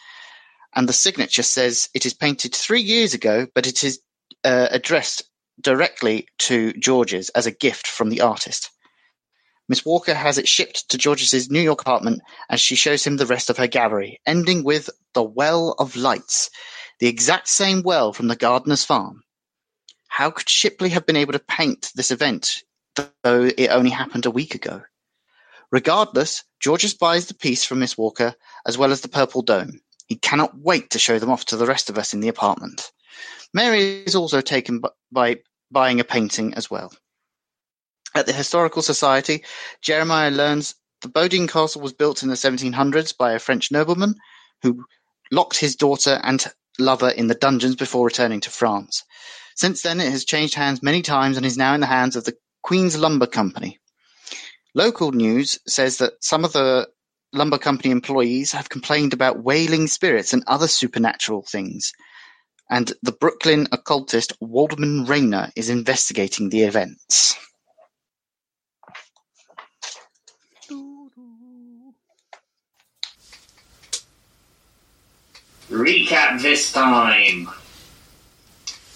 and 0.76 0.90
the 0.90 0.94
signature 0.94 1.42
says 1.42 1.88
it 1.94 2.06
is 2.06 2.14
painted 2.14 2.54
three 2.54 2.82
years 2.82 3.14
ago, 3.14 3.48
but 3.56 3.66
it 3.66 3.82
is 3.82 4.02
uh, 4.44 4.68
addressed 4.70 5.24
directly 5.62 6.28
to 6.40 6.74
Georges 6.74 7.30
as 7.30 7.46
a 7.46 7.52
gift 7.52 7.88
from 7.88 8.10
the 8.10 8.20
artist. 8.20 8.70
Miss 9.70 9.86
Walker 9.86 10.14
has 10.14 10.38
it 10.38 10.50
shipped 10.50 10.90
to 10.90 10.98
Georges's 10.98 11.50
New 11.50 11.62
York 11.62 11.80
apartment 11.80 12.22
as 12.50 12.60
she 12.60 12.76
shows 12.76 13.06
him 13.06 13.16
the 13.16 13.26
rest 13.26 13.50
of 13.50 13.56
her 13.56 13.68
gallery, 13.68 14.20
ending 14.26 14.66
with 14.66 14.90
the 15.14 15.24
Well 15.24 15.76
of 15.80 15.96
Lights, 15.96 16.50
the 17.00 17.08
exact 17.08 17.48
same 17.48 17.84
well 17.84 18.12
from 18.12 18.28
the 18.28 18.36
gardener's 18.36 18.84
farm. 18.84 19.22
How 20.10 20.30
could 20.30 20.50
Shipley 20.50 20.90
have 20.90 21.06
been 21.06 21.16
able 21.16 21.34
to 21.34 21.40
paint 21.40 21.90
this 21.96 22.12
event, 22.12 22.64
though 22.96 23.46
it 23.46 23.70
only 23.70 23.92
happened 23.92 24.26
a 24.26 24.32
week 24.32 24.56
ago? 24.56 24.82
Regardless, 25.74 26.44
Georges 26.60 26.94
buys 26.94 27.26
the 27.26 27.34
piece 27.34 27.66
from 27.66 27.80
Miss 27.80 27.98
Walker, 27.98 28.36
as 28.68 28.78
well 28.78 28.92
as 28.92 29.02
the 29.02 29.08
purple 29.08 29.42
dome. 29.42 29.82
He 30.06 30.16
cannot 30.16 30.56
wait 30.60 30.92
to 30.92 31.00
show 31.00 31.18
them 31.18 31.32
off 31.32 31.46
to 31.46 31.58
the 31.58 31.66
rest 31.66 31.90
of 31.90 31.98
us 31.98 32.14
in 32.14 32.20
the 32.20 32.28
apartment. 32.28 32.92
Mary 33.56 34.04
is 34.04 34.14
also 34.14 34.40
taken 34.40 34.84
by 35.12 35.40
buying 35.72 36.00
a 36.00 36.04
painting 36.04 36.54
as 36.54 36.70
well. 36.70 36.94
At 38.14 38.28
the 38.28 38.34
Historical 38.34 38.84
Society, 38.84 39.44
Jeremiah 39.82 40.30
learns 40.30 40.76
the 41.02 41.08
Bodine 41.08 41.48
Castle 41.48 41.82
was 41.82 41.92
built 41.92 42.22
in 42.22 42.30
the 42.30 42.36
1700s 42.36 43.18
by 43.18 43.32
a 43.32 43.40
French 43.40 43.72
nobleman 43.72 44.14
who 44.62 44.86
locked 45.32 45.58
his 45.58 45.76
daughter 45.76 46.22
and 46.24 46.46
lover 46.78 47.10
in 47.10 47.30
the 47.30 47.34
dungeons 47.34 47.76
before 47.76 48.06
returning 48.06 48.42
to 48.42 48.52
France. 48.52 49.04
Since 49.56 49.82
then, 49.82 50.00
it 50.00 50.12
has 50.12 50.24
changed 50.24 50.54
hands 50.54 50.84
many 50.84 51.02
times 51.02 51.36
and 51.36 51.48
is 51.48 51.58
now 51.58 51.74
in 51.74 51.82
the 51.82 51.88
hands 51.88 52.16
of 52.16 52.26
the 52.26 52.38
Queen's 52.62 52.96
Lumber 52.96 53.26
Company. 53.26 53.80
Local 54.76 55.12
news 55.12 55.60
says 55.68 55.98
that 55.98 56.14
some 56.24 56.44
of 56.44 56.54
the 56.54 56.88
lumber 57.32 57.60
company 57.60 57.92
employees 57.92 58.52
have 58.54 58.70
complained 58.70 59.14
about 59.14 59.44
wailing 59.44 59.88
spirits 59.88 60.34
and 60.34 60.44
other 60.48 60.68
supernatural 60.68 61.44
things, 61.44 61.94
and 62.72 62.92
the 63.04 63.12
Brooklyn 63.12 63.68
occultist 63.72 64.34
Waldman 64.40 65.06
Rayner 65.06 65.52
is 65.56 65.70
investigating 65.70 66.50
the 66.50 66.64
events. 66.64 67.38
Recap 75.70 76.42
this 76.42 76.72
time. 76.72 77.50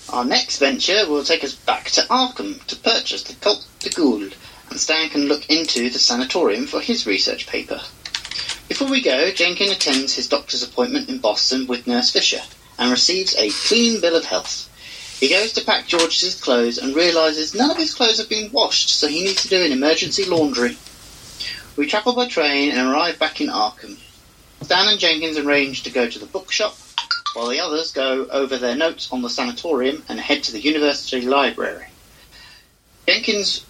Our 0.10 0.26
next 0.26 0.60
venture 0.60 1.08
will 1.08 1.24
take 1.24 1.44
us 1.44 1.54
back 1.54 1.86
to 1.92 2.02
Arkham 2.02 2.66
to 2.66 2.76
purchase 2.78 3.24
the 3.24 3.34
Cultes 3.36 3.68
des 3.80 3.90
Goules, 3.90 4.34
and 4.70 4.80
Stan 4.80 5.10
can 5.10 5.28
look 5.28 5.50
into 5.50 5.90
the 5.90 6.00
sanatorium 6.00 6.68
for 6.68 6.80
his 6.82 7.06
research 7.06 7.48
paper. 7.48 7.82
Before 8.68 8.90
we 8.90 9.02
go, 9.02 9.32
Jenkins 9.32 9.72
attends 9.72 10.14
his 10.14 10.28
doctor's 10.28 10.64
appointment 10.64 11.10
in 11.10 11.20
Boston 11.20 11.68
with 11.68 11.88
Nurse 11.88 12.12
Fisher 12.12 12.42
and 12.78 12.92
receives 12.92 13.36
a 13.36 13.50
clean 13.50 14.02
bill 14.02 14.16
of 14.16 14.26
health. 14.26 14.70
He 15.20 15.30
goes 15.30 15.54
to 15.54 15.64
pack 15.64 15.88
George's 15.88 16.40
clothes 16.40 16.78
and 16.78 16.96
realizes 16.96 17.56
none 17.56 17.72
of 17.72 17.78
his 17.78 17.94
clothes 17.94 18.20
have 18.20 18.30
been 18.30 18.52
washed, 18.52 18.90
so 18.90 19.08
he 19.08 19.24
needs 19.24 19.42
to 19.44 19.50
do 19.50 19.64
an 19.64 19.72
emergency 19.72 20.26
laundry. 20.26 20.78
We 21.76 21.88
travel 21.88 22.14
by 22.14 22.28
train 22.28 22.72
and 22.72 22.88
arrive 22.88 23.18
back 23.18 23.42
in 23.42 23.48
Arkham. 23.48 23.98
Stan 24.62 24.90
and 24.90 25.00
Jenkins 25.00 25.38
arrange 25.38 25.84
to 25.84 25.90
go 25.90 26.10
to 26.10 26.20
the 26.20 26.26
bookshop, 26.26 26.78
while 27.34 27.48
the 27.48 27.60
others 27.60 27.92
go 27.92 28.26
over 28.26 28.58
their 28.58 28.76
notes 28.76 29.12
on 29.12 29.22
the 29.22 29.30
sanatorium 29.30 30.04
and 30.10 30.20
head 30.20 30.44
to 30.44 30.52
the 30.52 30.60
university 30.60 31.22
library. 31.22 31.86
Jenkins 33.08 33.66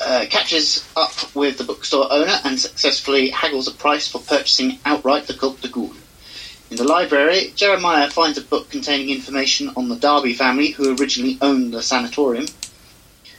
uh, 0.00 0.26
catches 0.28 0.86
up 0.96 1.12
with 1.34 1.58
the 1.58 1.64
bookstore 1.64 2.12
owner 2.12 2.38
and 2.44 2.58
successfully 2.58 3.30
haggles 3.30 3.68
a 3.68 3.72
price 3.72 4.08
for 4.08 4.20
purchasing 4.20 4.78
outright 4.84 5.26
the 5.26 5.34
Cultes 5.34 5.62
des 5.62 5.68
Goules. 5.68 5.96
In 6.70 6.76
the 6.76 6.84
library, 6.84 7.52
Jeremiah 7.54 8.10
finds 8.10 8.38
a 8.38 8.42
book 8.42 8.70
containing 8.70 9.10
information 9.10 9.70
on 9.76 9.88
the 9.88 9.96
Darby 9.96 10.34
family 10.34 10.70
who 10.70 10.96
originally 10.96 11.38
owned 11.40 11.72
the 11.72 11.82
sanatorium. 11.82 12.46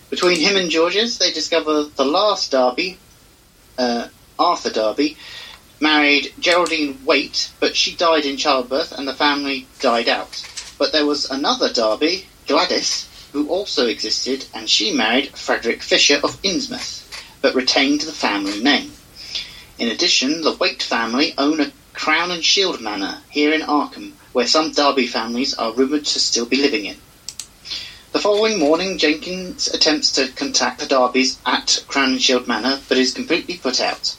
Between 0.09 0.39
him 0.39 0.55
and 0.55 0.69
Georges, 0.69 1.17
they 1.17 1.31
discover 1.31 1.83
the 1.83 2.05
last 2.05 2.51
Darby, 2.51 2.97
uh, 3.77 4.07
Arthur 4.39 4.69
Darby, 4.69 5.17
married 5.81 6.33
Geraldine 6.39 7.03
Waite, 7.03 7.51
but 7.59 7.75
she 7.75 7.95
died 7.95 8.25
in 8.25 8.37
childbirth 8.37 8.91
and 8.91 9.07
the 9.07 9.13
family 9.13 9.67
died 9.79 10.07
out. 10.07 10.41
But 10.77 10.91
there 10.91 11.05
was 11.05 11.29
another 11.29 11.73
Darby, 11.73 12.27
Gladys, 12.47 13.09
who 13.35 13.49
also 13.49 13.85
existed, 13.85 14.45
and 14.53 14.69
she 14.69 14.93
married 14.93 15.27
Frederick 15.37 15.83
Fisher 15.83 16.21
of 16.23 16.41
Innsmouth, 16.41 17.03
but 17.41 17.53
retained 17.53 17.99
the 17.99 18.13
family 18.13 18.63
name. 18.63 18.93
In 19.77 19.89
addition, 19.89 20.39
the 20.39 20.53
Waite 20.53 20.81
family 20.81 21.33
own 21.37 21.59
a 21.59 21.73
crown 21.91 22.31
and 22.31 22.45
shield 22.45 22.79
manor 22.79 23.17
here 23.29 23.51
in 23.51 23.59
Arkham, 23.59 24.13
where 24.31 24.47
some 24.47 24.71
Derby 24.71 25.05
families 25.05 25.53
are 25.53 25.73
rumoured 25.73 26.05
to 26.05 26.19
still 26.21 26.45
be 26.45 26.55
living 26.55 26.85
in. 26.85 26.95
The 28.13 28.21
following 28.21 28.57
morning, 28.57 28.97
Jenkins 28.97 29.67
attempts 29.67 30.13
to 30.13 30.29
contact 30.29 30.79
the 30.79 30.85
Darbys 30.85 31.35
at 31.45 31.83
Crown 31.89 32.11
and 32.11 32.21
Shield 32.21 32.47
Manor, 32.47 32.79
but 32.87 32.97
is 32.97 33.13
completely 33.13 33.57
put 33.57 33.81
out. 33.81 34.15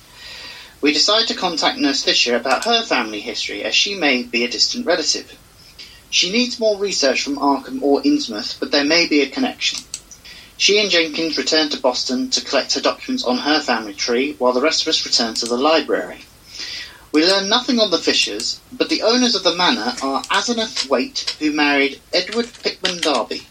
We 0.82 0.92
decide 0.92 1.26
to 1.28 1.34
contact 1.34 1.78
Nurse 1.78 2.02
Fisher 2.04 2.36
about 2.36 2.66
her 2.66 2.82
family 2.82 3.20
history, 3.20 3.64
as 3.64 3.74
she 3.74 3.94
may 3.94 4.24
be 4.24 4.44
a 4.44 4.50
distant 4.50 4.84
relative. 4.84 5.38
She 6.10 6.30
needs 6.30 6.60
more 6.60 6.78
research 6.78 7.22
from 7.22 7.36
Arkham 7.36 7.82
or 7.82 8.00
Innsmouth, 8.02 8.58
but 8.60 8.70
there 8.70 8.84
may 8.84 9.06
be 9.06 9.22
a 9.22 9.28
connection. 9.28 9.80
She 10.56 10.80
and 10.80 10.90
Jenkins 10.90 11.36
return 11.36 11.68
to 11.70 11.80
Boston 11.80 12.30
to 12.30 12.44
collect 12.44 12.74
her 12.74 12.80
documents 12.80 13.24
on 13.24 13.38
her 13.38 13.60
family 13.60 13.92
tree, 13.92 14.34
while 14.38 14.52
the 14.52 14.62
rest 14.62 14.82
of 14.82 14.88
us 14.88 15.04
return 15.04 15.34
to 15.34 15.46
the 15.46 15.56
library. 15.56 16.20
We 17.12 17.26
learn 17.26 17.48
nothing 17.48 17.78
on 17.78 17.90
the 17.90 17.98
Fishers, 17.98 18.60
but 18.72 18.88
the 18.88 19.02
owners 19.02 19.34
of 19.34 19.42
the 19.42 19.54
manor 19.54 19.94
are 20.02 20.22
Asenath 20.24 20.88
Waite, 20.88 21.36
who 21.38 21.52
married 21.52 22.00
Edward 22.12 22.48
Pickman 22.62 23.00
Darby. 23.00 23.46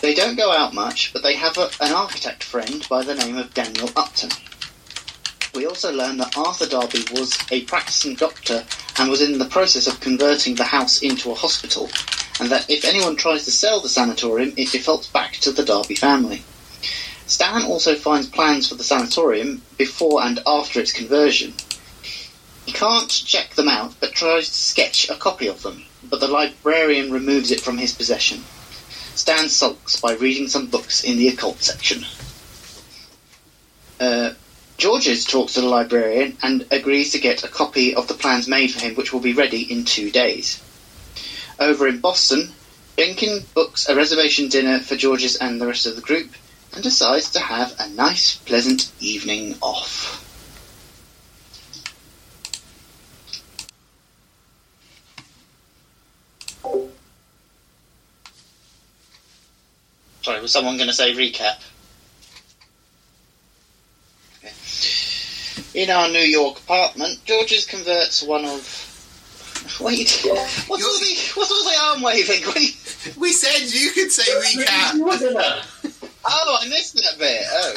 They 0.00 0.14
don't 0.14 0.36
go 0.36 0.52
out 0.52 0.74
much, 0.74 1.12
but 1.12 1.22
they 1.22 1.34
have 1.34 1.58
a, 1.58 1.70
an 1.80 1.92
architect 1.92 2.44
friend 2.44 2.86
by 2.88 3.02
the 3.02 3.14
name 3.14 3.36
of 3.36 3.52
Daniel 3.54 3.90
Upton. 3.96 4.30
We 5.54 5.66
also 5.66 5.92
learn 5.92 6.18
that 6.18 6.36
Arthur 6.36 6.66
Darby 6.66 7.04
was 7.12 7.36
a 7.50 7.64
practicing 7.64 8.14
doctor 8.14 8.64
and 8.98 9.10
was 9.10 9.20
in 9.20 9.38
the 9.38 9.44
process 9.44 9.86
of 9.86 10.00
converting 10.00 10.54
the 10.54 10.64
house 10.64 11.02
into 11.02 11.30
a 11.30 11.34
hospital, 11.34 11.88
and 12.40 12.50
that 12.50 12.68
if 12.68 12.84
anyone 12.84 13.16
tries 13.16 13.44
to 13.44 13.50
sell 13.50 13.80
the 13.80 13.88
sanatorium, 13.88 14.52
it 14.56 14.70
defaults 14.72 15.08
back 15.08 15.34
to 15.34 15.52
the 15.52 15.64
Darby 15.64 15.94
family. 15.94 16.42
Stan 17.26 17.62
also 17.64 17.94
finds 17.94 18.28
plans 18.28 18.68
for 18.68 18.74
the 18.74 18.84
sanatorium 18.84 19.62
before 19.76 20.22
and 20.22 20.40
after 20.46 20.80
its 20.80 20.92
conversion. 20.92 21.52
He 22.64 22.72
can't 22.72 23.10
check 23.10 23.54
them 23.54 23.68
out, 23.68 23.94
but 24.00 24.12
tries 24.12 24.48
to 24.48 24.54
sketch 24.54 25.08
a 25.08 25.14
copy 25.14 25.46
of 25.46 25.62
them, 25.62 25.84
but 26.04 26.20
the 26.20 26.28
librarian 26.28 27.12
removes 27.12 27.50
it 27.50 27.60
from 27.60 27.78
his 27.78 27.94
possession. 27.94 28.44
Stan 29.14 29.48
sulks 29.48 30.00
by 30.00 30.14
reading 30.14 30.48
some 30.48 30.66
books 30.66 31.02
in 31.02 31.18
the 31.18 31.28
occult 31.28 31.60
section. 31.60 32.04
Uh, 34.00 34.32
Georges 34.78 35.24
talks 35.24 35.54
to 35.54 35.60
the 35.60 35.66
librarian 35.66 36.38
and 36.40 36.64
agrees 36.70 37.10
to 37.10 37.18
get 37.18 37.42
a 37.42 37.48
copy 37.48 37.96
of 37.96 38.06
the 38.06 38.14
plans 38.14 38.46
made 38.46 38.68
for 38.68 38.78
him, 38.78 38.94
which 38.94 39.12
will 39.12 39.20
be 39.20 39.34
ready 39.34 39.62
in 39.62 39.84
two 39.84 40.12
days. 40.12 40.62
Over 41.58 41.88
in 41.88 41.98
Boston, 41.98 42.52
Jenkins 42.96 43.42
books 43.42 43.88
a 43.88 43.96
reservation 43.96 44.48
dinner 44.48 44.78
for 44.78 44.94
Georges 44.94 45.34
and 45.34 45.60
the 45.60 45.66
rest 45.66 45.86
of 45.86 45.96
the 45.96 46.02
group 46.02 46.30
and 46.72 46.82
decides 46.82 47.32
to 47.32 47.40
have 47.40 47.74
a 47.80 47.88
nice, 47.90 48.36
pleasant 48.36 48.92
evening 49.00 49.56
off. 49.60 50.24
Sorry, 60.22 60.40
was 60.40 60.52
someone 60.52 60.76
going 60.76 60.88
to 60.88 60.94
say 60.94 61.14
recap? 61.14 61.62
In 65.78 65.90
our 65.90 66.08
New 66.08 66.18
York 66.18 66.58
apartment, 66.58 67.24
Georges 67.24 67.64
converts 67.64 68.24
one 68.24 68.44
of. 68.44 68.84
Wait, 69.80 70.10
what's 70.66 70.84
all 70.84 70.98
the 70.98 71.32
what's 71.34 71.52
all 71.52 71.62
the 71.62 71.76
arm 71.84 72.02
waving? 72.02 72.42
Wait. 72.52 73.14
We 73.16 73.30
said 73.30 73.60
you 73.60 73.92
could 73.92 74.10
say 74.10 74.24
recap. 74.24 74.98
Oh, 76.24 76.58
I 76.60 76.68
missed 76.68 76.96
that 76.96 77.16
bit. 77.16 77.46
Oh, 77.48 77.74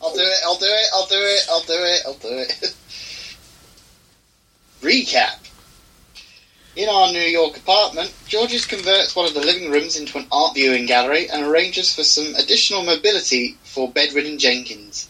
I'll 0.06 0.14
do 0.14 0.20
it. 0.20 0.38
I'll 0.44 0.58
do 0.58 0.66
it. 0.66 0.86
I'll 0.94 1.06
do 1.06 1.16
it. 1.16 1.46
I'll 1.50 1.64
do 1.64 1.72
it. 1.72 2.02
I'll 2.06 2.14
do 2.14 2.38
it. 2.38 2.74
Recap. 4.82 5.38
In 6.76 6.88
our 6.88 7.10
New 7.10 7.18
York 7.18 7.56
apartment, 7.56 8.14
Georges 8.28 8.64
converts 8.64 9.16
one 9.16 9.26
of 9.26 9.34
the 9.34 9.40
living 9.40 9.72
rooms 9.72 9.98
into 9.98 10.18
an 10.18 10.26
art 10.30 10.54
viewing 10.54 10.86
gallery 10.86 11.28
and 11.28 11.44
arranges 11.44 11.92
for 11.92 12.04
some 12.04 12.32
additional 12.36 12.84
mobility 12.84 13.58
for 13.64 13.90
bedridden 13.90 14.38
Jenkins. 14.38 15.08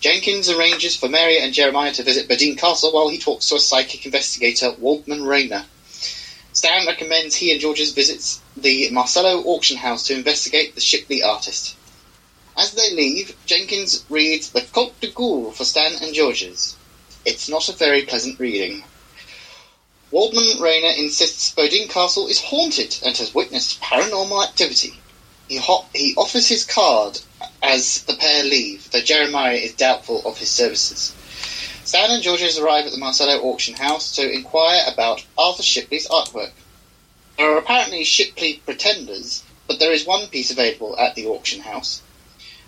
Jenkins 0.00 0.50
arranges 0.50 0.94
for 0.94 1.08
Mary 1.08 1.38
and 1.38 1.54
Jeremiah 1.54 1.92
to 1.94 2.02
visit 2.02 2.28
Badine 2.28 2.56
Castle 2.56 2.92
while 2.92 3.08
he 3.08 3.18
talks 3.18 3.48
to 3.48 3.54
a 3.54 3.60
psychic 3.60 4.04
investigator, 4.04 4.72
Waldman 4.78 5.24
Rayner. 5.24 5.64
Stan 6.52 6.86
recommends 6.86 7.36
he 7.36 7.50
and 7.50 7.60
Georges 7.60 7.92
visits 7.92 8.40
the 8.56 8.90
Marcello 8.90 9.42
auction 9.42 9.78
house 9.78 10.06
to 10.06 10.14
investigate 10.14 10.74
the 10.74 10.80
Shipley 10.80 11.22
artist. 11.22 11.74
As 12.56 12.72
they 12.72 12.90
leave, 12.92 13.36
Jenkins 13.46 14.04
reads 14.08 14.50
The 14.50 14.62
Cultes 14.62 15.00
des 15.00 15.12
Goules 15.12 15.54
for 15.54 15.64
Stan 15.64 15.94
and 16.02 16.14
Georges. 16.14 16.74
It's 17.24 17.48
not 17.48 17.68
a 17.68 17.72
very 17.72 18.02
pleasant 18.02 18.38
reading. 18.38 18.84
Waldman 20.10 20.60
Rayner 20.60 20.94
insists 20.96 21.50
Bodine 21.50 21.88
Castle 21.88 22.28
is 22.28 22.40
haunted 22.40 22.96
and 23.04 23.16
has 23.16 23.34
witnessed 23.34 23.80
paranormal 23.80 24.42
activity. 24.42 25.00
He, 25.48 25.56
ho- 25.56 25.86
he 25.94 26.14
offers 26.16 26.48
his 26.48 26.64
card 26.64 27.20
as 27.62 28.02
the 28.02 28.14
pair 28.14 28.42
leave, 28.44 28.90
though 28.90 29.00
Jeremiah 29.00 29.54
is 29.54 29.74
doubtful 29.74 30.26
of 30.26 30.38
his 30.38 30.50
services. 30.50 31.14
Stan 31.84 32.10
and 32.10 32.22
Georges 32.22 32.58
arrive 32.58 32.86
at 32.86 32.92
the 32.92 32.98
Marcello 32.98 33.40
auction 33.42 33.74
house 33.74 34.16
to 34.16 34.28
inquire 34.28 34.82
about 34.92 35.24
Arthur 35.38 35.62
Shipley's 35.62 36.08
artwork. 36.08 36.50
There 37.38 37.52
are 37.52 37.58
apparently 37.58 38.02
Shipley 38.02 38.60
pretenders, 38.64 39.44
but 39.68 39.78
there 39.78 39.92
is 39.92 40.04
one 40.04 40.26
piece 40.28 40.50
available 40.50 40.98
at 40.98 41.14
the 41.14 41.26
auction 41.26 41.60
house. 41.60 42.02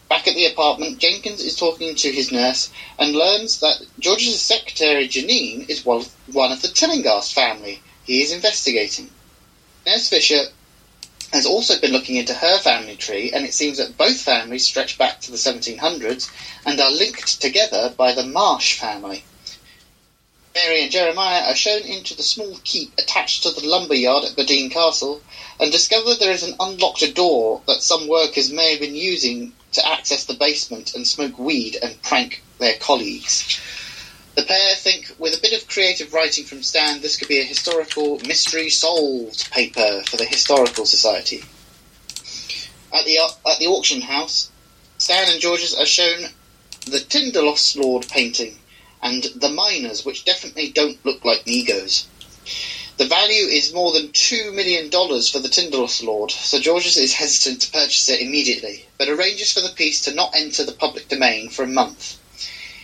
Back 0.09 0.29
at 0.29 0.35
the 0.35 0.47
apartment, 0.47 0.99
Jenkins 0.99 1.41
is 1.41 1.57
talking 1.57 1.95
to 1.97 2.12
his 2.12 2.31
nurse 2.31 2.70
and 2.99 3.14
learns 3.14 3.61
that 3.61 3.83
George's 3.99 4.41
secretary 4.41 5.09
Janine 5.09 5.68
is 5.68 5.85
one 5.85 6.53
of 6.53 6.62
the 6.62 6.68
Tillinghast 6.68 7.35
family 7.35 7.83
he 8.05 8.22
is 8.22 8.33
investigating. 8.33 9.11
Nurse 9.85 10.09
Fisher 10.09 10.45
has 11.33 11.47
also 11.47 11.79
been 11.79 11.93
looking 11.93 12.16
into 12.16 12.35
her 12.35 12.59
family 12.59 12.97
tree, 12.97 13.31
and 13.33 13.45
it 13.45 13.53
seems 13.55 13.79
that 13.79 13.97
both 13.97 14.20
families 14.20 14.64
stretch 14.64 14.97
back 14.97 15.20
to 15.20 15.31
the 15.31 15.37
1700s 15.37 16.31
and 16.64 16.81
are 16.81 16.91
linked 16.91 17.41
together 17.41 17.95
by 17.97 18.12
the 18.12 18.24
Marsh 18.24 18.74
family. 18.74 19.22
Mary 20.55 20.83
and 20.83 20.91
Jeremiah 20.91 21.45
are 21.45 21.55
shown 21.55 21.83
into 21.83 22.14
the 22.14 22.22
small 22.22 22.59
keep 22.64 22.93
attached 22.99 23.43
to 23.43 23.51
the 23.51 23.66
lumber 23.66 23.95
yard 23.95 24.24
at 24.24 24.35
Badine 24.35 24.70
Castle 24.70 25.22
and 25.61 25.70
discover 25.70 26.14
there 26.14 26.33
is 26.33 26.43
an 26.43 26.57
unlocked 26.59 27.14
door 27.14 27.62
that 27.66 27.83
some 27.83 28.09
workers 28.09 28.51
may 28.51 28.70
have 28.72 28.81
been 28.81 28.97
using 28.97 29.53
to 29.72 29.87
access 29.87 30.24
the 30.24 30.35
basement 30.35 30.95
and 30.95 31.07
smoke 31.07 31.39
weed 31.39 31.76
and 31.83 32.03
prank 32.03 32.43
their 32.59 32.74
colleagues. 32.74 33.61
The 34.39 34.45
pair 34.45 34.76
think 34.76 35.16
with 35.18 35.36
a 35.36 35.41
bit 35.41 35.53
of 35.53 35.66
creative 35.66 36.14
writing 36.14 36.45
from 36.45 36.62
Stan, 36.62 37.01
this 37.01 37.16
could 37.16 37.26
be 37.26 37.41
a 37.41 37.45
historical 37.45 38.20
mystery 38.20 38.70
solved 38.70 39.51
paper 39.51 40.05
for 40.07 40.16
the 40.16 40.26
Historical 40.26 40.86
Society. 40.86 41.43
At 42.93 43.05
the, 43.05 43.18
uh, 43.18 43.51
at 43.51 43.59
the 43.59 43.66
auction 43.66 44.01
house, 44.01 44.53
Stan 44.97 45.28
and 45.28 45.41
Georges 45.41 45.74
are 45.74 45.84
shown 45.84 46.28
the 46.86 47.01
Tindalos 47.01 47.76
Lord 47.76 48.07
painting 48.07 48.57
and 49.03 49.24
the 49.34 49.49
miners, 49.49 50.05
which 50.05 50.24
definitely 50.24 50.70
don't 50.70 51.05
look 51.05 51.24
like 51.24 51.45
Negos. 51.45 52.07
The 52.97 53.07
value 53.07 53.47
is 53.47 53.74
more 53.74 53.93
than 53.93 54.11
$2 54.11 54.55
million 54.55 54.89
for 54.89 55.41
the 55.41 55.49
Tindalos 55.49 56.01
Lord, 56.05 56.30
so 56.30 56.61
Georges 56.61 56.97
is 56.97 57.12
hesitant 57.12 57.62
to 57.62 57.72
purchase 57.72 58.09
it 58.09 58.20
immediately, 58.20 58.86
but 58.99 59.09
arranges 59.09 59.53
for 59.53 59.62
the 59.62 59.74
piece 59.74 60.01
to 60.03 60.14
not 60.14 60.36
enter 60.36 60.64
the 60.64 60.70
public 60.70 61.09
domain 61.09 61.51
for 61.51 61.64
a 61.64 61.66
month. 61.66 62.17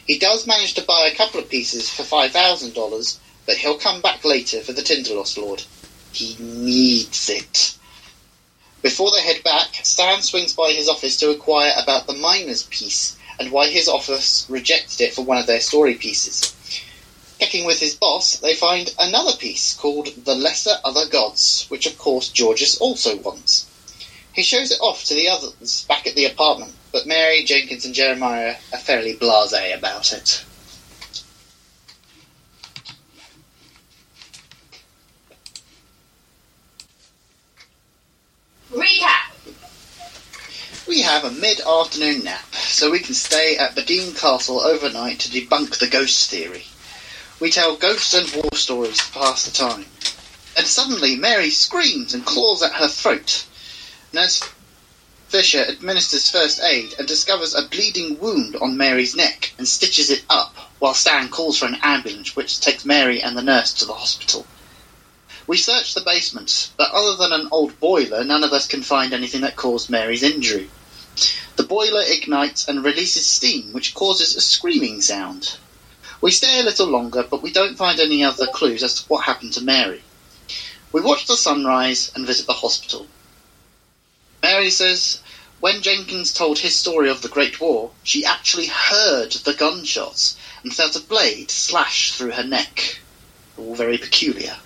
He 0.06 0.18
does 0.18 0.46
manage 0.46 0.74
to 0.74 0.82
buy 0.82 1.06
a 1.06 1.14
couple 1.14 1.40
of 1.40 1.48
pieces 1.48 1.88
for 1.88 2.02
$5,000, 2.02 3.18
but 3.46 3.56
he'll 3.56 3.78
come 3.78 4.02
back 4.02 4.24
later 4.24 4.60
for 4.60 4.72
the 4.72 4.82
Tindalos 4.82 5.38
Lord. 5.38 5.62
He 6.12 6.36
needs 6.38 7.30
it. 7.30 7.74
Before 8.82 9.10
they 9.10 9.22
head 9.22 9.42
back, 9.42 9.80
Stan 9.82 10.20
swings 10.20 10.52
by 10.52 10.72
his 10.72 10.90
office 10.90 11.16
to 11.18 11.32
inquire 11.32 11.72
about 11.76 12.06
the 12.06 12.12
miner's 12.12 12.64
piece 12.64 13.16
and 13.38 13.50
why 13.50 13.68
his 13.68 13.88
office 13.88 14.44
rejected 14.48 15.00
it 15.00 15.14
for 15.14 15.22
one 15.22 15.38
of 15.38 15.46
their 15.46 15.60
story 15.60 15.94
pieces. 15.94 16.54
Checking 17.40 17.64
with 17.64 17.80
his 17.80 17.94
boss, 17.94 18.36
they 18.36 18.54
find 18.54 18.94
another 18.98 19.36
piece 19.36 19.74
called 19.74 20.08
The 20.24 20.34
Lesser 20.34 20.78
Other 20.84 21.06
Gods, 21.06 21.64
which 21.68 21.86
of 21.86 21.96
course 21.96 22.28
Georges 22.28 22.76
also 22.76 23.16
wants. 23.16 23.66
He 24.34 24.42
shows 24.42 24.72
it 24.72 24.80
off 24.80 25.04
to 25.04 25.14
the 25.14 25.28
others 25.28 25.84
back 25.86 26.08
at 26.08 26.16
the 26.16 26.24
apartment, 26.24 26.74
but 26.90 27.06
Mary, 27.06 27.44
Jenkins, 27.44 27.84
and 27.84 27.94
Jeremiah 27.94 28.56
are 28.72 28.78
fairly 28.78 29.14
blasé 29.14 29.76
about 29.76 30.12
it. 30.12 30.44
Recap! 38.72 39.54
We 40.88 41.02
have 41.02 41.22
a 41.22 41.30
mid-afternoon 41.30 42.24
nap, 42.24 42.54
so 42.56 42.90
we 42.90 42.98
can 42.98 43.14
stay 43.14 43.56
at 43.56 43.76
Badine 43.76 44.18
Castle 44.18 44.60
overnight 44.60 45.20
to 45.20 45.28
debunk 45.30 45.78
the 45.78 45.86
ghost 45.86 46.28
theory. 46.28 46.64
We 47.38 47.52
tell 47.52 47.76
ghosts 47.76 48.14
and 48.14 48.28
war 48.34 48.50
stories 48.54 48.98
to 48.98 49.12
pass 49.12 49.44
the 49.44 49.52
time. 49.52 49.86
And 50.56 50.66
suddenly 50.66 51.14
Mary 51.14 51.50
screams 51.50 52.14
and 52.14 52.26
claws 52.26 52.64
at 52.64 52.72
her 52.72 52.88
throat. 52.88 53.46
Nurse 54.14 54.44
Fisher 55.26 55.58
administers 55.58 56.30
first 56.30 56.60
aid 56.62 56.94
and 57.00 57.08
discovers 57.08 57.52
a 57.52 57.62
bleeding 57.62 58.16
wound 58.20 58.54
on 58.54 58.76
Mary's 58.76 59.16
neck 59.16 59.52
and 59.58 59.66
stitches 59.66 60.08
it 60.08 60.22
up, 60.30 60.54
while 60.78 60.94
Stan 60.94 61.28
calls 61.28 61.58
for 61.58 61.66
an 61.66 61.80
ambulance 61.82 62.36
which 62.36 62.60
takes 62.60 62.84
Mary 62.84 63.20
and 63.20 63.36
the 63.36 63.42
nurse 63.42 63.72
to 63.72 63.84
the 63.84 63.92
hospital. 63.92 64.46
We 65.48 65.56
search 65.56 65.94
the 65.94 66.00
basement, 66.00 66.70
but 66.76 66.92
other 66.92 67.16
than 67.16 67.32
an 67.32 67.48
old 67.50 67.80
boiler, 67.80 68.22
none 68.22 68.44
of 68.44 68.52
us 68.52 68.68
can 68.68 68.84
find 68.84 69.12
anything 69.12 69.40
that 69.40 69.56
caused 69.56 69.90
Mary's 69.90 70.22
injury. 70.22 70.70
The 71.56 71.64
boiler 71.64 72.04
ignites 72.06 72.68
and 72.68 72.84
releases 72.84 73.26
steam, 73.26 73.72
which 73.72 73.94
causes 73.94 74.36
a 74.36 74.40
screaming 74.40 75.00
sound. 75.00 75.56
We 76.20 76.30
stay 76.30 76.60
a 76.60 76.62
little 76.62 76.86
longer, 76.86 77.24
but 77.24 77.42
we 77.42 77.50
don't 77.50 77.76
find 77.76 77.98
any 77.98 78.22
other 78.22 78.46
clues 78.46 78.84
as 78.84 78.94
to 78.94 79.08
what 79.08 79.24
happened 79.24 79.54
to 79.54 79.60
Mary. 79.60 80.04
We 80.92 81.00
watch 81.00 81.26
the 81.26 81.36
sunrise 81.36 82.12
and 82.14 82.24
visit 82.24 82.46
the 82.46 82.52
hospital. 82.52 83.08
Mary 84.44 84.68
says 84.68 85.20
when 85.60 85.80
Jenkins 85.80 86.30
told 86.30 86.58
his 86.58 86.76
story 86.76 87.08
of 87.08 87.22
the 87.22 87.30
Great 87.30 87.60
War, 87.60 87.92
she 88.02 88.26
actually 88.26 88.66
heard 88.66 89.32
the 89.32 89.54
gunshots 89.54 90.36
and 90.62 90.76
felt 90.76 90.96
a 90.96 91.00
blade 91.00 91.50
slash 91.50 92.12
through 92.12 92.32
her 92.32 92.44
neck. 92.44 92.98
All 93.56 93.74
very 93.74 93.96
peculiar. 93.96 94.58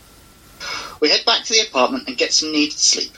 We 0.99 1.11
head 1.11 1.24
back 1.24 1.45
to 1.45 1.53
the 1.53 1.61
apartment 1.61 2.09
and 2.09 2.16
get 2.16 2.33
some 2.33 2.51
needed 2.51 2.76
sleep. 2.76 3.16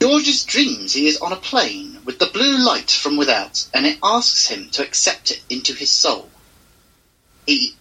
Georges 0.00 0.42
dreams 0.42 0.92
he 0.92 1.06
is 1.06 1.18
on 1.18 1.32
a 1.32 1.36
plane 1.36 2.00
with 2.04 2.18
the 2.18 2.26
blue 2.26 2.58
light 2.58 2.90
from 2.90 3.16
without, 3.16 3.64
and 3.72 3.86
it 3.86 4.00
asks 4.02 4.48
him 4.48 4.68
to 4.70 4.82
accept 4.82 5.30
it 5.30 5.40
into 5.48 5.72
his 5.72 5.92
soul. 5.92 6.28
He, 7.46 7.76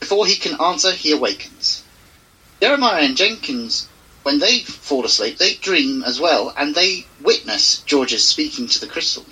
before 0.00 0.26
he 0.26 0.34
can 0.34 0.60
answer, 0.60 0.90
he 0.90 1.12
awakens. 1.12 1.84
Jeremiah 2.60 3.04
and 3.04 3.16
Jenkins, 3.16 3.86
when 4.26 4.40
they 4.40 4.58
fall 4.58 5.06
asleep, 5.06 5.38
they 5.38 5.54
dream 5.54 6.02
as 6.02 6.18
well, 6.18 6.52
and 6.56 6.74
they 6.74 7.06
witness 7.20 7.78
Georges 7.86 8.24
speaking 8.24 8.66
to 8.66 8.80
the 8.80 8.86
crystal. 8.88 9.24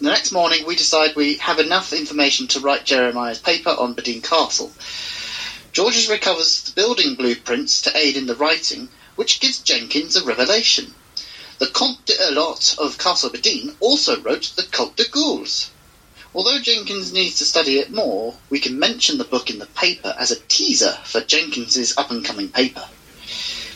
The 0.00 0.10
next 0.10 0.30
morning, 0.30 0.64
we 0.64 0.76
decide 0.76 1.16
we 1.16 1.38
have 1.38 1.58
enough 1.58 1.92
information 1.92 2.46
to 2.46 2.60
write 2.60 2.84
Jeremiah's 2.84 3.40
paper 3.40 3.70
on 3.70 3.94
Badine 3.94 4.22
Castle. 4.22 4.70
Georges 5.72 6.08
recovers 6.08 6.62
the 6.62 6.70
building 6.70 7.16
blueprints 7.16 7.80
to 7.80 7.96
aid 7.96 8.16
in 8.16 8.26
the 8.26 8.36
writing, 8.36 8.90
which 9.16 9.40
gives 9.40 9.58
Jenkins 9.58 10.14
a 10.14 10.22
revelation. 10.22 10.94
The 11.58 11.66
Comte 11.66 12.06
de 12.06 12.12
Erlot 12.12 12.78
of 12.78 12.96
Castle 12.96 13.30
Badine 13.30 13.74
also 13.80 14.20
wrote 14.20 14.52
the 14.54 14.62
Cultes 14.62 15.04
des 15.04 15.10
Goules. 15.10 15.70
Although 16.32 16.60
Jenkins 16.60 17.12
needs 17.12 17.34
to 17.38 17.44
study 17.44 17.80
it 17.80 17.90
more, 17.90 18.36
we 18.50 18.60
can 18.60 18.78
mention 18.78 19.18
the 19.18 19.24
book 19.24 19.50
in 19.50 19.58
the 19.58 19.66
paper 19.66 20.14
as 20.16 20.30
a 20.30 20.38
teaser 20.46 20.96
for 21.02 21.20
Jenkins's 21.22 21.98
up-and-coming 21.98 22.50
paper. 22.50 22.88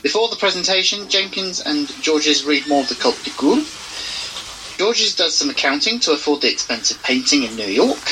Before 0.03 0.29
the 0.29 0.37
presentation, 0.37 1.09
Jenkins 1.09 1.61
and 1.61 1.89
Georges 2.03 2.45
read 2.45 2.67
more 2.67 2.83
of 2.83 2.89
the 2.89 2.97
Cultes 2.97 3.23
des 3.23 3.31
Goules. 3.31 4.77
Georges 4.77 5.15
does 5.15 5.33
some 5.33 5.49
accounting 5.49 6.01
to 6.01 6.11
afford 6.11 6.41
the 6.41 6.51
expensive 6.51 7.01
painting 7.05 7.45
in 7.45 7.55
New 7.55 7.69
York. 7.69 8.09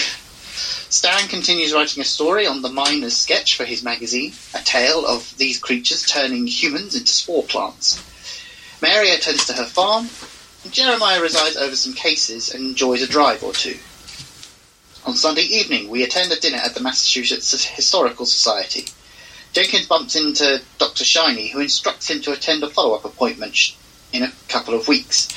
Stan 0.89 1.27
continues 1.27 1.73
writing 1.73 2.01
a 2.01 2.05
story 2.05 2.47
on 2.47 2.63
the 2.63 2.69
miner's 2.69 3.17
sketch 3.17 3.57
for 3.57 3.65
his 3.65 3.83
magazine, 3.83 4.33
a 4.55 4.61
tale 4.63 5.05
of 5.05 5.37
these 5.37 5.59
creatures 5.59 6.07
turning 6.07 6.47
humans 6.47 6.95
into 6.95 7.11
spore 7.11 7.43
plants. 7.43 8.01
Mary 8.81 9.11
attends 9.11 9.45
to 9.47 9.53
her 9.55 9.65
farm, 9.65 10.09
and 10.63 10.73
Jeremiah 10.73 11.21
resides 11.21 11.57
over 11.57 11.75
some 11.75 11.95
cases 11.95 12.55
and 12.55 12.67
enjoys 12.67 13.03
a 13.03 13.09
drive 13.09 13.43
or 13.43 13.53
two. 13.53 13.77
On 15.07 15.15
Sunday 15.15 15.43
evening, 15.43 15.89
we 15.89 16.05
attend 16.05 16.31
a 16.31 16.39
dinner 16.39 16.59
at 16.59 16.75
the 16.75 16.83
Massachusetts 16.83 17.65
Historical 17.65 18.27
Society. 18.27 18.87
Jenkins 19.53 19.87
bumps 19.87 20.15
into 20.15 20.63
Dr. 20.79 21.05
Shiny, 21.05 21.49
who 21.49 21.61
instructs 21.61 22.09
him 22.09 22.21
to 22.23 22.33
attend 22.33 22.63
a 22.63 22.71
follow-up 22.71 23.05
appointment 23.05 23.75
in 24.13 24.23
a 24.23 24.33
couple 24.49 24.75
of 24.75 24.87
weeks. 24.87 25.29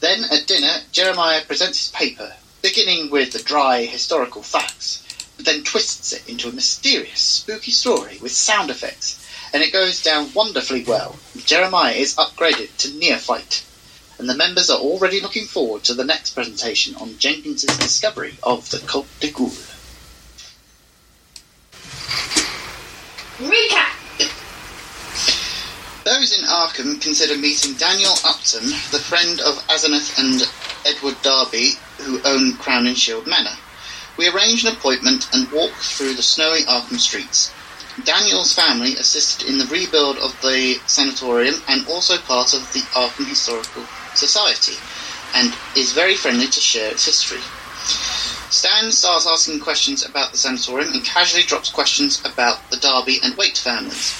Then, 0.00 0.24
at 0.24 0.46
dinner, 0.46 0.82
Jeremiah 0.92 1.42
presents 1.42 1.86
his 1.86 1.90
paper, 1.92 2.34
beginning 2.60 3.10
with 3.10 3.32
the 3.32 3.42
dry 3.42 3.84
historical 3.86 4.42
facts, 4.42 5.02
but 5.36 5.46
then 5.46 5.64
twists 5.64 6.12
it 6.12 6.28
into 6.28 6.50
a 6.50 6.52
mysterious, 6.52 7.20
spooky 7.20 7.70
story 7.70 8.18
with 8.20 8.32
sound 8.32 8.68
effects, 8.68 9.26
and 9.54 9.62
it 9.62 9.72
goes 9.72 10.02
down 10.02 10.34
wonderfully 10.34 10.84
well. 10.84 11.16
Jeremiah 11.36 11.94
is 11.94 12.14
upgraded 12.16 12.76
to 12.76 12.92
neophyte, 12.98 13.64
and 14.18 14.28
the 14.28 14.36
members 14.36 14.68
are 14.68 14.78
already 14.78 15.20
looking 15.20 15.46
forward 15.46 15.82
to 15.84 15.94
the 15.94 16.04
next 16.04 16.32
presentation 16.34 16.94
on 16.96 17.16
Jenkins's 17.18 17.78
discovery 17.78 18.36
of 18.42 18.68
the 18.70 18.80
Cultes 18.80 19.08
des 19.20 19.30
Goules. 19.30 19.72
Recap! 23.38 23.92
Those 26.04 26.38
in 26.38 26.46
Arkham 26.46 26.98
consider 27.02 27.36
meeting 27.36 27.74
Daniel 27.74 28.14
Upton, 28.24 28.64
the 28.92 28.98
friend 28.98 29.40
of 29.40 29.56
Asenath 29.68 30.18
and 30.18 30.48
Edward 30.86 31.20
Darby, 31.20 31.72
who 31.98 32.18
own 32.24 32.56
Crown 32.56 32.86
and 32.86 32.96
Shield 32.96 33.26
Manor. 33.26 33.58
We 34.16 34.30
arrange 34.30 34.64
an 34.64 34.72
appointment 34.72 35.28
and 35.34 35.52
walk 35.52 35.72
through 35.72 36.14
the 36.14 36.22
snowy 36.22 36.62
Arkham 36.62 36.98
streets. 36.98 37.52
Daniel's 38.04 38.54
family 38.54 38.96
assisted 38.96 39.46
in 39.46 39.58
the 39.58 39.66
rebuild 39.66 40.16
of 40.16 40.32
the 40.40 40.80
sanatorium 40.86 41.56
and 41.68 41.86
also 41.88 42.16
part 42.16 42.54
of 42.54 42.72
the 42.72 42.80
Arkham 42.94 43.28
Historical 43.28 43.84
Society, 44.14 44.78
and 45.34 45.52
is 45.76 45.92
very 45.92 46.14
friendly 46.14 46.46
to 46.46 46.60
share 46.60 46.90
its 46.90 47.04
history. 47.04 47.42
Stan 47.86 48.90
starts 48.90 49.26
asking 49.26 49.60
questions 49.60 50.04
about 50.04 50.32
the 50.32 50.38
sanatorium 50.38 50.92
and 50.92 51.04
casually 51.04 51.42
drops 51.42 51.70
questions 51.70 52.20
about 52.24 52.70
the 52.70 52.76
Darby 52.76 53.18
and 53.22 53.36
Waite 53.36 53.58
families. 53.58 54.14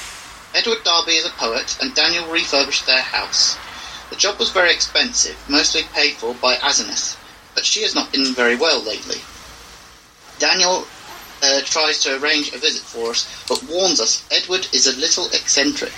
Edward 0.54 0.84
Darby 0.84 1.12
is 1.12 1.26
a 1.26 1.30
poet, 1.30 1.76
and 1.80 1.94
Daniel 1.94 2.26
refurbished 2.30 2.86
their 2.86 3.02
house. 3.02 3.56
The 4.10 4.16
job 4.16 4.38
was 4.38 4.50
very 4.50 4.72
expensive, 4.72 5.36
mostly 5.48 5.82
paid 5.92 6.14
for 6.14 6.34
by 6.34 6.56
Asenath, 6.56 7.16
but 7.54 7.64
she 7.64 7.82
has 7.82 7.94
not 7.94 8.12
been 8.12 8.34
very 8.34 8.56
well 8.56 8.82
lately. 8.82 9.20
Daniel 10.38 10.86
uh, 11.42 11.60
tries 11.62 12.00
to 12.00 12.20
arrange 12.20 12.52
a 12.52 12.58
visit 12.58 12.82
for 12.82 13.10
us, 13.10 13.26
but 13.48 13.62
warns 13.64 14.00
us 14.00 14.24
Edward 14.30 14.68
is 14.72 14.86
a 14.86 15.00
little 15.00 15.26
eccentric. 15.26 15.92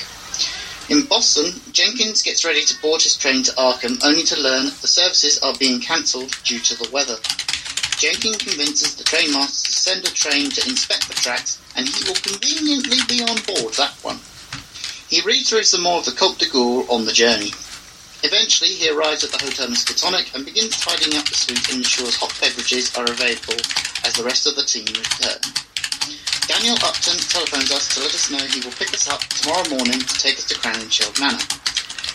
In 0.89 1.05
Boston, 1.05 1.61
Jenkins 1.73 2.23
gets 2.23 2.45
ready 2.45 2.65
to 2.65 2.81
board 2.81 3.03
his 3.03 3.17
train 3.17 3.43
to 3.43 3.53
Arkham, 3.53 4.03
only 4.03 4.23
to 4.23 4.41
learn 4.41 4.67
the 4.81 4.89
services 4.89 5.39
are 5.41 5.55
being 5.59 5.81
cancelled 5.81 6.37
due 6.45 6.61
to 6.61 6.77
the 6.77 6.91
weather. 6.91 7.19
Jenkins 7.99 8.37
convinces 8.37 8.95
the 8.95 9.03
trainmaster 9.03 9.67
to 9.67 9.73
send 9.73 10.07
a 10.07 10.11
train 10.15 10.51
to 10.51 10.69
inspect 10.69 11.09
the 11.09 11.15
tracks, 11.15 11.59
and 11.75 11.89
he 11.89 12.07
will 12.07 12.15
conveniently 12.15 12.99
be 13.09 13.23
on 13.27 13.43
board 13.43 13.75
that 13.75 13.99
one. 14.07 14.21
He 15.11 15.21
reads 15.23 15.51
through 15.51 15.65
some 15.65 15.83
more 15.83 15.99
of 15.99 16.05
the 16.05 16.13
Cultes 16.13 16.39
des 16.39 16.53
Goules 16.53 16.89
on 16.89 17.07
the 17.07 17.13
journey. 17.13 17.51
Eventually, 18.23 18.71
he 18.71 18.89
arrives 18.89 19.25
at 19.25 19.31
the 19.31 19.43
Hotel 19.43 19.67
Miskatonic 19.67 20.33
and 20.35 20.45
begins 20.45 20.79
tidying 20.79 21.19
up 21.19 21.27
the 21.27 21.35
suite 21.35 21.69
and 21.71 21.79
ensures 21.79 22.15
hot 22.15 22.31
beverages 22.41 22.95
are 22.95 23.11
available 23.11 23.59
as 24.07 24.15
the 24.15 24.23
rest 24.23 24.47
of 24.47 24.55
the 24.55 24.63
team 24.63 24.87
return. 24.87 25.43
Daniel 26.47 26.79
Upton 26.87 27.19
telephones 27.19 27.73
us 27.73 27.93
to 27.95 28.01
let 28.01 28.15
us 28.15 28.31
know 28.31 28.39
he 28.47 28.61
will 28.61 28.79
pick 28.79 28.95
us 28.95 29.09
up 29.11 29.21
tomorrow 29.43 29.69
morning 29.71 29.99
to 29.99 30.15
take 30.23 30.39
us 30.39 30.47
to 30.47 30.55
Crown 30.55 30.79
and 30.79 30.93
Shield 30.93 31.19
Manor. 31.19 31.43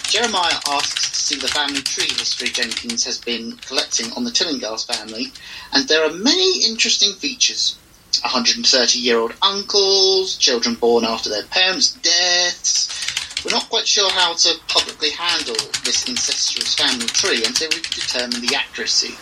Jeremiah 0.09 0.59
asks 0.69 1.09
to 1.09 1.15
see 1.15 1.35
the 1.39 1.47
family 1.47 1.81
tree 1.81 2.07
history 2.07 2.49
Jenkins 2.49 3.03
has 3.05 3.17
been 3.17 3.53
collecting 3.57 4.11
on 4.13 4.23
the 4.23 4.31
Tillinghast 4.31 4.91
family, 4.91 5.31
and 5.71 5.87
there 5.87 6.03
are 6.03 6.13
many 6.13 6.65
interesting 6.65 7.13
features. 7.13 7.75
130 8.21 8.99
year 8.99 9.17
old 9.17 9.33
uncles, 9.41 10.37
children 10.37 10.75
born 10.75 11.03
after 11.03 11.29
their 11.29 11.43
parents' 11.43 11.93
deaths. 11.93 13.43
We're 13.43 13.51
not 13.51 13.69
quite 13.69 13.87
sure 13.87 14.09
how 14.11 14.33
to 14.33 14.55
publicly 14.67 15.09
handle 15.09 15.55
this 15.83 16.07
incestuous 16.07 16.75
family 16.75 17.07
tree 17.07 17.43
until 17.45 17.69
we 17.69 17.81
determine 17.81 18.41
the 18.41 18.55
accuracy. 18.55 19.15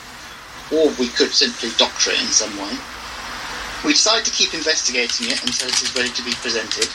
Or 0.71 0.89
we 0.99 1.07
could 1.07 1.32
simply 1.32 1.69
doctor 1.77 2.11
it 2.11 2.21
in 2.21 2.27
some 2.27 2.55
way. 2.57 2.77
We 3.84 3.93
decide 3.93 4.23
to 4.25 4.32
keep 4.32 4.53
investigating 4.53 5.27
it 5.32 5.41
until 5.43 5.67
it 5.67 5.82
is 5.82 5.95
ready 5.95 6.11
to 6.11 6.23
be 6.23 6.34
presented, 6.34 6.88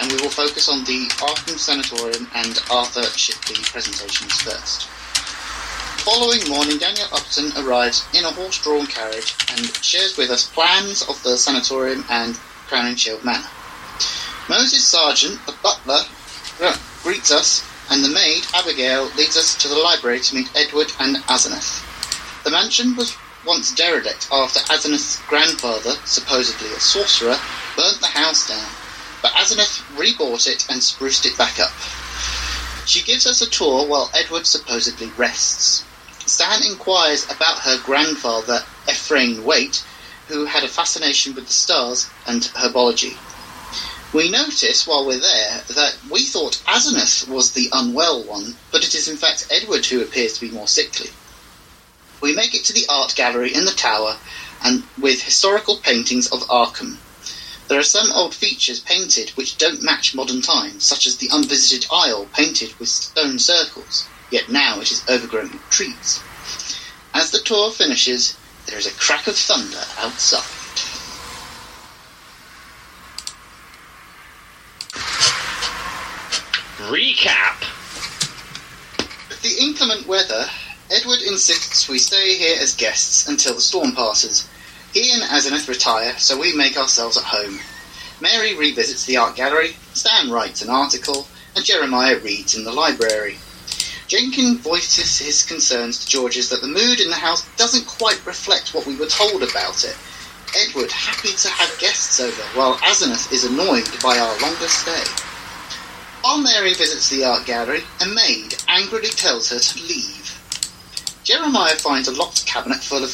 and 0.00 0.10
we 0.10 0.18
will 0.18 0.30
focus 0.30 0.68
on 0.68 0.84
the 0.84 1.06
Arkham 1.22 1.56
Sanatorium 1.56 2.26
and 2.34 2.58
Arthur 2.68 3.04
Shipley 3.16 3.62
presentations 3.62 4.42
first. 4.42 4.88
Following 6.02 6.48
morning, 6.48 6.78
Daniel 6.78 7.06
Upton 7.12 7.52
arrives 7.64 8.04
in 8.12 8.24
a 8.24 8.32
horse-drawn 8.32 8.86
carriage 8.86 9.36
and 9.52 9.72
shares 9.84 10.16
with 10.16 10.30
us 10.30 10.48
plans 10.48 11.02
of 11.02 11.22
the 11.22 11.38
sanatorium 11.38 12.04
and 12.10 12.34
Crown 12.66 12.86
and 12.86 12.98
Shield 12.98 13.24
Manor. 13.24 13.46
Moses 14.48 14.84
Sargent, 14.84 15.38
the 15.46 15.54
butler, 15.62 16.02
greets 17.04 17.30
us, 17.30 17.62
and 17.88 18.04
the 18.04 18.10
maid, 18.10 18.42
Abigail, 18.52 19.04
leads 19.16 19.36
us 19.36 19.54
to 19.58 19.68
the 19.68 19.78
library 19.78 20.18
to 20.18 20.34
meet 20.34 20.50
Edward 20.56 20.90
and 20.98 21.18
Asenath. 21.28 21.84
The 22.42 22.50
mansion 22.50 22.96
was 22.96 23.16
once 23.44 23.72
derelict 23.74 24.28
after 24.30 24.60
Asenath's 24.72 25.20
grandfather, 25.28 25.94
supposedly 26.04 26.72
a 26.72 26.80
sorcerer, 26.80 27.36
burnt 27.76 28.00
the 28.00 28.06
house 28.06 28.48
down, 28.48 28.70
but 29.20 29.32
Asenath 29.32 29.82
rebought 29.96 30.46
it 30.46 30.66
and 30.70 30.82
spruced 30.82 31.26
it 31.26 31.36
back 31.36 31.58
up. 31.58 31.72
She 32.86 33.02
gives 33.02 33.26
us 33.26 33.40
a 33.40 33.50
tour 33.50 33.86
while 33.86 34.10
Edward 34.14 34.46
supposedly 34.46 35.08
rests. 35.16 35.84
Stan 36.26 36.62
inquires 36.64 37.24
about 37.30 37.60
her 37.60 37.78
grandfather, 37.84 38.64
Ephraim 38.88 39.44
Waite, 39.44 39.82
who 40.28 40.44
had 40.44 40.64
a 40.64 40.68
fascination 40.68 41.34
with 41.34 41.46
the 41.46 41.52
stars 41.52 42.08
and 42.26 42.42
herbology. 42.42 43.16
We 44.12 44.30
notice 44.30 44.86
while 44.86 45.06
we're 45.06 45.18
there 45.18 45.62
that 45.68 45.96
we 46.10 46.24
thought 46.24 46.62
Asenath 46.66 47.26
was 47.28 47.52
the 47.52 47.70
unwell 47.72 48.22
one, 48.22 48.56
but 48.70 48.84
it 48.84 48.94
is 48.94 49.08
in 49.08 49.16
fact 49.16 49.48
Edward 49.50 49.86
who 49.86 50.02
appears 50.02 50.34
to 50.34 50.40
be 50.42 50.50
more 50.50 50.68
sickly. 50.68 51.10
We 52.22 52.32
make 52.32 52.54
it 52.54 52.64
to 52.66 52.72
the 52.72 52.86
art 52.88 53.16
gallery 53.16 53.52
in 53.52 53.64
the 53.64 53.72
tower 53.72 54.16
and 54.62 54.84
with 54.96 55.22
historical 55.22 55.78
paintings 55.78 56.30
of 56.30 56.48
Arkham. 56.48 56.98
There 57.66 57.80
are 57.80 57.82
some 57.82 58.12
old 58.12 58.32
features 58.32 58.78
painted 58.78 59.30
which 59.30 59.58
don't 59.58 59.82
match 59.82 60.14
modern 60.14 60.40
times, 60.40 60.84
such 60.84 61.04
as 61.04 61.16
the 61.16 61.28
unvisited 61.32 61.88
isle 61.90 62.26
painted 62.32 62.78
with 62.78 62.88
stone 62.88 63.40
circles, 63.40 64.06
yet 64.30 64.48
now 64.48 64.80
it 64.80 64.92
is 64.92 65.02
overgrown 65.08 65.50
with 65.50 65.68
trees. 65.70 66.20
As 67.12 67.32
the 67.32 67.40
tour 67.40 67.72
finishes, 67.72 68.36
there 68.66 68.78
is 68.78 68.86
a 68.86 68.92
crack 68.92 69.26
of 69.26 69.36
thunder 69.36 69.82
outside. 69.98 70.44
Recap. 76.88 77.64
The 79.42 79.56
inclement 79.58 80.06
weather, 80.06 80.46
Edward 80.92 81.22
insists 81.22 81.88
we 81.88 81.98
stay 81.98 82.36
here 82.36 82.58
as 82.60 82.74
guests 82.74 83.26
until 83.26 83.54
the 83.54 83.62
storm 83.62 83.92
passes. 83.92 84.46
He 84.92 85.10
and 85.10 85.22
Asenath 85.22 85.66
retire, 85.66 86.18
so 86.18 86.38
we 86.38 86.54
make 86.54 86.76
ourselves 86.76 87.16
at 87.16 87.24
home. 87.24 87.60
Mary 88.20 88.54
revisits 88.54 89.06
the 89.06 89.16
art 89.16 89.34
gallery, 89.34 89.74
Stan 89.94 90.30
writes 90.30 90.60
an 90.60 90.68
article, 90.68 91.26
and 91.56 91.64
Jeremiah 91.64 92.18
reads 92.18 92.54
in 92.54 92.64
the 92.64 92.72
library. 92.72 93.38
Jenkins 94.06 94.60
voices 94.60 95.16
his 95.16 95.44
concerns 95.44 95.98
to 96.04 96.10
Georges 96.10 96.50
that 96.50 96.60
the 96.60 96.68
mood 96.68 97.00
in 97.00 97.08
the 97.08 97.16
house 97.16 97.48
doesn't 97.56 97.86
quite 97.86 98.26
reflect 98.26 98.74
what 98.74 98.86
we 98.86 98.94
were 98.94 99.06
told 99.06 99.42
about 99.42 99.84
it. 99.84 99.96
Edward 100.54 100.92
happy 100.92 101.32
to 101.32 101.48
have 101.48 101.78
guests 101.78 102.20
over, 102.20 102.42
while 102.52 102.76
Asenath 102.80 103.32
is 103.32 103.44
annoyed 103.44 103.88
by 104.02 104.18
our 104.18 104.38
longer 104.40 104.68
stay. 104.68 105.04
While 106.20 106.42
Mary 106.42 106.74
visits 106.74 107.08
the 107.08 107.24
art 107.24 107.46
gallery, 107.46 107.80
a 108.02 108.06
maid 108.06 108.56
angrily 108.68 109.08
tells 109.08 109.48
her 109.48 109.58
to 109.58 109.82
leave. 109.84 110.21
Jeremiah 111.24 111.76
finds 111.76 112.08
a 112.08 112.12
locked 112.12 112.46
cabinet 112.46 112.80
full 112.80 113.04
of 113.04 113.12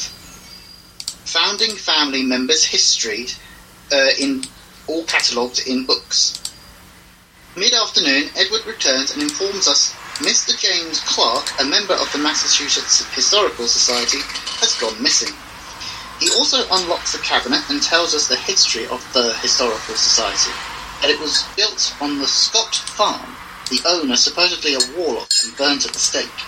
founding 1.29 1.73
family 1.77 2.23
members' 2.23 2.65
history 2.65 3.27
uh, 3.93 4.09
in 4.19 4.43
all 4.87 5.05
catalogued 5.05 5.61
in 5.67 5.85
books. 5.85 6.41
Mid-afternoon, 7.55 8.31
Edward 8.35 8.65
returns 8.65 9.13
and 9.13 9.23
informs 9.23 9.69
us 9.69 9.93
Mr. 10.25 10.59
James 10.59 11.01
Clark, 11.01 11.53
a 11.61 11.65
member 11.65 11.93
of 11.93 12.11
the 12.13 12.19
Massachusetts 12.19 13.05
Historical 13.15 13.67
Society, 13.67 14.19
has 14.59 14.75
gone 14.81 15.03
missing. 15.03 15.35
He 16.19 16.31
also 16.31 16.67
unlocks 16.73 17.13
the 17.13 17.23
cabinet 17.23 17.61
and 17.69 17.83
tells 17.83 18.15
us 18.15 18.27
the 18.27 18.37
history 18.37 18.87
of 18.87 19.05
the 19.13 19.35
Historical 19.43 19.97
Society. 19.97 20.51
That 21.03 21.11
it 21.11 21.21
was 21.21 21.47
built 21.57 21.95
on 22.01 22.19
the 22.19 22.27
Scott 22.27 22.75
farm, 22.75 23.37
the 23.69 23.81
owner 23.87 24.17
supposedly 24.17 24.75
a 24.75 24.97
warlock 24.97 25.31
and 25.45 25.57
burnt 25.59 25.85
at 25.85 25.93
the 25.93 25.99
stake. 25.99 26.41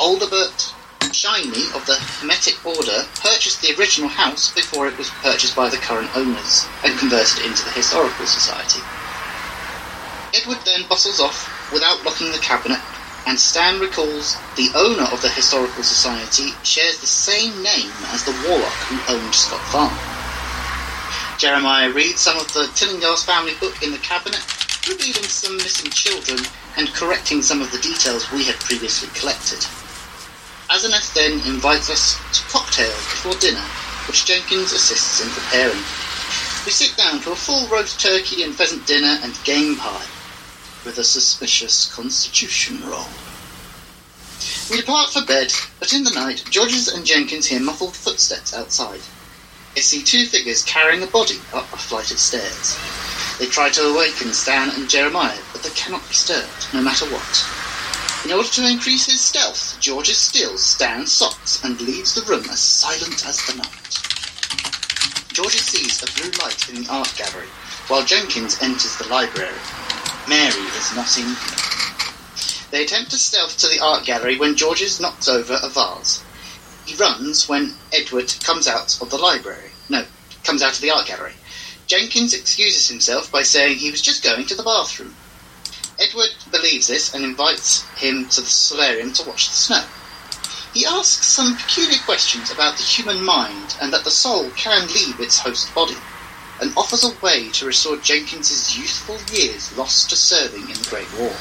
Aldebert 0.00 0.74
Shiny 1.12 1.70
of 1.74 1.84
the 1.86 1.96
Hermetic 2.20 2.64
Order 2.64 3.06
purchased 3.20 3.62
the 3.62 3.74
original 3.78 4.08
house 4.08 4.52
before 4.52 4.88
it 4.88 4.98
was 4.98 5.10
purchased 5.22 5.56
by 5.56 5.68
the 5.68 5.76
current 5.76 6.10
owners 6.16 6.66
and 6.84 6.98
converted 6.98 7.44
into 7.44 7.64
the 7.64 7.70
Historical 7.70 8.26
Society. 8.26 8.80
Edward 10.34 10.58
then 10.64 10.86
bustles 10.88 11.20
off 11.20 11.72
without 11.72 12.04
locking 12.04 12.32
the 12.32 12.38
cabinet, 12.38 12.80
and 13.26 13.38
Stan 13.38 13.80
recalls 13.80 14.36
the 14.56 14.70
owner 14.74 15.04
of 15.12 15.22
the 15.22 15.28
Historical 15.28 15.82
Society 15.82 16.52
shares 16.62 16.98
the 16.98 17.06
same 17.06 17.62
name 17.62 17.92
as 18.12 18.24
the 18.24 18.36
warlock 18.46 18.78
who 18.88 19.14
owned 19.14 19.34
Scott 19.34 19.64
Farm. 19.72 19.96
Jeremiah 21.38 21.90
reads 21.90 22.20
some 22.20 22.36
of 22.36 22.52
the 22.52 22.68
Tillinghast 22.74 23.24
family 23.24 23.54
book 23.60 23.82
in 23.82 23.92
the 23.92 23.98
cabinet, 23.98 24.40
revealing 24.88 25.24
some 25.24 25.56
missing 25.56 25.90
children 25.90 26.40
and 26.76 26.92
correcting 26.94 27.42
some 27.42 27.62
of 27.62 27.70
the 27.70 27.78
details 27.78 28.30
we 28.32 28.44
had 28.44 28.56
previously 28.60 29.08
collected. 29.14 29.64
Asenath 30.70 31.14
then 31.14 31.40
invites 31.46 31.88
us 31.88 32.20
to 32.34 32.44
cocktails 32.52 32.92
before 32.92 33.34
dinner, 33.40 33.64
which 34.06 34.26
Jenkins 34.26 34.72
assists 34.72 35.20
in 35.22 35.30
preparing. 35.30 35.82
We 36.66 36.72
sit 36.72 36.94
down 36.96 37.20
to 37.20 37.32
a 37.32 37.36
full 37.36 37.66
roast 37.68 38.00
turkey 38.00 38.42
and 38.42 38.54
pheasant 38.54 38.86
dinner 38.86 39.18
and 39.22 39.32
game 39.44 39.76
pie, 39.76 40.04
with 40.84 40.98
a 40.98 41.04
suspicious 41.04 41.90
constitution 41.94 42.82
roll. 42.86 43.06
We 44.70 44.76
depart 44.76 45.10
for 45.10 45.24
bed, 45.24 45.52
but 45.80 45.94
in 45.94 46.04
the 46.04 46.10
night, 46.10 46.44
Georges 46.50 46.88
and 46.88 47.06
Jenkins 47.06 47.46
hear 47.46 47.60
muffled 47.60 47.96
footsteps 47.96 48.52
outside. 48.52 49.00
They 49.74 49.80
see 49.80 50.02
two 50.02 50.26
figures 50.26 50.62
carrying 50.62 51.02
a 51.02 51.06
body 51.06 51.40
up 51.54 51.72
a 51.72 51.78
flight 51.78 52.10
of 52.10 52.18
stairs. 52.18 52.76
They 53.38 53.46
try 53.46 53.70
to 53.70 53.88
awaken 53.88 54.34
Stan 54.34 54.68
and 54.70 54.90
Jeremiah, 54.90 55.38
but 55.52 55.62
they 55.62 55.70
cannot 55.70 56.06
be 56.06 56.14
stirred, 56.14 56.44
no 56.74 56.82
matter 56.82 57.06
what. 57.06 57.67
In 58.24 58.32
order 58.32 58.48
to 58.48 58.66
increase 58.66 59.06
his 59.06 59.20
stealth, 59.20 59.76
Georges 59.78 60.18
steals 60.18 60.62
Stan's 60.62 61.12
socks 61.12 61.62
and 61.62 61.80
leaves 61.80 62.14
the 62.14 62.22
room 62.22 62.44
as 62.50 62.60
silent 62.60 63.24
as 63.24 63.38
the 63.46 63.54
night. 63.54 63.98
George 65.32 65.56
sees 65.56 66.02
a 66.02 66.12
blue 66.20 66.30
light 66.42 66.68
in 66.68 66.82
the 66.82 66.90
art 66.90 67.14
gallery, 67.16 67.46
while 67.86 68.04
Jenkins 68.04 68.60
enters 68.60 68.96
the 68.96 69.06
library. 69.06 69.54
Mary 70.28 70.66
is 70.76 70.96
not 70.96 71.16
in 71.16 71.26
here. 71.26 71.68
They 72.72 72.82
attempt 72.82 73.12
to 73.12 73.16
stealth 73.18 73.56
to 73.58 73.68
the 73.68 73.78
art 73.78 74.04
gallery 74.04 74.36
when 74.36 74.56
George 74.56 75.00
knocks 75.00 75.28
over 75.28 75.58
a 75.62 75.68
vase. 75.68 76.20
He 76.86 76.96
runs 76.96 77.48
when 77.48 77.76
Edward 77.92 78.34
comes 78.42 78.66
out 78.66 79.00
of 79.00 79.10
the 79.10 79.16
library. 79.16 79.70
No, 79.88 80.04
comes 80.42 80.60
out 80.60 80.74
of 80.74 80.80
the 80.80 80.90
art 80.90 81.06
gallery. 81.06 81.34
Jenkins 81.86 82.34
excuses 82.34 82.88
himself 82.88 83.30
by 83.30 83.44
saying 83.44 83.78
he 83.78 83.92
was 83.92 84.02
just 84.02 84.24
going 84.24 84.44
to 84.46 84.56
the 84.56 84.64
bathroom. 84.64 85.14
Edward 85.98 86.30
believes 86.52 86.86
this 86.86 87.12
and 87.12 87.24
invites 87.24 87.82
him 87.96 88.28
to 88.28 88.40
the 88.40 88.46
solarium 88.46 89.12
to 89.14 89.28
watch 89.28 89.48
the 89.48 89.54
snow. 89.54 89.84
He 90.72 90.86
asks 90.86 91.26
some 91.26 91.56
peculiar 91.56 91.98
questions 92.04 92.52
about 92.52 92.76
the 92.76 92.84
human 92.84 93.24
mind 93.24 93.76
and 93.80 93.92
that 93.92 94.04
the 94.04 94.10
soul 94.10 94.48
can 94.50 94.86
leave 94.88 95.18
its 95.18 95.40
host 95.40 95.74
body, 95.74 95.96
and 96.60 96.72
offers 96.76 97.04
a 97.04 97.16
way 97.20 97.50
to 97.50 97.66
restore 97.66 97.96
Jenkins's 97.96 98.78
youthful 98.78 99.18
years 99.34 99.76
lost 99.76 100.10
to 100.10 100.16
serving 100.16 100.62
in 100.62 100.74
the 100.74 100.88
Great 100.88 101.12
War. 101.18 101.34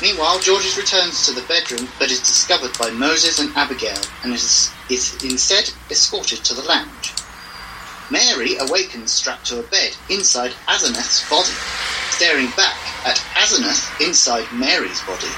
Meanwhile, 0.00 0.40
Georges 0.40 0.76
returns 0.76 1.24
to 1.26 1.32
the 1.32 1.46
bedroom 1.46 1.88
but 2.00 2.10
is 2.10 2.18
discovered 2.18 2.76
by 2.78 2.90
Moses 2.90 3.38
and 3.38 3.56
Abigail 3.56 4.02
and 4.24 4.32
is, 4.32 4.72
is 4.90 5.22
instead 5.22 5.70
escorted 5.88 6.38
to 6.44 6.54
the 6.54 6.62
lounge. 6.62 7.12
Mary 8.12 8.58
awakens 8.58 9.10
strapped 9.10 9.46
to 9.46 9.58
a 9.58 9.62
bed 9.62 9.96
inside 10.10 10.50
Asenath's 10.68 11.26
body, 11.30 11.48
staring 12.10 12.50
back 12.58 12.76
at 13.06 13.16
Asenath 13.32 13.98
inside 14.06 14.46
Mary's 14.52 15.00
body. 15.04 15.32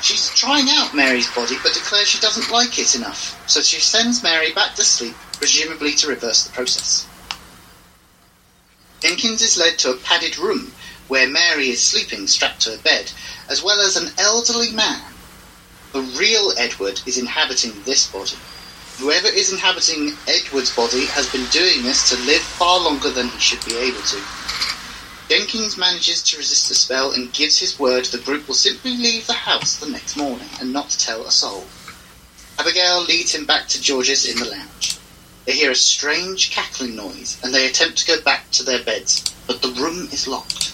She's 0.00 0.32
trying 0.36 0.68
out 0.70 0.94
Mary's 0.94 1.28
body 1.34 1.56
but 1.60 1.74
declares 1.74 2.06
she 2.06 2.20
doesn't 2.20 2.52
like 2.52 2.78
it 2.78 2.94
enough, 2.94 3.42
so 3.50 3.60
she 3.60 3.80
sends 3.80 4.22
Mary 4.22 4.52
back 4.52 4.76
to 4.76 4.84
sleep, 4.84 5.16
presumably 5.32 5.94
to 5.94 6.06
reverse 6.06 6.44
the 6.44 6.52
process. 6.52 7.08
Jenkins 9.00 9.42
is 9.42 9.58
led 9.58 9.80
to 9.80 9.90
a 9.90 9.96
padded 9.96 10.38
room 10.38 10.70
where 11.08 11.28
Mary 11.28 11.70
is 11.70 11.82
sleeping 11.82 12.28
strapped 12.28 12.60
to 12.60 12.74
a 12.76 12.78
bed, 12.78 13.10
as 13.48 13.64
well 13.64 13.80
as 13.80 13.96
an 13.96 14.12
elderly 14.16 14.70
man. 14.70 15.02
The 15.92 16.02
real 16.02 16.52
Edward 16.56 17.00
is 17.04 17.18
inhabiting 17.18 17.82
this 17.82 18.06
body. 18.06 18.36
Whoever 18.98 19.28
is 19.28 19.52
inhabiting 19.52 20.12
Edward's 20.26 20.74
body 20.74 21.06
has 21.06 21.30
been 21.30 21.46
doing 21.50 21.84
this 21.84 22.08
to 22.10 22.16
live 22.26 22.42
far 22.42 22.80
longer 22.80 23.10
than 23.10 23.28
he 23.28 23.38
should 23.38 23.64
be 23.64 23.76
able 23.76 24.02
to. 24.02 24.20
Jenkins 25.28 25.76
manages 25.76 26.20
to 26.24 26.36
resist 26.36 26.68
the 26.68 26.74
spell 26.74 27.12
and 27.12 27.32
gives 27.32 27.60
his 27.60 27.78
word 27.78 28.06
the 28.06 28.18
group 28.18 28.48
will 28.48 28.56
simply 28.56 28.96
leave 28.96 29.24
the 29.28 29.34
house 29.34 29.76
the 29.76 29.88
next 29.88 30.16
morning 30.16 30.48
and 30.60 30.72
not 30.72 30.90
tell 30.90 31.24
a 31.24 31.30
soul. 31.30 31.64
Abigail 32.58 33.04
leads 33.04 33.32
him 33.32 33.46
back 33.46 33.68
to 33.68 33.80
George's 33.80 34.28
in 34.28 34.36
the 34.36 34.50
lounge. 34.50 34.98
They 35.44 35.52
hear 35.52 35.70
a 35.70 35.76
strange 35.76 36.50
cackling 36.50 36.96
noise 36.96 37.38
and 37.44 37.54
they 37.54 37.66
attempt 37.66 37.98
to 37.98 38.06
go 38.06 38.20
back 38.22 38.50
to 38.50 38.64
their 38.64 38.82
beds, 38.82 39.32
but 39.46 39.62
the 39.62 39.80
room 39.80 40.08
is 40.10 40.26
locked. 40.26 40.72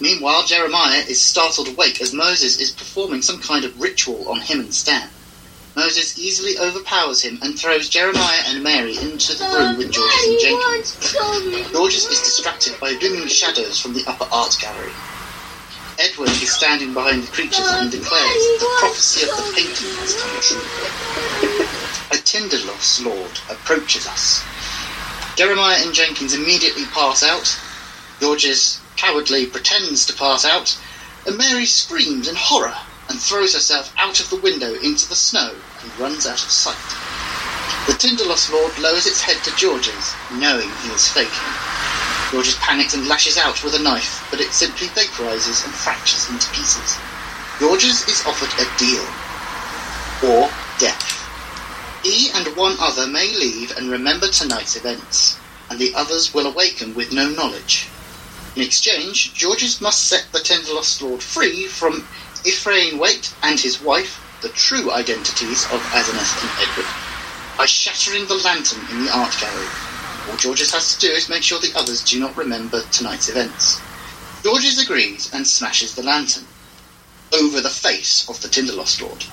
Meanwhile, 0.00 0.46
Jeremiah 0.46 1.04
is 1.06 1.20
startled 1.20 1.68
awake 1.68 2.00
as 2.00 2.14
Moses 2.14 2.58
is 2.58 2.70
performing 2.70 3.20
some 3.20 3.42
kind 3.42 3.66
of 3.66 3.78
ritual 3.78 4.30
on 4.30 4.40
him 4.40 4.60
and 4.60 4.72
Stan. 4.72 5.10
Moses 5.78 6.18
easily 6.18 6.58
overpowers 6.58 7.22
him 7.22 7.38
and 7.40 7.56
throws 7.56 7.88
Jeremiah 7.88 8.42
and 8.48 8.64
Mary 8.64 8.98
into 8.98 9.32
the 9.34 9.44
room 9.44 9.78
with 9.78 9.92
Georges 9.92 10.26
and 10.26 10.40
Jenkins. 10.40 11.70
Georges 11.70 12.04
is 12.06 12.20
distracted 12.20 12.80
by 12.80 12.98
looming 13.00 13.28
shadows 13.28 13.78
from 13.78 13.94
the 13.94 14.04
upper 14.08 14.26
art 14.32 14.56
gallery. 14.60 14.90
Edward 15.96 16.30
is 16.30 16.52
standing 16.52 16.92
behind 16.92 17.22
the 17.22 17.30
creatures 17.30 17.70
and 17.70 17.92
declares 17.92 18.34
the 18.58 18.76
prophecy 18.80 19.22
of 19.22 19.36
the 19.36 19.52
painting 19.54 19.94
has 19.94 20.20
come 20.20 20.40
true. 20.40 20.66
A 22.10 22.16
Tindalos 22.24 23.04
lord 23.04 23.38
approaches 23.48 24.08
us. 24.08 24.42
Jeremiah 25.36 25.78
and 25.80 25.94
Jenkins 25.94 26.34
immediately 26.34 26.86
pass 26.86 27.22
out. 27.22 27.56
Georges 28.18 28.80
cowardly 28.96 29.46
pretends 29.46 30.06
to 30.06 30.12
pass 30.14 30.44
out, 30.44 30.76
and 31.24 31.38
Mary 31.38 31.66
screams 31.66 32.26
in 32.26 32.34
horror 32.34 32.74
and 33.08 33.18
throws 33.18 33.54
herself 33.54 33.92
out 33.96 34.20
of 34.20 34.28
the 34.28 34.40
window 34.40 34.74
into 34.74 35.08
the 35.08 35.14
snow 35.14 35.54
and 35.82 35.98
runs 35.98 36.26
out 36.26 36.42
of 36.42 36.50
sight. 36.50 36.88
The 37.86 37.94
Tindalos 37.94 38.52
Lord 38.52 38.78
lowers 38.78 39.06
its 39.06 39.20
head 39.20 39.42
to 39.44 39.56
George's, 39.56 40.14
knowing 40.34 40.68
he 40.82 40.90
is 40.90 41.08
faking. 41.08 41.52
Georges 42.30 42.56
panics 42.56 42.94
and 42.94 43.08
lashes 43.08 43.38
out 43.38 43.64
with 43.64 43.74
a 43.74 43.82
knife, 43.82 44.26
but 44.30 44.40
it 44.40 44.52
simply 44.52 44.88
vaporizes 44.88 45.64
and 45.64 45.72
fractures 45.72 46.28
into 46.28 46.50
pieces. 46.50 46.98
Georges 47.58 48.06
is 48.06 48.24
offered 48.26 48.52
a 48.60 48.68
deal. 48.78 49.04
Or 50.22 50.50
death. 50.78 51.18
He 52.02 52.30
and 52.30 52.54
one 52.56 52.76
other 52.78 53.06
may 53.06 53.34
leave 53.34 53.76
and 53.76 53.90
remember 53.90 54.28
tonight's 54.28 54.76
events, 54.76 55.38
and 55.70 55.78
the 55.78 55.94
others 55.94 56.34
will 56.34 56.46
awaken 56.46 56.94
with 56.94 57.12
no 57.12 57.28
knowledge. 57.30 57.88
In 58.54 58.62
exchange, 58.62 59.32
Georges 59.34 59.80
must 59.80 60.08
set 60.08 60.26
the 60.32 60.40
Tindalos 60.40 61.00
Lord 61.00 61.22
free 61.22 61.66
from 61.66 62.06
Ephraim 62.44 62.98
Waite 62.98 63.32
and 63.42 63.58
his 63.58 63.80
wife, 63.80 64.20
the 64.40 64.48
true 64.50 64.92
identities 64.92 65.64
of 65.64 65.80
Asenath 65.90 66.42
and 66.42 66.68
Edward 66.68 66.86
by 67.56 67.66
shattering 67.66 68.26
the 68.26 68.36
lantern 68.36 68.80
in 68.90 69.04
the 69.04 69.10
art 69.10 69.36
gallery. 69.40 69.66
All 70.30 70.36
Georges 70.36 70.72
has 70.72 70.94
to 70.94 71.00
do 71.00 71.12
is 71.12 71.28
make 71.28 71.42
sure 71.42 71.58
the 71.58 71.76
others 71.76 72.04
do 72.04 72.20
not 72.20 72.36
remember 72.36 72.82
tonight's 72.92 73.28
events. 73.28 73.80
Georges 74.44 74.78
agrees 74.78 75.32
and 75.32 75.46
smashes 75.46 75.94
the 75.94 76.04
lantern 76.04 76.46
over 77.32 77.60
the 77.60 77.68
face 77.68 78.28
of 78.28 78.40
the 78.40 78.48
Tindalos 78.48 79.00
Lord. 79.00 79.24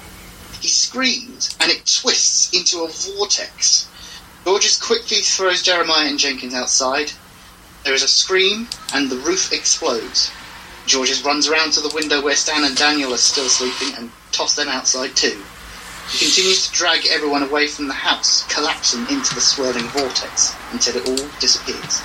He 0.59 0.67
screams 0.67 1.55
and 1.61 1.69
it 1.71 1.85
twists 1.85 2.51
into 2.53 2.83
a 2.83 2.87
vortex. 2.87 3.87
Georges 4.43 4.77
quickly 4.77 5.17
throws 5.17 5.61
Jeremiah 5.61 6.07
and 6.07 6.17
Jenkins 6.17 6.55
outside. 6.55 7.11
There 7.83 7.93
is 7.93 8.03
a 8.03 8.07
scream 8.07 8.67
and 8.93 9.11
the 9.11 9.17
roof 9.17 9.53
explodes. 9.53 10.31
Georges 10.87 11.23
runs 11.23 11.47
around 11.47 11.73
to 11.73 11.81
the 11.81 11.93
window 11.93 12.23
where 12.23 12.35
Stan 12.35 12.63
and 12.63 12.75
Daniel 12.75 13.13
are 13.13 13.17
still 13.17 13.49
sleeping 13.49 13.95
and 13.95 14.11
toss 14.35 14.55
them 14.55 14.67
outside 14.67 15.15
too. 15.15 15.41
He 16.11 16.19
continues 16.19 16.67
to 16.67 16.73
drag 16.73 17.07
everyone 17.07 17.41
away 17.41 17.67
from 17.67 17.87
the 17.87 17.93
house, 17.93 18.45
collapsing 18.47 19.07
into 19.09 19.33
the 19.33 19.41
swirling 19.41 19.87
vortex 19.89 20.53
until 20.71 20.97
it 20.97 21.07
all 21.07 21.29
disappears. 21.39 22.01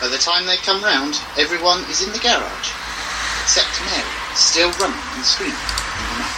By 0.00 0.08
the 0.08 0.18
time 0.18 0.44
they 0.46 0.56
come 0.56 0.82
round, 0.82 1.14
everyone 1.38 1.80
is 1.88 2.02
in 2.02 2.12
the 2.12 2.18
garage, 2.18 2.70
except 3.42 3.80
Mary, 3.86 4.10
still 4.34 4.72
running 4.82 4.98
and 5.14 5.24
screaming 5.24 5.54
in 5.54 6.04
the 6.12 6.18
night. 6.18 6.29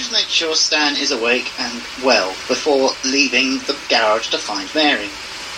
Georges 0.00 0.12
makes 0.12 0.32
sure 0.32 0.54
Stan 0.54 0.96
is 0.96 1.10
awake 1.10 1.52
and 1.60 1.82
well 2.02 2.30
before 2.48 2.92
leaving 3.04 3.58
the 3.68 3.76
garage 3.90 4.30
to 4.30 4.38
find 4.38 4.74
Mary. 4.74 5.10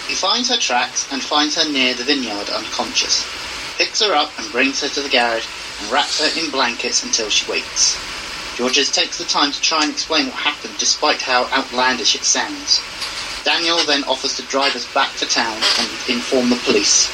He 0.08 0.16
finds 0.16 0.48
her 0.48 0.56
tracks 0.56 1.06
and 1.12 1.22
finds 1.22 1.54
her 1.54 1.70
near 1.70 1.94
the 1.94 2.02
vineyard 2.02 2.50
unconscious, 2.50 3.24
picks 3.78 4.02
her 4.02 4.12
up 4.12 4.36
and 4.40 4.50
brings 4.50 4.80
her 4.80 4.88
to 4.88 5.00
the 5.00 5.08
garage 5.08 5.46
and 5.80 5.92
wraps 5.92 6.18
her 6.18 6.40
in 6.40 6.50
blankets 6.50 7.04
until 7.04 7.28
she 7.28 7.48
wakes. 7.48 7.96
Georges 8.56 8.90
takes 8.90 9.16
the 9.16 9.24
time 9.26 9.52
to 9.52 9.60
try 9.60 9.84
and 9.84 9.92
explain 9.92 10.26
what 10.26 10.34
happened 10.34 10.74
despite 10.76 11.22
how 11.22 11.44
outlandish 11.52 12.16
it 12.16 12.24
sounds. 12.24 12.80
Daniel 13.44 13.78
then 13.86 14.02
offers 14.04 14.34
to 14.34 14.42
drive 14.50 14.74
us 14.74 14.92
back 14.92 15.14
to 15.18 15.26
town 15.26 15.56
and 15.78 15.88
inform 16.08 16.50
the 16.50 16.60
police 16.64 17.06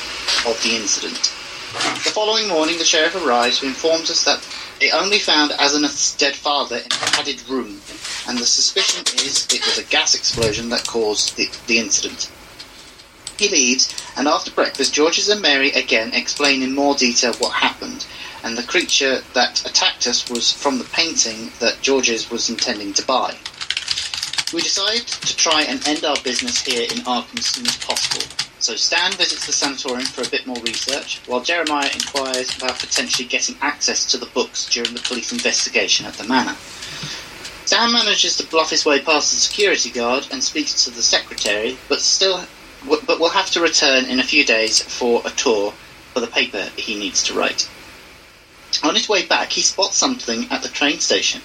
of 0.47 0.59
the 0.62 0.76
incident. 0.76 1.29
The 2.05 2.12
following 2.14 2.49
morning, 2.49 2.79
the 2.79 2.85
sheriff 2.85 3.14
arrives 3.14 3.59
who 3.59 3.66
informs 3.66 4.09
us 4.09 4.24
that 4.24 4.41
they 4.81 4.91
only 4.91 5.18
found 5.18 5.51
Asenath's 5.53 6.16
dead 6.16 6.35
father 6.35 6.76
in 6.76 6.87
a 6.87 7.11
padded 7.12 7.49
room, 7.49 7.81
and 8.29 8.39
the 8.39 8.47
suspicion 8.47 9.05
is 9.24 9.47
it 9.53 9.64
was 9.66 9.79
a 9.79 9.85
gas 9.85 10.14
explosion 10.14 10.68
that 10.68 10.87
caused 10.87 11.37
the, 11.37 11.49
the 11.66 11.79
incident. 11.79 12.31
He 13.39 13.49
leaves, 13.49 13.95
and 14.16 14.26
after 14.26 14.51
breakfast, 14.51 14.95
Georges 14.95 15.29
and 15.29 15.41
Mary 15.41 15.70
again 15.70 16.12
explain 16.12 16.62
in 16.62 16.74
more 16.74 16.95
detail 16.95 17.35
what 17.35 17.53
happened, 17.53 18.07
and 18.43 18.57
the 18.57 18.62
creature 18.62 19.20
that 19.35 19.64
attacked 19.66 20.07
us 20.07 20.29
was 20.31 20.53
from 20.53 20.79
the 20.79 20.85
painting 20.85 21.53
that 21.61 21.81
Georges 21.83 22.31
was 22.31 22.51
intending 22.51 22.93
to 22.95 23.07
buy. 23.07 23.37
We 24.53 24.62
decide 24.62 25.07
to 25.07 25.37
try 25.37 25.62
and 25.62 25.87
end 25.87 26.05
our 26.05 26.16
business 26.24 26.61
here 26.64 26.83
in 26.83 27.05
Arkham 27.05 27.39
as 27.39 27.47
soon 27.47 27.66
as 27.66 27.76
possible. 27.76 28.47
So 28.61 28.75
Stan 28.75 29.13
visits 29.13 29.47
the 29.47 29.53
sanatorium 29.53 30.07
for 30.07 30.23
a 30.23 30.29
bit 30.29 30.47
more 30.47 30.61
research, 30.63 31.21
while 31.27 31.41
Jeremiah 31.41 31.91
inquires 31.95 32.57
about 32.57 32.81
potentially 32.81 33.29
getting 33.29 33.57
access 33.61 34.05
to 34.11 34.19
the 34.19 34.27
books 34.27 34.69
during 34.69 34.95
the 34.95 35.01
police 35.01 35.31
investigation 35.31 36.07
at 36.07 36.15
the 36.15 36.25
manor. 36.25 36.57
Stan 37.65 37.93
manages 37.93 38.37
to 38.37 38.47
bluff 38.47 38.71
his 38.71 38.85
way 38.85 39.01
past 39.01 39.31
the 39.31 39.37
security 39.37 39.91
guard 39.91 40.27
and 40.33 40.43
speaks 40.43 40.85
to 40.85 40.91
the 40.91 41.03
secretary, 41.03 41.79
but 41.89 42.01
still, 42.01 42.45
but 42.89 43.21
will 43.21 43.29
have 43.29 43.51
to 43.51 43.61
return 43.61 44.07
in 44.07 44.19
a 44.19 44.25
few 44.25 44.45
days 44.45 44.83
for 44.83 45.23
a 45.25 45.31
tour 45.31 45.73
for 46.13 46.21
the 46.21 46.27
paper 46.27 46.69
he 46.77 46.99
needs 46.99 47.23
to 47.23 47.35
write. 47.35 47.69
On 48.83 48.95
his 48.95 49.09
way 49.09 49.25
back, 49.25 49.53
he 49.53 49.61
spots 49.61 49.97
something 49.97 50.47
at 50.51 50.63
the 50.63 50.69
train 50.69 50.99
station. 50.99 51.43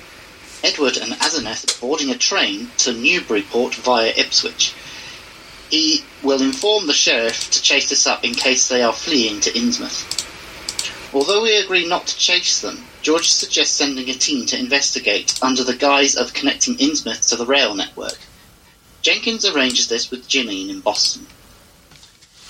Edward 0.64 0.98
and 0.98 1.14
Asenath 1.14 1.78
are 1.78 1.82
boarding 1.82 2.10
a 2.10 2.18
train 2.18 2.70
to 2.78 2.94
Newburyport 2.94 3.76
via 3.76 4.14
Ipswich. 4.18 4.74
He 5.74 6.04
will 6.22 6.40
inform 6.40 6.86
the 6.86 6.94
sheriff 6.94 7.50
to 7.50 7.60
chase 7.60 7.92
us 7.92 8.06
up 8.06 8.24
in 8.24 8.36
case 8.36 8.70
they 8.70 8.84
are 8.84 8.94
fleeing 8.94 9.40
to 9.40 9.50
Innsmouth. 9.54 10.06
Although 11.12 11.42
we 11.42 11.58
agree 11.58 11.88
not 11.88 12.06
to 12.06 12.16
chase 12.16 12.62
them, 12.62 12.86
George 13.02 13.32
suggests 13.32 13.76
sending 13.76 14.08
a 14.08 14.14
team 14.14 14.46
to 14.46 14.60
investigate 14.60 15.34
under 15.42 15.64
the 15.64 15.76
guise 15.76 16.16
of 16.16 16.36
connecting 16.36 16.78
Innsmouth 16.78 17.28
to 17.30 17.36
the 17.36 17.48
rail 17.48 17.74
network. 17.74 18.20
Jenkins 19.02 19.48
arranges 19.48 19.88
this 19.88 20.12
with 20.12 20.28
Janine 20.28 20.70
in 20.70 20.82
Boston. 20.82 21.26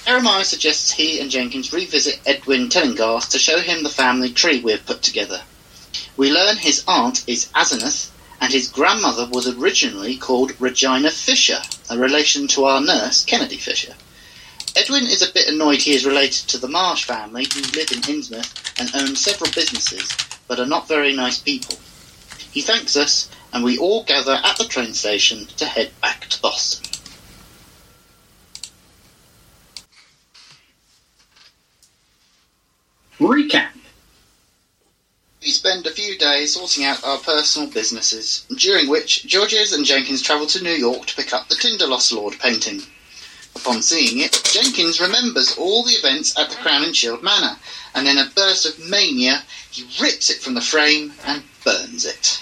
Jeremiah 0.06 0.44
suggests 0.44 0.92
he 0.92 1.22
and 1.22 1.32
Jenkins 1.32 1.72
revisit 1.72 2.20
Edwin 2.26 2.68
Tillinghast 2.68 3.32
to 3.32 3.40
show 3.40 3.62
him 3.62 3.84
the 3.84 3.90
family 3.90 4.34
tree 4.34 4.60
we 4.60 4.74
have 4.74 4.86
put 4.86 5.02
together. 5.02 5.44
We 6.18 6.30
learn 6.30 6.58
his 6.58 6.84
aunt 6.90 7.24
is 7.26 7.48
Asenath, 7.56 8.10
and 8.42 8.52
his 8.52 8.68
grandmother 8.68 9.28
was 9.32 9.48
originally 9.48 10.18
called 10.18 10.60
Regina 10.60 11.12
Fisher, 11.12 11.62
a 11.90 11.98
relation 11.98 12.48
to 12.50 12.66
our 12.66 12.82
nurse, 12.82 13.24
Kennedy 13.26 13.58
Fisher. 13.58 13.96
Edwin 14.76 15.04
is 15.04 15.22
a 15.22 15.32
bit 15.32 15.48
annoyed 15.48 15.82
he 15.82 15.94
is 15.94 16.06
related 16.06 16.50
to 16.50 16.58
the 16.58 16.68
Marsh 16.68 17.06
family, 17.06 17.46
who 17.54 17.62
live 17.62 17.92
in 17.92 18.02
Innsmouth 18.02 18.80
and 18.80 18.90
own 18.96 19.16
several 19.16 19.52
businesses, 19.52 20.12
but 20.48 20.60
are 20.60 20.66
not 20.66 20.88
very 20.88 21.14
nice 21.14 21.40
people. 21.40 21.78
He 22.52 22.62
thanks 22.62 22.96
us, 22.96 23.30
and 23.52 23.64
we 23.64 23.78
all 23.78 24.04
gather 24.04 24.40
at 24.44 24.58
the 24.58 24.66
train 24.66 24.94
station 24.94 25.46
to 25.58 25.66
head 25.66 25.92
back 26.02 26.22
to 26.28 26.42
Boston. 26.42 26.90
Recap. 33.20 33.70
We 35.44 35.52
spend 35.52 35.86
a 35.86 35.92
few 35.92 36.18
days 36.18 36.54
sorting 36.54 36.86
out 36.86 37.04
our 37.04 37.18
personal 37.18 37.68
businesses, 37.68 38.46
during 38.56 38.88
which 38.88 39.26
Georges 39.26 39.74
and 39.74 39.84
Jenkins 39.84 40.22
travel 40.22 40.48
to 40.48 40.64
New 40.64 40.72
York 40.72 41.06
to 41.08 41.16
pick 41.18 41.34
up 41.34 41.50
the 41.50 41.56
Tindalos 41.56 42.14
Lord 42.14 42.40
painting. 42.40 42.84
Upon 43.54 43.82
seeing 43.82 44.20
it, 44.20 44.42
Jenkins 44.46 45.02
remembers 45.02 45.58
all 45.58 45.84
the 45.84 45.96
events 45.96 46.40
at 46.40 46.50
the 46.50 46.56
Crown 46.56 46.86
and 46.86 46.96
Shield 46.96 47.24
Manor, 47.24 47.58
and 47.94 48.08
in 48.08 48.18
a 48.18 48.32
burst 48.34 48.66
of 48.66 48.80
mania, 48.90 49.44
he 49.70 49.86
rips 50.00 50.30
it 50.30 50.42
from 50.42 50.54
the 50.54 50.62
frame 50.62 51.14
and 51.26 51.44
burns 51.66 52.06
it. 52.06 52.42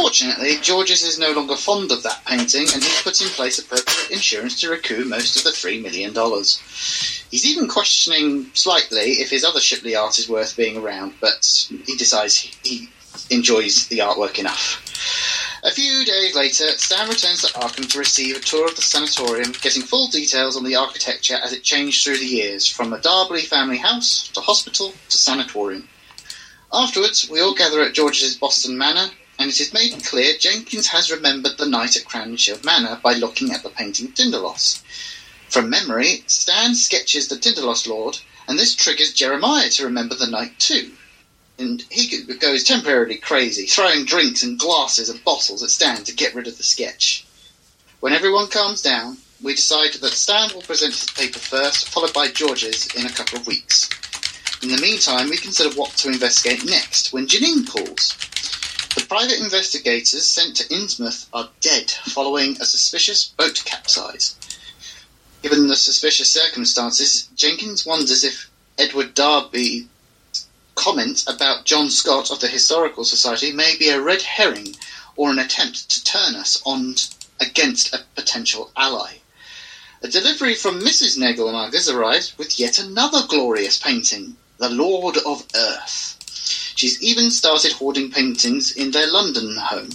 Fortunately, 0.00 0.56
Georges 0.62 1.02
is 1.02 1.18
no 1.18 1.32
longer 1.32 1.56
fond 1.56 1.92
of 1.92 2.02
that 2.04 2.24
painting, 2.24 2.62
and 2.72 2.82
he's 2.82 3.02
put 3.02 3.20
in 3.20 3.28
place 3.28 3.58
appropriate 3.58 4.10
insurance 4.10 4.58
to 4.58 4.70
recoup 4.70 5.06
most 5.06 5.36
of 5.36 5.44
the 5.44 5.50
$3 5.50 5.82
million. 5.82 6.14
He's 7.30 7.44
even 7.44 7.68
questioning 7.68 8.50
slightly 8.54 9.20
if 9.20 9.28
his 9.28 9.44
other 9.44 9.60
Shipley 9.60 9.94
art 9.94 10.18
is 10.18 10.26
worth 10.26 10.56
being 10.56 10.78
around, 10.78 11.12
but 11.20 11.68
he 11.84 11.96
decides 11.96 12.38
he 12.38 12.88
enjoys 13.28 13.88
the 13.88 13.98
artwork 13.98 14.38
enough. 14.38 14.82
A 15.64 15.70
few 15.70 16.06
days 16.06 16.34
later, 16.34 16.64
Stan 16.78 17.06
returns 17.10 17.42
to 17.42 17.52
Arkham 17.58 17.86
to 17.90 17.98
receive 17.98 18.38
a 18.38 18.40
tour 18.40 18.68
of 18.68 18.76
the 18.76 18.82
sanatorium, 18.82 19.52
getting 19.60 19.82
full 19.82 20.08
details 20.08 20.56
on 20.56 20.64
the 20.64 20.76
architecture 20.76 21.36
as 21.44 21.52
it 21.52 21.62
changed 21.62 22.02
through 22.02 22.16
the 22.16 22.24
years, 22.24 22.66
from 22.66 22.94
a 22.94 23.00
Darby 23.00 23.42
family 23.42 23.76
house 23.76 24.28
to 24.28 24.40
hospital 24.40 24.94
to 25.10 25.18
sanatorium. 25.18 25.86
Afterwards, 26.72 27.28
we 27.28 27.40
all 27.40 27.54
gather 27.54 27.82
at 27.82 27.92
George's 27.92 28.38
Boston 28.38 28.78
Manor, 28.78 29.10
and 29.40 29.48
it 29.48 29.58
is 29.58 29.72
made 29.72 30.04
clear 30.04 30.36
Jenkins 30.36 30.88
has 30.88 31.10
remembered 31.10 31.56
the 31.56 31.64
night 31.66 31.96
at 31.96 32.04
Crown 32.04 32.36
Shield 32.36 32.62
Manor 32.62 33.00
by 33.02 33.14
looking 33.14 33.52
at 33.52 33.62
the 33.62 33.70
painting 33.70 34.08
of 34.08 34.14
Tindalos. 34.14 34.82
From 35.48 35.70
memory, 35.70 36.24
Stan 36.26 36.74
sketches 36.74 37.28
the 37.28 37.36
Tindalos 37.36 37.86
Lord, 37.86 38.18
and 38.46 38.58
this 38.58 38.74
triggers 38.74 39.14
Jeremiah 39.14 39.70
to 39.70 39.84
remember 39.84 40.14
the 40.14 40.26
night 40.26 40.58
too. 40.58 40.92
And 41.58 41.82
he 41.90 42.22
goes 42.34 42.64
temporarily 42.64 43.16
crazy, 43.16 43.64
throwing 43.64 44.04
drinks 44.04 44.42
and 44.42 44.58
glasses 44.58 45.08
and 45.08 45.24
bottles 45.24 45.62
at 45.62 45.70
Stan 45.70 46.04
to 46.04 46.12
get 46.14 46.34
rid 46.34 46.46
of 46.46 46.58
the 46.58 46.62
sketch. 46.62 47.24
When 48.00 48.12
everyone 48.12 48.48
calms 48.48 48.82
down, 48.82 49.16
we 49.42 49.54
decide 49.54 49.94
that 49.94 50.12
Stan 50.12 50.50
will 50.52 50.60
present 50.60 50.92
his 50.92 51.10
paper 51.12 51.38
first, 51.38 51.88
followed 51.88 52.12
by 52.12 52.28
George's 52.28 52.94
in 52.94 53.06
a 53.06 53.10
couple 53.10 53.38
of 53.38 53.46
weeks. 53.46 53.88
In 54.62 54.68
the 54.68 54.82
meantime, 54.82 55.30
we 55.30 55.38
consider 55.38 55.74
what 55.76 55.92
to 55.92 56.08
investigate 56.08 56.66
next 56.66 57.14
when 57.14 57.26
Janine 57.26 57.66
calls. 57.66 58.14
The 58.96 59.06
private 59.06 59.38
investigators 59.38 60.26
sent 60.26 60.56
to 60.56 60.64
Innsmouth 60.68 61.26
are 61.32 61.50
dead 61.60 61.92
following 61.92 62.56
a 62.60 62.64
suspicious 62.64 63.24
boat 63.24 63.62
capsize. 63.64 64.34
Given 65.42 65.68
the 65.68 65.76
suspicious 65.76 66.28
circumstances, 66.28 67.28
Jenkins 67.36 67.86
wonders 67.86 68.24
if 68.24 68.50
Edward 68.76 69.14
Darby's 69.14 69.86
comment 70.74 71.24
about 71.28 71.66
John 71.66 71.88
Scott 71.88 72.32
of 72.32 72.40
the 72.40 72.48
Historical 72.48 73.04
Society 73.04 73.52
may 73.52 73.76
be 73.76 73.90
a 73.90 74.00
red 74.00 74.22
herring 74.22 74.74
or 75.14 75.30
an 75.30 75.38
attempt 75.38 75.88
to 75.88 76.02
turn 76.02 76.34
us 76.34 76.60
on 76.64 76.96
against 77.38 77.94
a 77.94 78.04
potential 78.16 78.72
ally. 78.76 79.18
A 80.02 80.08
delivery 80.08 80.54
from 80.54 80.80
Mrs. 80.80 81.16
Nagelmackers 81.16 81.92
arrives 81.92 82.36
with 82.38 82.58
yet 82.58 82.78
another 82.78 83.26
glorious 83.28 83.78
painting, 83.78 84.36
The 84.58 84.68
Lord 84.70 85.16
of 85.18 85.46
Earth. 85.54 86.16
She's 86.80 87.02
even 87.02 87.30
started 87.30 87.72
hoarding 87.72 88.10
paintings 88.10 88.72
in 88.74 88.90
their 88.90 89.12
London 89.12 89.54
home. 89.54 89.90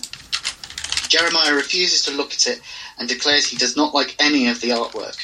Jeremiah 1.08 1.56
refuses 1.56 2.04
to 2.04 2.12
look 2.12 2.32
at 2.34 2.46
it 2.46 2.62
and 3.00 3.10
declares 3.10 3.48
he 3.48 3.58
does 3.58 3.76
not 3.76 3.96
like 3.96 4.16
any 4.20 4.50
of 4.50 4.62
the 4.62 4.70
artwork. 4.70 5.18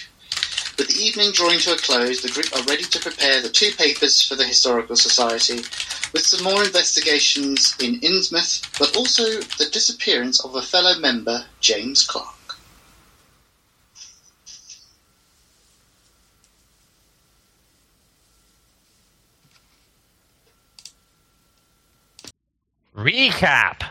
With 0.79 0.87
the 0.87 0.99
evening 0.99 1.33
drawing 1.33 1.59
to 1.59 1.73
a 1.73 1.77
close, 1.77 2.23
the 2.23 2.31
group 2.31 2.51
are 2.55 2.63
ready 2.63 2.85
to 2.85 2.99
prepare 2.99 3.43
the 3.43 3.49
two 3.49 3.69
papers 3.73 4.23
for 4.23 4.33
the 4.33 4.43
Historical 4.43 4.95
Society, 4.95 5.57
with 6.13 6.25
some 6.25 6.43
more 6.43 6.63
investigations 6.63 7.75
in 7.79 7.99
Innsmouth, 7.99 8.79
but 8.79 8.97
also 8.97 9.23
the 9.59 9.69
disappearance 9.71 10.43
of 10.43 10.55
a 10.55 10.63
fellow 10.63 10.97
member, 10.97 11.45
James 11.59 12.07
Clark. 12.07 12.40
Recap. 23.01 23.81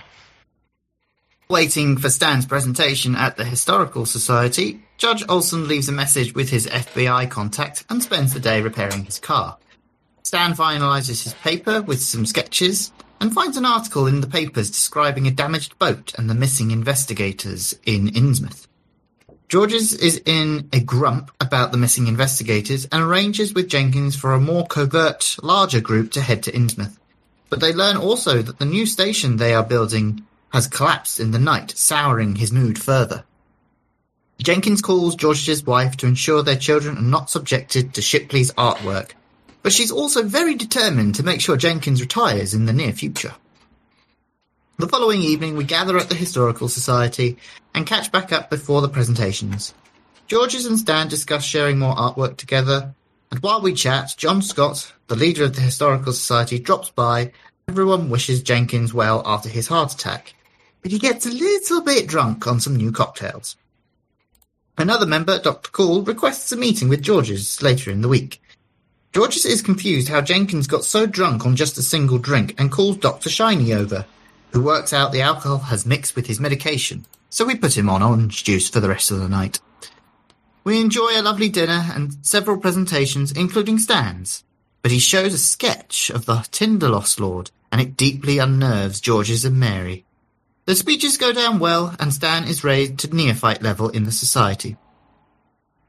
Waiting 1.49 1.97
for 1.97 2.09
Stan's 2.09 2.47
presentation 2.47 3.17
at 3.17 3.37
the 3.37 3.45
Historical 3.45 4.07
Society, 4.07 4.85
Judge 4.99 5.25
Olson 5.29 5.67
leaves 5.67 5.89
a 5.89 5.93
message 5.93 6.33
with 6.33 6.49
his 6.49 6.69
FBI 6.69 7.29
contact 7.29 7.85
and 7.91 8.01
spends 8.01 8.33
the 8.33 8.39
day 8.39 8.63
repairing 8.63 9.05
his 9.05 9.19
car. 9.19 9.59
Stan 10.23 10.55
finalizes 10.55 11.25
his 11.25 11.35
paper 11.35 11.83
with 11.83 12.01
some 12.01 12.25
sketches 12.25 12.93
and 13.21 13.35
finds 13.35 13.57
an 13.57 13.65
article 13.65 14.07
in 14.07 14.21
the 14.21 14.29
papers 14.29 14.71
describing 14.71 15.27
a 15.27 15.33
damaged 15.33 15.77
boat 15.81 16.15
and 16.17 16.31
the 16.31 16.35
missing 16.35 16.71
investigators 16.71 17.75
in 17.85 18.07
Innsmouth. 18.07 18.69
Georges 19.49 19.93
is 19.93 20.23
in 20.25 20.69
a 20.73 20.79
grump 20.79 21.33
about 21.41 21.73
the 21.73 21.79
missing 21.79 22.07
investigators 22.07 22.87
and 22.93 23.03
arranges 23.03 23.53
with 23.55 23.69
Jenkins 23.69 24.15
for 24.15 24.35
a 24.35 24.41
more 24.41 24.69
covert, 24.69 25.37
larger 25.43 25.81
group 25.81 26.13
to 26.13 26.21
head 26.21 26.45
to 26.45 26.53
Innsmouth. 26.53 27.00
But 27.51 27.61
they 27.61 27.73
learn 27.73 27.97
also 27.97 28.41
that 28.41 28.59
the 28.59 28.65
new 28.65 28.87
station 28.87 29.37
they 29.37 29.53
are 29.53 29.65
building 29.65 30.25
has 30.53 30.67
collapsed 30.67 31.21
in 31.21 31.33
the 31.33 31.39
night, 31.39 31.73
souring 31.77 32.37
his 32.37 32.53
mood 32.53 32.79
further. 32.79 33.25
Jenkins 34.43 34.81
calls 34.81 35.17
George's 35.17 35.67
wife 35.67 35.97
to 35.99 36.07
ensure 36.07 36.43
their 36.43 36.57
children 36.57 36.97
are 36.97 37.03
not 37.03 37.29
subjected 37.29 37.93
to 37.93 38.01
Shipley's 38.01 38.53
artwork, 38.53 39.11
but 39.63 39.73
she's 39.73 39.91
also 39.91 40.23
very 40.23 40.55
determined 40.55 41.15
to 41.17 41.23
make 41.23 41.43
sure 41.43 41.59
Jenkins 41.59 42.01
retires 42.01 42.55
in 42.55 42.65
the 42.65 42.73
near 42.73 42.93
future. 42.93 43.35
The 44.79 44.89
following 44.89 45.21
evening, 45.21 45.57
we 45.57 45.65
gather 45.65 45.99
at 45.99 46.09
the 46.09 46.15
Historical 46.15 46.69
Society 46.69 47.37
and 47.75 47.87
catch 47.87 48.11
back 48.11 48.33
up 48.33 48.49
before 48.49 48.81
the 48.81 48.89
presentations. 48.89 49.75
Georges 50.27 50.65
and 50.65 50.79
Stan 50.79 51.09
discuss 51.09 51.45
sharing 51.45 51.79
more 51.79 51.95
artwork 51.95 52.39
together, 52.39 52.95
and 53.31 53.41
while 53.41 53.61
we 53.61 53.75
chat, 53.75 54.15
John 54.17 54.41
Scott, 54.41 54.91
the 55.11 55.17
leader 55.17 55.43
of 55.43 55.57
the 55.57 55.61
Historical 55.61 56.13
Society, 56.13 56.61
drops 56.61 56.91
by. 56.91 57.33
Everyone 57.69 58.11
wishes 58.11 58.45
Jenkins 58.45 58.95
well 58.95 59.23
after 59.27 59.49
his 59.49 59.67
heart 59.67 59.93
attack, 59.93 60.35
but 60.83 60.93
he 60.93 61.01
gets 61.01 61.27
a 61.27 61.31
little 61.31 61.83
bit 61.83 62.07
drunk 62.07 62.47
on 62.47 62.61
some 62.61 62.77
new 62.77 62.93
cocktails. 62.93 63.57
Another 64.79 65.07
member, 65.07 65.41
Dr. 65.41 65.69
Cool, 65.73 66.03
requests 66.03 66.53
a 66.53 66.57
meeting 66.57 66.89
with 66.89 67.03
Georges 67.03 67.61
later 67.61 67.91
in 67.91 68.03
the 68.03 68.09
week. 68.09 68.41
Georges 69.13 69.45
is 69.45 69.63
confused 69.63 70.09
how 70.09 70.21
Jenkins 70.21 70.69
got 70.69 70.85
so 70.85 71.07
drunk 71.07 71.45
on 71.45 71.57
just 71.57 71.77
a 71.77 71.83
single 71.83 72.19
drink 72.19 72.55
and 72.57 72.71
calls 72.71 72.97
Dr. 72.97 73.31
Shiny 73.31 73.73
over, 73.73 74.07
who 74.53 74.63
works 74.63 74.93
out 74.93 75.11
the 75.11 75.23
alcohol 75.23 75.59
has 75.59 75.85
mixed 75.85 76.15
with 76.15 76.29
his 76.29 76.39
medication, 76.39 77.05
so 77.31 77.45
we 77.45 77.57
put 77.57 77.77
him 77.77 77.91
on 77.91 78.01
orange 78.01 78.45
juice 78.45 78.71
for 78.71 78.79
the 78.79 78.89
rest 78.89 79.11
of 79.11 79.19
the 79.19 79.29
night. 79.29 79.59
We 80.63 80.81
enjoy 80.81 81.19
a 81.19 81.23
lovely 81.23 81.49
dinner 81.49 81.87
and 81.95 82.15
several 82.25 82.59
presentations, 82.59 83.33
including 83.33 83.79
Stan's, 83.81 84.45
but 84.83 84.91
he 84.91 84.99
shows 84.99 85.35
a 85.35 85.39
sketch 85.39 86.11
of 86.11 86.27
the 86.27 86.37
Tindalos 86.51 87.21
Lord, 87.21 87.51
and 87.71 87.81
it 87.81 87.97
deeply 87.97 88.39
unnerves 88.39 89.01
Georges 89.01 89.45
and 89.45 89.59
Mary. 89.59 90.05
The 90.67 90.77
speeches 90.77 91.17
go 91.17 91.33
down 91.33 91.59
well, 91.59 91.95
and 91.99 92.13
Stan 92.13 92.45
is 92.45 92.65
raised 92.65 92.99
to 92.99 93.15
neophyte 93.15 93.63
level 93.63 93.89
in 93.89 94.05
the 94.05 94.13
society. 94.13 94.77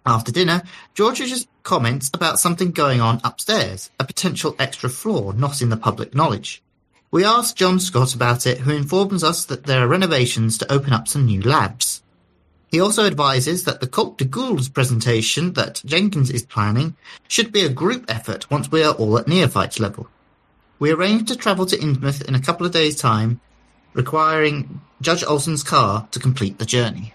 After 0.06 0.32
dinner, 0.32 0.64
Georges 0.96 1.48
comments 1.64 2.10
about 2.14 2.40
something 2.40 2.72
going 2.72 3.02
on 3.02 3.22
upstairs, 3.24 3.92
a 4.00 4.04
potential 4.04 4.56
extra 4.58 4.90
floor 4.90 5.34
not 5.34 5.62
in 5.62 5.70
the 5.70 5.78
public 5.78 6.16
knowledge. 6.16 6.64
We 7.12 7.24
ask 7.24 7.56
John 7.56 7.80
Scott 7.80 8.16
about 8.16 8.48
it, 8.48 8.60
who 8.60 8.72
informs 8.72 9.24
us 9.24 9.46
that 9.46 9.66
there 9.66 9.84
are 9.84 9.88
renovations 9.88 10.58
to 10.58 10.72
open 10.72 10.94
up 10.94 11.08
some 11.08 11.26
new 11.26 11.42
labs. 11.42 12.01
He 12.72 12.80
also 12.80 13.06
advises 13.06 13.66
that 13.66 13.82
the 13.82 13.88
Cultes 13.88 14.16
des 14.18 14.32
Goules 14.32 14.74
presentation 14.74 15.52
that 15.54 15.82
Jenkins 15.86 16.32
is 16.32 16.44
planning 16.44 16.96
should 17.28 17.52
be 17.52 17.66
a 17.66 17.70
group 17.70 18.06
effort 18.08 18.50
once 18.50 18.72
we 18.72 18.82
are 18.82 18.94
all 18.94 19.18
at 19.18 19.28
neophyte 19.28 19.78
level. 19.78 20.08
We 20.80 20.92
arrange 20.92 21.28
to 21.28 21.36
travel 21.36 21.66
to 21.66 21.78
Innsmouth 21.78 22.24
in 22.24 22.34
a 22.34 22.42
couple 22.42 22.66
of 22.66 22.72
days' 22.72 22.96
time, 22.96 23.42
requiring 23.94 24.80
Judge 25.02 25.22
Olson's 25.26 25.64
car 25.64 26.08
to 26.12 26.20
complete 26.20 26.60
the 26.60 26.66
journey. 26.66 27.14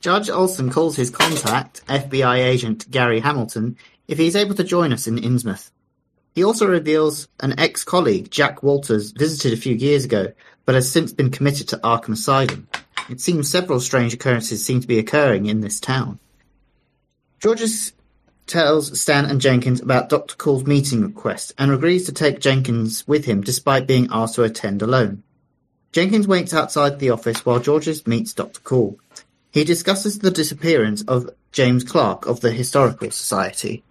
Judge 0.00 0.28
Olson 0.28 0.70
calls 0.70 0.96
his 0.96 1.10
contact, 1.10 1.82
FBI 1.86 2.36
agent 2.36 2.90
Gary 2.90 3.20
Hamilton, 3.20 3.76
if 4.06 4.18
he 4.18 4.26
is 4.26 4.36
able 4.36 4.54
to 4.54 4.64
join 4.64 4.92
us 4.92 5.06
in 5.06 5.16
Innsmouth. 5.16 5.70
He 6.34 6.42
also 6.42 6.66
reveals 6.66 7.28
an 7.40 7.58
ex-colleague, 7.58 8.30
Jack 8.30 8.62
Walters, 8.62 9.12
visited 9.12 9.52
a 9.52 9.60
few 9.60 9.74
years 9.74 10.04
ago, 10.04 10.32
but 10.64 10.74
has 10.74 10.90
since 10.90 11.12
been 11.12 11.30
committed 11.30 11.68
to 11.68 11.78
Arkham 11.78 12.14
Asylum. 12.14 12.66
It 13.08 13.20
seems 13.20 13.48
several 13.48 13.78
strange 13.78 14.14
occurrences 14.14 14.64
seem 14.64 14.80
to 14.80 14.88
be 14.88 14.98
occurring 14.98 15.46
in 15.46 15.60
this 15.60 15.78
town. 15.78 16.18
Georges 17.38 17.92
tells 18.46 18.98
Stan 19.00 19.26
and 19.26 19.40
Jenkins 19.40 19.80
about 19.80 20.08
Dr. 20.08 20.34
Cool's 20.34 20.66
meeting 20.66 21.02
request 21.02 21.52
and 21.56 21.70
agrees 21.70 22.06
to 22.06 22.12
take 22.12 22.40
Jenkins 22.40 23.06
with 23.06 23.26
him 23.26 23.40
despite 23.40 23.86
being 23.86 24.08
asked 24.10 24.34
to 24.34 24.42
attend 24.42 24.82
alone. 24.82 25.22
Jenkins 25.92 26.26
waits 26.26 26.52
outside 26.52 26.98
the 26.98 27.10
office 27.10 27.46
while 27.46 27.60
Georges 27.60 28.06
meets 28.06 28.32
Dr. 28.32 28.60
Cool. 28.60 28.98
He 29.52 29.62
discusses 29.62 30.18
the 30.18 30.32
disappearance 30.32 31.02
of 31.02 31.30
James 31.52 31.84
Clark 31.84 32.26
of 32.26 32.40
the 32.40 32.50
Historical 32.50 33.12
Society. 33.12 33.83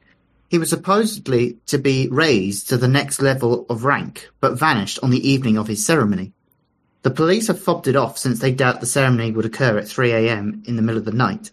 He 0.54 0.60
was 0.60 0.70
supposedly 0.70 1.58
to 1.66 1.80
be 1.80 2.08
raised 2.10 2.70
to 2.70 2.78
the 2.78 2.88
next 2.88 3.24
level 3.24 3.66
of 3.72 3.86
rank, 3.86 4.30
but 4.40 4.54
vanished 4.54 5.00
on 5.02 5.10
the 5.10 5.28
evening 5.28 5.58
of 5.58 5.68
his 5.68 5.84
ceremony. 5.84 6.32
The 7.02 7.10
police 7.10 7.48
have 7.48 7.60
fobbed 7.60 7.88
it 7.88 7.96
off 7.96 8.20
since 8.20 8.38
they 8.38 8.52
doubt 8.52 8.80
the 8.80 8.86
ceremony 8.86 9.32
would 9.32 9.46
occur 9.46 9.80
at 9.80 9.88
3 9.88 10.12
a.m. 10.12 10.62
in 10.68 10.76
the 10.76 10.84
middle 10.84 11.00
of 11.00 11.06
the 11.06 11.12
night, 11.12 11.50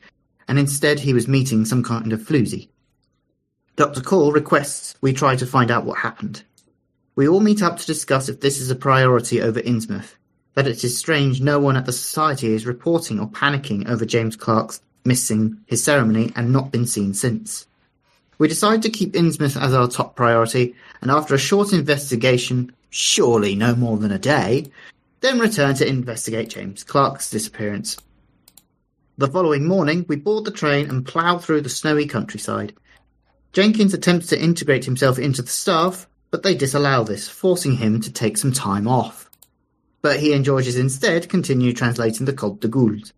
and 0.46 0.58
instead 0.58 1.00
he 1.00 1.14
was 1.14 1.26
meeting 1.26 1.64
some 1.64 1.82
kind 1.82 2.12
of 2.12 2.20
floozy. 2.20 2.68
Dr. 3.74 4.02
Call 4.02 4.32
requests 4.32 4.96
we 5.00 5.14
try 5.14 5.34
to 5.34 5.46
find 5.46 5.70
out 5.70 5.86
what 5.86 6.00
happened. 6.00 6.42
We 7.16 7.26
all 7.26 7.40
meet 7.40 7.62
up 7.62 7.78
to 7.78 7.86
discuss 7.86 8.28
if 8.28 8.40
this 8.40 8.60
is 8.60 8.70
a 8.70 8.76
priority 8.76 9.40
over 9.40 9.62
Innsmouth, 9.62 10.16
that 10.52 10.68
it 10.68 10.84
is 10.84 10.98
strange 10.98 11.40
no 11.40 11.58
one 11.58 11.78
at 11.78 11.86
the 11.86 11.92
Society 11.92 12.52
is 12.52 12.66
reporting 12.66 13.18
or 13.18 13.30
panicking 13.30 13.88
over 13.88 14.04
James 14.04 14.36
Clark's 14.36 14.82
missing 15.06 15.56
his 15.64 15.82
ceremony 15.82 16.34
and 16.36 16.52
not 16.52 16.70
been 16.70 16.84
seen 16.84 17.14
since. 17.14 17.66
We 18.40 18.48
decide 18.48 18.80
to 18.82 18.90
keep 18.90 19.12
Innsmouth 19.12 19.60
as 19.60 19.74
our 19.74 19.86
top 19.86 20.16
priority, 20.16 20.74
and 21.02 21.10
after 21.10 21.34
a 21.34 21.38
short 21.38 21.74
investigation, 21.74 22.74
surely 22.88 23.54
no 23.54 23.74
more 23.74 23.98
than 23.98 24.10
a 24.10 24.18
day, 24.18 24.70
then 25.20 25.38
return 25.38 25.74
to 25.74 25.86
investigate 25.86 26.48
James 26.48 26.82
Clark's 26.82 27.28
disappearance. 27.28 27.98
The 29.18 29.28
following 29.28 29.68
morning, 29.68 30.06
we 30.08 30.16
board 30.16 30.46
the 30.46 30.50
train 30.50 30.88
and 30.88 31.04
plough 31.04 31.36
through 31.36 31.60
the 31.60 31.68
snowy 31.68 32.06
countryside. 32.06 32.72
Jenkins 33.52 33.92
attempts 33.92 34.28
to 34.28 34.42
integrate 34.42 34.86
himself 34.86 35.18
into 35.18 35.42
the 35.42 35.48
staff, 35.48 36.08
but 36.30 36.42
they 36.42 36.54
disallow 36.54 37.04
this, 37.04 37.28
forcing 37.28 37.76
him 37.76 38.00
to 38.00 38.10
take 38.10 38.38
some 38.38 38.52
time 38.52 38.88
off. 38.88 39.28
But 40.00 40.18
he 40.18 40.32
and 40.32 40.46
Georges 40.46 40.78
instead 40.78 41.28
continue 41.28 41.74
translating 41.74 42.24
the 42.24 42.32
Cultes 42.32 42.60
des 42.60 42.68
Goules. 42.68 43.12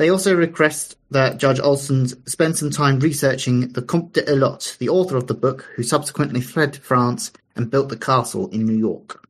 They 0.00 0.08
also 0.08 0.34
request 0.34 0.96
that 1.10 1.36
Judge 1.36 1.60
Olson 1.60 2.06
spend 2.26 2.56
some 2.56 2.70
time 2.70 3.00
researching 3.00 3.68
the 3.72 3.82
Comte 3.82 4.14
de 4.14 4.26
Elot, 4.26 4.78
the 4.78 4.88
author 4.88 5.14
of 5.14 5.26
the 5.26 5.34
book, 5.34 5.68
who 5.76 5.82
subsequently 5.82 6.40
fled 6.40 6.74
France 6.78 7.30
and 7.54 7.70
built 7.70 7.90
the 7.90 7.98
castle 7.98 8.48
in 8.48 8.64
New 8.64 8.78
York. 8.78 9.22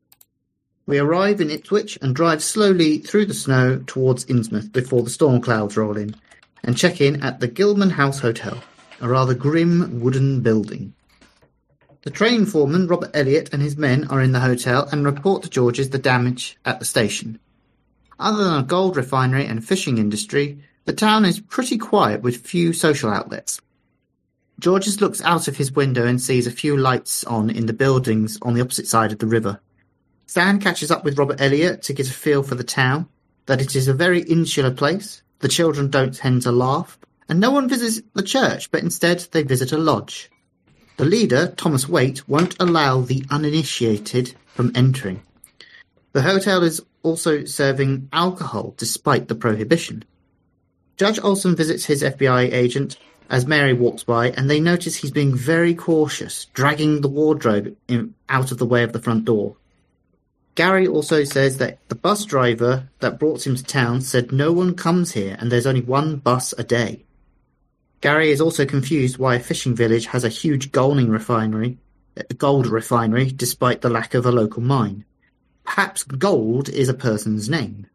We 0.85 0.97
arrive 0.97 1.41
in 1.41 1.49
Ipswich 1.49 1.99
and 2.01 2.15
drive 2.15 2.41
slowly 2.41 2.99
through 2.99 3.25
the 3.25 3.33
snow 3.33 3.83
towards 3.85 4.23
Innsmouth 4.27 4.71
before 4.71 5.03
the 5.03 5.09
storm 5.09 5.41
clouds 5.41 5.75
roll 5.75 5.97
in, 5.97 6.15
and 6.63 6.77
check 6.77 7.01
in 7.01 7.21
at 7.21 7.41
the 7.41 7.49
Gilman 7.49 7.89
House 7.89 8.19
Hotel, 8.19 8.57
a 9.01 9.09
rather 9.09 9.33
grim 9.33 9.99
wooden 9.99 10.39
building. 10.39 10.93
The 12.03 12.11
train 12.11 12.45
foreman, 12.45 12.87
Robert 12.87 13.11
Elliot, 13.13 13.49
and 13.51 13.61
his 13.61 13.75
men 13.75 14.07
are 14.07 14.21
in 14.21 14.31
the 14.31 14.39
hotel 14.39 14.87
and 14.89 15.03
report 15.03 15.43
to 15.43 15.49
Georges 15.49 15.89
the 15.89 15.97
damage 15.97 16.57
at 16.63 16.79
the 16.79 16.85
station. 16.85 17.41
Other 18.21 18.43
than 18.43 18.59
a 18.59 18.63
gold 18.63 18.97
refinery 18.97 19.47
and 19.47 19.65
fishing 19.65 19.97
industry, 19.97 20.59
the 20.85 20.93
town 20.93 21.25
is 21.25 21.39
pretty 21.39 21.79
quiet 21.79 22.21
with 22.21 22.45
few 22.45 22.71
social 22.71 23.09
outlets. 23.09 23.59
Georges 24.59 25.01
looks 25.01 25.23
out 25.23 25.47
of 25.47 25.57
his 25.57 25.71
window 25.71 26.05
and 26.05 26.21
sees 26.21 26.45
a 26.45 26.51
few 26.51 26.77
lights 26.77 27.23
on 27.23 27.49
in 27.49 27.65
the 27.65 27.73
buildings 27.73 28.37
on 28.43 28.53
the 28.53 28.61
opposite 28.61 28.85
side 28.85 29.11
of 29.11 29.17
the 29.17 29.25
river. 29.25 29.59
Stan 30.27 30.59
catches 30.59 30.91
up 30.91 31.03
with 31.03 31.17
Robert 31.17 31.41
Elliott 31.41 31.81
to 31.81 31.93
get 31.93 32.11
a 32.11 32.13
feel 32.13 32.43
for 32.43 32.53
the 32.53 32.63
town, 32.63 33.09
that 33.47 33.59
it 33.59 33.75
is 33.75 33.87
a 33.87 33.93
very 33.93 34.21
insular 34.21 34.69
place, 34.69 35.23
the 35.39 35.47
children 35.47 35.89
don't 35.89 36.13
tend 36.13 36.43
to 36.43 36.51
laugh, 36.51 36.99
and 37.27 37.39
no 37.39 37.49
one 37.49 37.67
visits 37.67 38.07
the 38.13 38.21
church, 38.21 38.69
but 38.69 38.83
instead 38.83 39.19
they 39.31 39.41
visit 39.41 39.71
a 39.71 39.79
lodge. 39.79 40.29
The 40.97 41.05
leader, 41.05 41.47
Thomas 41.57 41.89
Waite, 41.89 42.29
won't 42.29 42.55
allow 42.59 43.01
the 43.01 43.25
uninitiated 43.31 44.35
from 44.45 44.71
entering. 44.75 45.23
The 46.13 46.21
hotel 46.21 46.61
is 46.61 46.83
also 47.03 47.45
serving 47.45 48.09
alcohol 48.13 48.73
despite 48.77 49.27
the 49.27 49.35
prohibition. 49.35 50.03
Judge 50.97 51.19
Olson 51.19 51.55
visits 51.55 51.85
his 51.85 52.03
FBI 52.03 52.53
agent 52.53 52.97
as 53.29 53.47
Mary 53.47 53.73
walks 53.73 54.03
by, 54.03 54.29
and 54.31 54.49
they 54.49 54.59
notice 54.59 54.95
he's 54.95 55.11
being 55.11 55.33
very 55.33 55.73
cautious, 55.73 56.45
dragging 56.53 56.99
the 56.99 57.07
wardrobe 57.07 57.75
in, 57.87 58.13
out 58.27 58.51
of 58.51 58.57
the 58.57 58.65
way 58.65 58.83
of 58.83 58.91
the 58.91 59.01
front 59.01 59.25
door. 59.25 59.55
Gary 60.55 60.85
also 60.85 61.23
says 61.23 61.57
that 61.57 61.79
the 61.87 61.95
bus 61.95 62.25
driver 62.25 62.89
that 62.99 63.17
brought 63.17 63.47
him 63.47 63.55
to 63.55 63.63
town 63.63 64.01
said 64.01 64.33
no 64.33 64.51
one 64.51 64.75
comes 64.75 65.13
here 65.13 65.37
and 65.39 65.49
there's 65.49 65.65
only 65.65 65.81
one 65.81 66.17
bus 66.17 66.53
a 66.57 66.63
day. 66.63 67.05
Gary 68.01 68.31
is 68.31 68.41
also 68.41 68.65
confused 68.65 69.17
why 69.17 69.35
a 69.35 69.39
fishing 69.39 69.75
village 69.75 70.07
has 70.07 70.25
a 70.25 70.29
huge 70.29 70.71
golding 70.73 71.09
refinery, 71.09 71.77
gold 72.37 72.67
refinery 72.67 73.31
despite 73.31 73.81
the 73.81 73.89
lack 73.89 74.13
of 74.13 74.25
a 74.25 74.31
local 74.31 74.61
mine. 74.61 75.05
Perhaps 75.63 76.03
gold 76.03 76.69
is 76.69 76.89
a 76.89 76.93
person's 76.93 77.49
name. 77.49 77.87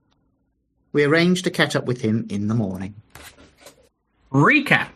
We 0.93 1.05
arrange 1.05 1.43
to 1.43 1.51
catch 1.51 1.77
up 1.77 1.85
with 1.85 2.01
him 2.01 2.27
in 2.31 2.49
the 2.49 2.55
morning. 2.55 2.95
Recap. 4.33 4.89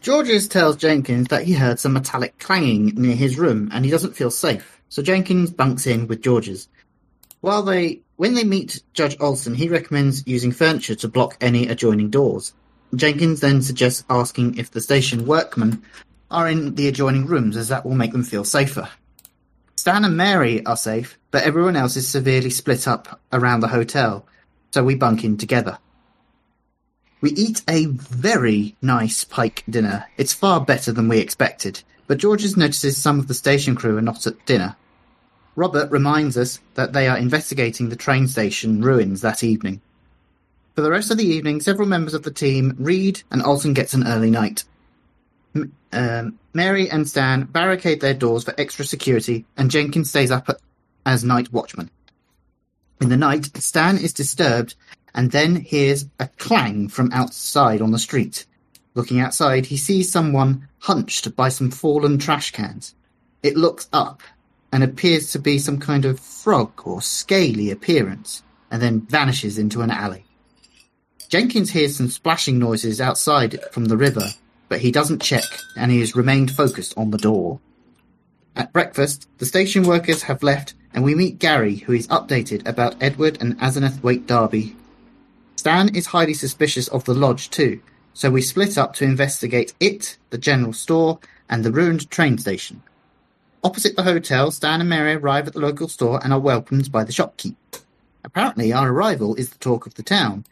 Georges 0.00 0.48
tells 0.48 0.76
Jenkins 0.76 1.28
that 1.28 1.44
he 1.44 1.52
heard 1.52 1.78
some 1.78 1.92
metallic 1.92 2.38
clanging 2.38 2.94
near 2.94 3.14
his 3.14 3.38
room 3.38 3.68
and 3.72 3.84
he 3.84 3.90
doesn't 3.90 4.16
feel 4.16 4.30
safe, 4.30 4.80
so 4.88 5.02
Jenkins 5.02 5.50
bunks 5.50 5.86
in 5.86 6.06
with 6.08 6.22
Georges. 6.22 6.68
While 7.40 7.62
they, 7.62 8.00
when 8.16 8.34
they 8.34 8.44
meet 8.44 8.82
Judge 8.94 9.16
Olson, 9.20 9.54
he 9.54 9.68
recommends 9.68 10.26
using 10.26 10.52
furniture 10.52 10.94
to 10.94 11.08
block 11.08 11.36
any 11.40 11.68
adjoining 11.68 12.08
doors. 12.08 12.54
Jenkins 12.94 13.40
then 13.40 13.60
suggests 13.60 14.04
asking 14.08 14.56
if 14.56 14.70
the 14.70 14.80
station 14.80 15.26
workmen 15.26 15.82
are 16.30 16.48
in 16.48 16.74
the 16.74 16.88
adjoining 16.88 17.26
rooms 17.26 17.56
as 17.56 17.68
that 17.68 17.84
will 17.84 17.94
make 17.94 18.12
them 18.12 18.24
feel 18.24 18.44
safer. 18.44 18.88
Stan 19.84 20.06
and 20.06 20.16
Mary 20.16 20.64
are 20.64 20.78
safe, 20.78 21.18
but 21.30 21.42
everyone 21.42 21.76
else 21.76 21.94
is 21.94 22.08
severely 22.08 22.48
split 22.48 22.88
up 22.88 23.20
around 23.34 23.60
the 23.60 23.68
hotel, 23.68 24.24
so 24.70 24.82
we 24.82 24.94
bunk 24.94 25.24
in 25.24 25.36
together. 25.36 25.76
We 27.20 27.32
eat 27.32 27.60
a 27.68 27.84
very 27.84 28.76
nice 28.80 29.24
pike 29.24 29.62
dinner. 29.68 30.06
It's 30.16 30.32
far 30.32 30.64
better 30.64 30.90
than 30.90 31.06
we 31.08 31.18
expected, 31.18 31.82
but 32.06 32.16
Georges 32.16 32.56
notices 32.56 32.96
some 32.96 33.18
of 33.18 33.28
the 33.28 33.34
station 33.34 33.74
crew 33.74 33.98
are 33.98 34.00
not 34.00 34.26
at 34.26 34.46
dinner. 34.46 34.74
Robert 35.54 35.90
reminds 35.90 36.38
us 36.38 36.60
that 36.76 36.94
they 36.94 37.06
are 37.06 37.18
investigating 37.18 37.90
the 37.90 37.94
train 37.94 38.26
station 38.26 38.80
ruins 38.80 39.20
that 39.20 39.44
evening. 39.44 39.82
For 40.74 40.80
the 40.80 40.90
rest 40.90 41.10
of 41.10 41.18
the 41.18 41.26
evening, 41.26 41.60
several 41.60 41.88
members 41.88 42.14
of 42.14 42.22
the 42.22 42.30
team 42.30 42.74
read, 42.78 43.22
and 43.30 43.42
Alton 43.42 43.74
gets 43.74 43.92
an 43.92 44.06
early 44.06 44.30
night. 44.30 44.64
Um, 45.92 46.38
Mary 46.52 46.90
and 46.90 47.08
Stan 47.08 47.44
barricade 47.44 48.00
their 48.00 48.14
doors 48.14 48.44
for 48.44 48.54
extra 48.58 48.84
security, 48.84 49.44
and 49.56 49.70
Jenkins 49.70 50.10
stays 50.10 50.30
up 50.30 50.48
as 51.06 51.22
night 51.22 51.52
watchman. 51.52 51.90
In 53.00 53.08
the 53.08 53.16
night, 53.16 53.56
Stan 53.56 53.98
is 53.98 54.12
disturbed 54.12 54.74
and 55.14 55.30
then 55.30 55.56
hears 55.56 56.06
a 56.18 56.28
clang 56.38 56.88
from 56.88 57.12
outside 57.12 57.80
on 57.80 57.92
the 57.92 57.98
street. 57.98 58.46
Looking 58.94 59.20
outside, 59.20 59.66
he 59.66 59.76
sees 59.76 60.10
someone 60.10 60.68
hunched 60.78 61.34
by 61.36 61.48
some 61.48 61.70
fallen 61.70 62.18
trash 62.18 62.50
cans. 62.50 62.94
It 63.42 63.56
looks 63.56 63.88
up 63.92 64.22
and 64.72 64.82
appears 64.82 65.30
to 65.32 65.38
be 65.38 65.58
some 65.58 65.78
kind 65.78 66.04
of 66.04 66.18
frog 66.18 66.72
or 66.84 67.00
scaly 67.00 67.70
appearance, 67.70 68.42
and 68.70 68.82
then 68.82 69.02
vanishes 69.02 69.58
into 69.58 69.82
an 69.82 69.90
alley. 69.90 70.24
Jenkins 71.28 71.70
hears 71.70 71.96
some 71.96 72.08
splashing 72.08 72.58
noises 72.58 73.00
outside 73.00 73.60
from 73.72 73.86
the 73.86 73.96
river, 73.96 74.30
but 74.68 74.80
he 74.80 74.90
doesn't 74.90 75.22
check 75.22 75.44
and 75.76 75.90
he 75.90 76.00
has 76.00 76.16
remained 76.16 76.50
focused 76.50 76.94
on 76.96 77.10
the 77.10 77.18
door. 77.18 77.60
At 78.56 78.72
breakfast, 78.72 79.28
the 79.38 79.46
station 79.46 79.82
workers 79.84 80.22
have 80.22 80.42
left 80.42 80.74
and 80.92 81.02
we 81.02 81.14
meet 81.14 81.40
Gary, 81.40 81.76
who 81.76 81.92
is 81.92 82.06
updated 82.08 82.66
about 82.66 83.02
Edward 83.02 83.38
and 83.40 83.58
Asenath 83.58 84.02
Waite 84.02 84.26
Derby. 84.26 84.76
Stan 85.56 85.94
is 85.94 86.06
highly 86.06 86.34
suspicious 86.34 86.88
of 86.88 87.04
the 87.04 87.14
lodge 87.14 87.50
too, 87.50 87.80
so 88.12 88.30
we 88.30 88.40
split 88.40 88.78
up 88.78 88.94
to 88.94 89.04
investigate 89.04 89.74
it, 89.80 90.16
the 90.30 90.38
general 90.38 90.72
store, 90.72 91.18
and 91.48 91.64
the 91.64 91.72
ruined 91.72 92.08
train 92.10 92.38
station. 92.38 92.82
Opposite 93.64 93.96
the 93.96 94.02
hotel, 94.02 94.50
Stan 94.50 94.80
and 94.80 94.88
Mary 94.88 95.14
arrive 95.14 95.46
at 95.46 95.54
the 95.54 95.60
local 95.60 95.88
store 95.88 96.20
and 96.22 96.32
are 96.32 96.38
welcomed 96.38 96.92
by 96.92 97.02
the 97.02 97.12
shopkeep. 97.12 97.56
Apparently, 98.22 98.72
our 98.72 98.90
arrival 98.90 99.34
is 99.34 99.50
the 99.50 99.58
talk 99.58 99.86
of 99.86 99.94
the 99.94 100.02
town, 100.02 100.44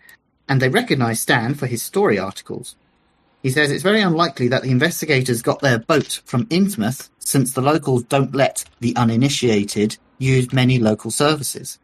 and 0.48 0.60
they 0.60 0.68
recognize 0.68 1.20
Stan 1.20 1.54
for 1.54 1.66
his 1.66 1.82
story 1.82 2.18
articles. 2.18 2.74
He 3.42 3.50
says 3.50 3.70
it's 3.70 3.82
very 3.82 4.00
unlikely 4.00 4.48
that 4.48 4.62
the 4.62 4.70
investigators 4.70 5.42
got 5.42 5.60
their 5.60 5.80
boat 5.80 6.22
from 6.24 6.46
Innsmouth 6.46 7.10
since 7.18 7.52
the 7.52 7.60
locals 7.60 8.04
don't 8.04 8.34
let 8.34 8.64
the 8.80 8.94
uninitiated 8.94 9.96
use 10.18 10.52
many 10.52 10.78
local 10.78 11.10
services. 11.10 11.78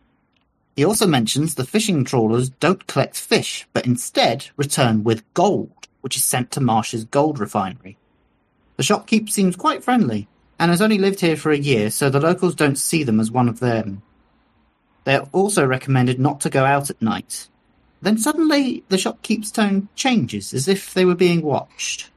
He 0.77 0.85
also 0.85 1.09
mentions 1.09 1.57
the 1.57 1.67
fishing 1.67 2.05
trawlers 2.05 2.51
don't 2.51 2.87
collect 2.87 3.19
fish, 3.19 3.67
but 3.73 3.87
instead 3.87 4.47
return 4.57 5.03
with 5.03 5.25
gold, 5.35 5.89
which 6.03 6.17
is 6.17 6.25
sent 6.25 6.53
to 6.53 6.61
Marsh's 6.61 7.05
gold 7.05 7.41
refinery. 7.41 7.99
The 8.77 8.85
shopkeep 8.85 9.29
seems 9.29 9.57
quite 9.57 9.83
friendly, 9.83 10.29
and 10.61 10.71
has 10.71 10.81
only 10.81 10.99
lived 10.99 11.19
here 11.19 11.37
for 11.37 11.51
a 11.51 11.59
year, 11.59 11.91
so 11.91 12.09
the 12.09 12.21
locals 12.21 12.55
don't 12.55 12.79
see 12.79 13.03
them 13.03 13.19
as 13.19 13.33
one 13.33 13.49
of 13.49 13.59
them. 13.59 14.03
They 15.03 15.17
are 15.17 15.29
also 15.33 15.67
recommended 15.67 16.21
not 16.21 16.41
to 16.43 16.51
go 16.51 16.65
out 16.65 16.91
at 16.91 17.03
night. 17.03 17.49
Then 18.01 18.19
suddenly 18.19 18.85
the 18.89 18.99
shopkeep's 18.99 19.51
tone 19.51 19.89
changes, 19.97 20.55
as 20.55 20.69
if 20.69 20.95
they 20.95 21.05
were 21.05 21.15
being 21.15 21.43
watched. 21.43 22.11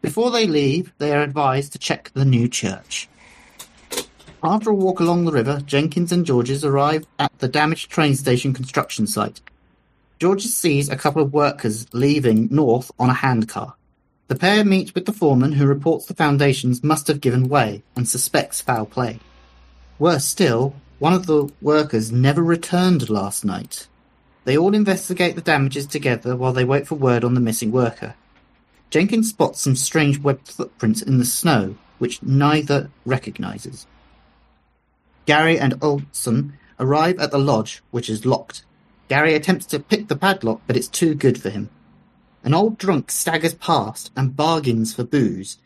Before 0.00 0.30
they 0.30 0.46
leave, 0.46 0.92
they 0.98 1.12
are 1.12 1.22
advised 1.22 1.72
to 1.72 1.78
check 1.78 2.10
the 2.14 2.24
new 2.24 2.48
church. 2.48 3.08
After 4.42 4.70
a 4.70 4.74
walk 4.74 5.00
along 5.00 5.24
the 5.24 5.32
river, 5.32 5.60
Jenkins 5.66 6.12
and 6.12 6.24
Georges 6.24 6.64
arrive 6.64 7.06
at 7.18 7.36
the 7.38 7.48
damaged 7.48 7.90
train 7.90 8.14
station 8.14 8.52
construction 8.54 9.06
site. 9.06 9.40
Georges 10.20 10.56
sees 10.56 10.88
a 10.88 10.96
couple 10.96 11.22
of 11.22 11.32
workers 11.32 11.86
leaving 11.92 12.48
north 12.50 12.92
on 12.98 13.10
a 13.10 13.14
handcar. 13.14 13.74
The 14.28 14.36
pair 14.36 14.64
meet 14.64 14.94
with 14.94 15.06
the 15.06 15.12
foreman 15.12 15.52
who 15.52 15.66
reports 15.66 16.06
the 16.06 16.14
foundations 16.14 16.84
must 16.84 17.08
have 17.08 17.20
given 17.20 17.48
way 17.48 17.82
and 17.96 18.08
suspects 18.08 18.60
foul 18.60 18.86
play. 18.86 19.18
Worse 19.98 20.24
still, 20.24 20.74
one 20.98 21.12
of 21.12 21.26
the 21.26 21.50
workers 21.60 22.12
never 22.12 22.42
returned 22.42 23.10
last 23.10 23.44
night. 23.44 23.88
They 24.46 24.56
all 24.56 24.74
investigate 24.76 25.34
the 25.34 25.40
damages 25.40 25.88
together 25.88 26.36
while 26.36 26.52
they 26.52 26.64
wait 26.64 26.86
for 26.86 26.94
word 26.94 27.24
on 27.24 27.34
the 27.34 27.40
missing 27.40 27.72
worker. 27.72 28.14
Jenkins 28.90 29.28
spots 29.28 29.60
some 29.60 29.74
strange 29.74 30.20
webbed 30.20 30.46
footprints 30.46 31.02
in 31.02 31.18
the 31.18 31.24
snow, 31.24 31.74
which 31.98 32.22
neither 32.22 32.88
recognizes. 33.04 33.88
Gary 35.24 35.58
and 35.58 35.74
Olson 35.82 36.52
arrive 36.78 37.18
at 37.18 37.32
the 37.32 37.40
lodge, 37.40 37.82
which 37.90 38.08
is 38.08 38.24
locked. 38.24 38.64
Gary 39.08 39.34
attempts 39.34 39.66
to 39.66 39.80
pick 39.80 40.06
the 40.06 40.14
padlock, 40.14 40.60
but 40.68 40.76
it's 40.76 40.86
too 40.86 41.16
good 41.16 41.42
for 41.42 41.50
him. 41.50 41.68
An 42.44 42.54
old 42.54 42.78
drunk 42.78 43.10
staggers 43.10 43.54
past 43.54 44.12
and 44.14 44.36
bargains 44.36 44.94
for 44.94 45.02
booze, 45.02 45.58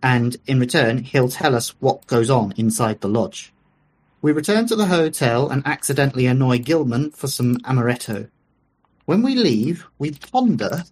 and 0.00 0.36
in 0.46 0.60
return, 0.60 0.98
he'll 0.98 1.28
tell 1.28 1.56
us 1.56 1.70
what 1.80 2.06
goes 2.06 2.30
on 2.30 2.54
inside 2.56 3.00
the 3.00 3.08
lodge. 3.08 3.52
We 4.20 4.32
return 4.32 4.66
to 4.66 4.76
the 4.76 4.86
hotel 4.86 5.48
and 5.48 5.64
accidentally 5.64 6.26
annoy 6.26 6.58
Gilman 6.58 7.12
for 7.12 7.28
some 7.28 7.58
amaretto. 7.58 8.28
When 9.04 9.22
we 9.22 9.36
leave, 9.36 9.86
we 9.98 10.10
ponder 10.10 10.84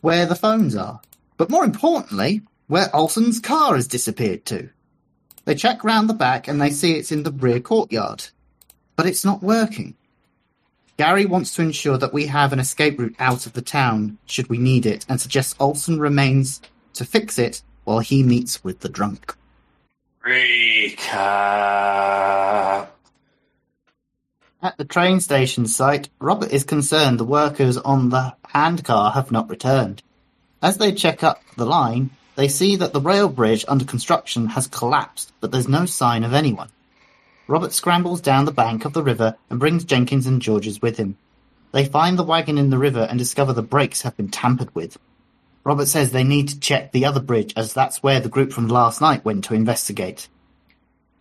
where 0.00 0.26
the 0.26 0.34
phones 0.34 0.74
are, 0.74 1.00
but 1.36 1.48
more 1.48 1.64
importantly, 1.64 2.42
where 2.66 2.94
Olson's 2.94 3.38
car 3.38 3.76
has 3.76 3.86
disappeared 3.86 4.44
to. 4.46 4.70
They 5.44 5.54
check 5.54 5.84
round 5.84 6.08
the 6.08 6.14
back 6.14 6.48
and 6.48 6.60
they 6.60 6.70
see 6.70 6.94
it's 6.94 7.12
in 7.12 7.22
the 7.22 7.30
rear 7.30 7.60
courtyard, 7.60 8.26
but 8.96 9.06
it's 9.06 9.24
not 9.24 9.44
working. 9.44 9.94
Gary 10.96 11.24
wants 11.24 11.54
to 11.54 11.62
ensure 11.62 11.98
that 11.98 12.12
we 12.12 12.26
have 12.26 12.52
an 12.52 12.58
escape 12.58 12.98
route 12.98 13.14
out 13.20 13.46
of 13.46 13.52
the 13.52 13.62
town 13.62 14.18
should 14.26 14.48
we 14.48 14.58
need 14.58 14.86
it 14.86 15.06
and 15.08 15.20
suggests 15.20 15.54
Olson 15.60 16.00
remains 16.00 16.60
to 16.94 17.04
fix 17.04 17.38
it 17.38 17.62
while 17.84 18.00
he 18.00 18.24
meets 18.24 18.64
with 18.64 18.80
the 18.80 18.88
drunk. 18.88 19.36
Recap. 20.26 21.06
Uh, 21.14 22.86
At 24.60 24.76
the 24.76 24.84
train 24.84 25.20
station 25.20 25.66
site, 25.68 26.08
Robert 26.18 26.50
is 26.50 26.64
concerned 26.64 27.20
the 27.20 27.24
workers 27.24 27.76
on 27.76 28.08
the 28.08 28.34
handcar 28.48 29.12
have 29.12 29.30
not 29.30 29.48
returned. 29.48 30.02
As 30.60 30.78
they 30.78 30.90
check 30.90 31.22
up 31.22 31.42
the 31.56 31.64
line, 31.64 32.10
they 32.34 32.48
see 32.48 32.74
that 32.74 32.92
the 32.92 33.00
rail 33.00 33.28
bridge 33.28 33.64
under 33.68 33.84
construction 33.84 34.48
has 34.48 34.66
collapsed, 34.66 35.32
but 35.40 35.52
there's 35.52 35.68
no 35.68 35.86
sign 35.86 36.24
of 36.24 36.34
anyone. 36.34 36.70
Robert 37.46 37.72
scrambles 37.72 38.20
down 38.20 38.46
the 38.46 38.50
bank 38.50 38.84
of 38.84 38.94
the 38.94 39.04
river 39.04 39.36
and 39.48 39.60
brings 39.60 39.84
Jenkins 39.84 40.26
and 40.26 40.42
Georges 40.42 40.82
with 40.82 40.96
him. 40.96 41.16
They 41.70 41.84
find 41.84 42.18
the 42.18 42.24
wagon 42.24 42.58
in 42.58 42.70
the 42.70 42.78
river 42.78 43.06
and 43.08 43.16
discover 43.16 43.52
the 43.52 43.62
brakes 43.62 44.02
have 44.02 44.16
been 44.16 44.30
tampered 44.30 44.74
with. 44.74 44.98
Robert 45.66 45.88
says 45.88 46.12
they 46.12 46.22
need 46.22 46.48
to 46.50 46.60
check 46.60 46.92
the 46.92 47.06
other 47.06 47.18
bridge 47.18 47.52
as 47.56 47.74
that's 47.74 48.00
where 48.00 48.20
the 48.20 48.28
group 48.28 48.52
from 48.52 48.68
last 48.68 49.00
night 49.00 49.24
went 49.24 49.42
to 49.46 49.54
investigate. 49.54 50.28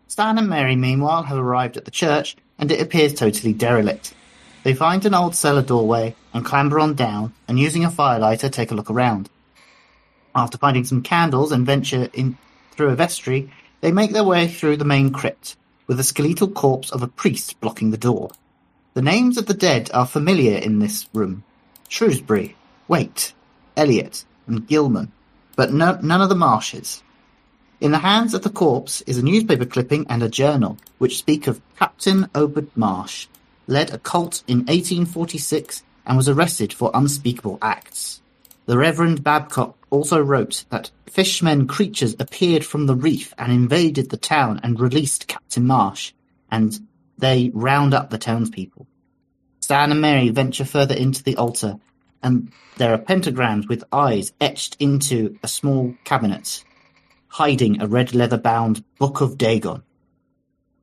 Stan 0.06 0.38
and 0.38 0.48
Mary, 0.48 0.76
meanwhile, 0.76 1.24
have 1.24 1.40
arrived 1.40 1.78
at 1.78 1.86
the 1.86 1.90
church 1.90 2.38
and 2.60 2.72
it 2.72 2.80
appears 2.80 3.16
totally 3.16 3.54
derelict. 3.54 4.14
They 4.62 4.76
find 4.76 5.04
an 5.04 5.16
old 5.16 5.34
cellar 5.34 5.64
doorway 5.64 6.16
and 6.32 6.46
clamber 6.46 6.80
on 6.80 6.94
down 6.94 7.34
and 7.48 7.58
using 7.58 7.84
a 7.84 7.90
firelighter 7.90 8.52
take 8.52 8.70
a 8.70 8.76
look 8.76 8.92
around. 8.92 9.32
After 10.36 10.60
finding 10.60 10.84
some 10.84 11.02
candles 11.02 11.52
and 11.52 11.66
venture 11.66 12.08
in 12.14 12.38
through 12.70 12.90
a 12.90 12.96
vestry, 12.96 13.52
they 13.82 13.92
make 13.92 14.12
their 14.12 14.24
way 14.24 14.48
through 14.48 14.78
the 14.78 14.86
main 14.86 15.12
crypt. 15.12 15.58
with 15.88 15.98
the 15.98 16.04
skeletal 16.04 16.50
corpse 16.50 16.92
of 16.92 17.02
a 17.02 17.08
priest 17.08 17.60
blocking 17.62 17.90
the 17.90 17.98
door. 17.98 18.30
The 18.94 19.02
names 19.02 19.40
of 19.40 19.48
the 19.48 19.56
dead 19.56 19.90
are 19.92 20.06
familiar 20.06 20.60
in 20.60 20.78
this 20.78 21.08
room. 21.14 21.44
Shrewsbury, 21.90 22.56
Waite, 22.88 23.34
Elliot, 23.76 24.24
and 24.48 24.68
Gilman, 24.68 25.12
but 25.56 25.74
no, 25.74 26.00
none 26.02 26.22
of 26.22 26.30
the 26.30 26.36
Marshes. 26.36 27.04
In 27.82 27.92
the 27.92 28.00
hands 28.00 28.34
of 28.34 28.42
the 28.42 28.50
corpse 28.50 29.02
is 29.02 29.18
a 29.18 29.24
newspaper 29.24 29.66
clipping 29.66 30.06
and 30.10 30.24
a 30.24 30.30
journal, 30.30 30.78
which 30.98 31.18
speak 31.18 31.48
of 31.48 31.62
Captain 31.78 32.30
Obed 32.34 32.70
Marsh, 32.76 33.28
led 33.68 33.94
a 33.94 33.98
cult 33.98 34.44
in 34.48 34.60
1846 34.60 35.84
and 36.06 36.18
was 36.18 36.30
arrested 36.30 36.72
for 36.72 36.92
unspeakable 36.94 37.58
acts. 37.62 38.22
The 38.66 38.78
Reverend 38.78 39.24
Babcock 39.24 39.78
also 39.90 40.20
wrote 40.20 40.66
that 40.70 40.92
fishmen 41.08 41.68
creatures 41.68 42.16
appeared 42.20 42.66
from 42.66 42.86
the 42.86 42.96
reef 42.96 43.34
and 43.38 43.52
invaded 43.52 44.10
the 44.10 44.18
town 44.18 44.60
and 44.64 44.80
released 44.80 45.28
Captain 45.28 45.66
Marsh, 45.68 46.14
and 46.50 46.80
they 47.18 47.52
round 47.54 47.94
up 47.94 48.10
the 48.10 48.18
townspeople. 48.18 48.88
Stan 49.60 49.92
and 49.92 50.02
Mary 50.02 50.30
venture 50.30 50.66
further 50.66 50.96
into 50.96 51.24
the 51.24 51.38
altar, 51.38 51.80
and 52.26 52.52
there 52.78 52.94
are 52.94 52.98
pentagrams 52.98 53.70
with 53.70 53.84
eyes 53.92 54.34
etched 54.42 54.76
into 54.80 55.38
a 55.44 55.48
small 55.48 55.96
cabinet, 56.04 56.64
hiding 57.28 57.82
a 57.82 57.88
red 57.88 58.14
leather-bound 58.14 58.84
Book 58.98 59.22
of 59.22 59.38
Dagon. 59.38 59.84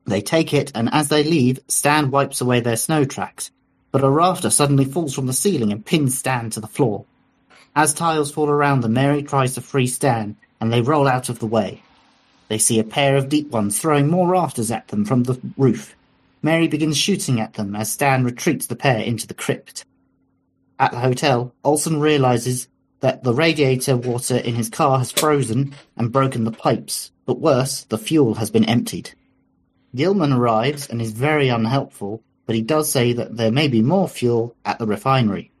They 0.05 0.21
take 0.21 0.53
it, 0.53 0.71
and 0.73 0.89
as 0.91 1.09
they 1.09 1.23
leave, 1.23 1.59
Stan 1.67 2.09
wipes 2.09 2.41
away 2.41 2.61
their 2.61 2.77
snow 2.77 3.05
tracks, 3.05 3.51
but 3.91 4.03
a 4.03 4.09
rafter 4.09 4.49
suddenly 4.49 4.85
falls 4.85 5.13
from 5.13 5.27
the 5.27 5.33
ceiling 5.33 5.71
and 5.71 5.85
pins 5.85 6.17
Stan 6.17 6.49
to 6.51 6.59
the 6.59 6.67
floor. 6.67 7.05
As 7.75 7.93
tiles 7.93 8.31
fall 8.31 8.49
around 8.49 8.81
them, 8.81 8.93
Mary 8.93 9.21
tries 9.21 9.55
to 9.55 9.61
free 9.61 9.87
Stan, 9.87 10.37
and 10.61 10.71
they 10.71 10.81
roll 10.81 11.07
out 11.07 11.29
of 11.29 11.39
the 11.39 11.47
way. 11.47 11.81
They 12.47 12.57
see 12.57 12.79
a 12.79 12.83
pair 12.83 13.17
of 13.17 13.29
deep 13.29 13.49
ones 13.49 13.79
throwing 13.79 14.09
more 14.09 14.29
rafters 14.29 14.71
at 14.71 14.87
them 14.87 15.05
from 15.05 15.23
the 15.23 15.39
roof. 15.57 15.95
Mary 16.41 16.67
begins 16.67 16.97
shooting 16.97 17.39
at 17.39 17.53
them 17.53 17.75
as 17.75 17.91
Stan 17.91 18.23
retreats 18.23 18.67
the 18.67 18.75
pair 18.75 18.99
into 18.99 19.27
the 19.27 19.33
crypt. 19.33 19.85
At 20.83 20.91
the 20.91 20.99
hotel, 20.99 21.53
Olsen 21.63 22.01
realizes 22.01 22.67
that 22.99 23.23
the 23.23 23.33
radiator 23.33 23.95
water 23.95 24.35
in 24.35 24.55
his 24.55 24.69
car 24.69 24.97
has 24.97 25.13
frozen 25.13 25.73
and 25.95 26.11
broken 26.11 26.43
the 26.43 26.51
pipes, 26.51 27.09
but 27.25 27.39
worse, 27.39 27.85
the 27.85 27.97
fuel 27.97 28.33
has 28.33 28.51
been 28.51 28.65
emptied. 28.65 29.11
Gilman 29.95 30.33
arrives 30.33 30.85
and 30.89 31.01
is 31.01 31.13
very 31.13 31.47
unhelpful, 31.47 32.21
but 32.45 32.57
he 32.57 32.61
does 32.61 32.91
say 32.91 33.13
that 33.13 33.37
there 33.37 33.49
may 33.49 33.69
be 33.69 33.81
more 33.81 34.09
fuel 34.09 34.57
at 34.65 34.77
the 34.77 34.85
refinery. 34.85 35.51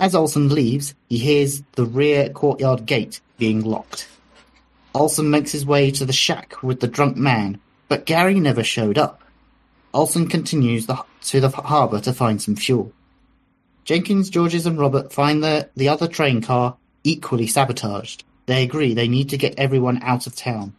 As 0.00 0.16
Olsen 0.16 0.48
leaves, 0.48 0.96
he 1.08 1.18
hears 1.18 1.62
the 1.76 1.86
rear 1.86 2.28
courtyard 2.28 2.86
gate 2.86 3.20
being 3.38 3.60
locked. 3.60 4.08
Olsen 4.96 5.30
makes 5.30 5.52
his 5.52 5.64
way 5.64 5.92
to 5.92 6.04
the 6.04 6.12
shack 6.12 6.60
with 6.60 6.80
the 6.80 6.88
drunk 6.88 7.16
man, 7.16 7.60
but 7.86 8.04
Gary 8.04 8.40
never 8.40 8.64
showed 8.64 8.98
up. 8.98 9.22
Olsen 9.94 10.26
continues 10.26 10.86
the, 10.86 11.04
to 11.22 11.38
the 11.38 11.50
harbour 11.50 12.00
to 12.00 12.12
find 12.12 12.42
some 12.42 12.56
fuel. 12.56 12.92
Jenkins, 13.84 14.30
Georges, 14.30 14.66
and 14.66 14.78
Robert 14.78 15.12
find 15.12 15.42
the, 15.42 15.68
the 15.76 15.88
other 15.88 16.06
train 16.06 16.42
car 16.42 16.76
equally 17.04 17.46
sabotaged. 17.46 18.24
They 18.46 18.62
agree 18.62 18.94
they 18.94 19.08
need 19.08 19.28
to 19.30 19.38
get 19.38 19.58
everyone 19.58 20.02
out 20.02 20.26
of 20.26 20.36
town. 20.36 20.74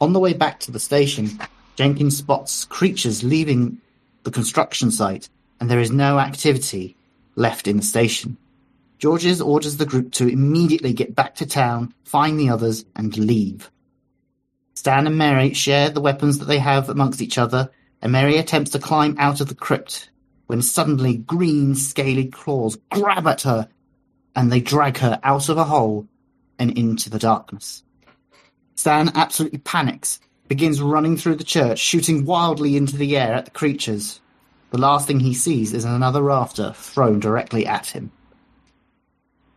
On 0.00 0.12
the 0.12 0.20
way 0.20 0.32
back 0.32 0.60
to 0.60 0.70
the 0.70 0.80
station, 0.80 1.40
Jenkins 1.76 2.16
spots 2.16 2.64
creatures 2.64 3.24
leaving 3.24 3.80
the 4.24 4.30
construction 4.30 4.90
site, 4.90 5.28
and 5.60 5.70
there 5.70 5.80
is 5.80 5.90
no 5.90 6.18
activity 6.18 6.96
left 7.34 7.66
in 7.66 7.76
the 7.76 7.82
station. 7.82 8.36
Georges 8.98 9.40
orders 9.40 9.76
the 9.76 9.86
group 9.86 10.12
to 10.12 10.28
immediately 10.28 10.92
get 10.92 11.14
back 11.14 11.36
to 11.36 11.46
town, 11.46 11.94
find 12.04 12.38
the 12.38 12.48
others, 12.48 12.84
and 12.96 13.16
leave. 13.16 13.70
Stan 14.74 15.06
and 15.06 15.16
Mary 15.16 15.54
share 15.54 15.90
the 15.90 16.00
weapons 16.00 16.38
that 16.38 16.46
they 16.46 16.58
have 16.58 16.88
amongst 16.88 17.22
each 17.22 17.38
other, 17.38 17.70
and 18.02 18.12
Mary 18.12 18.36
attempts 18.36 18.72
to 18.72 18.78
climb 18.78 19.16
out 19.18 19.40
of 19.40 19.48
the 19.48 19.54
crypt 19.54 20.10
when 20.48 20.62
suddenly 20.62 21.18
green, 21.18 21.74
scaly 21.74 22.26
claws 22.26 22.78
grab 22.90 23.26
at 23.26 23.42
her 23.42 23.68
and 24.34 24.50
they 24.50 24.60
drag 24.60 24.96
her 24.96 25.20
out 25.22 25.48
of 25.48 25.58
a 25.58 25.64
hole 25.64 26.08
and 26.58 26.76
into 26.76 27.10
the 27.10 27.18
darkness. 27.18 27.84
Stan 28.74 29.12
absolutely 29.14 29.58
panics, 29.58 30.20
begins 30.48 30.80
running 30.80 31.18
through 31.18 31.36
the 31.36 31.44
church, 31.44 31.78
shooting 31.78 32.24
wildly 32.24 32.76
into 32.76 32.96
the 32.96 33.16
air 33.16 33.34
at 33.34 33.44
the 33.44 33.50
creatures. 33.50 34.20
The 34.70 34.78
last 34.78 35.06
thing 35.06 35.20
he 35.20 35.34
sees 35.34 35.74
is 35.74 35.84
another 35.84 36.22
rafter 36.22 36.72
thrown 36.72 37.20
directly 37.20 37.66
at 37.66 37.88
him. 37.88 38.10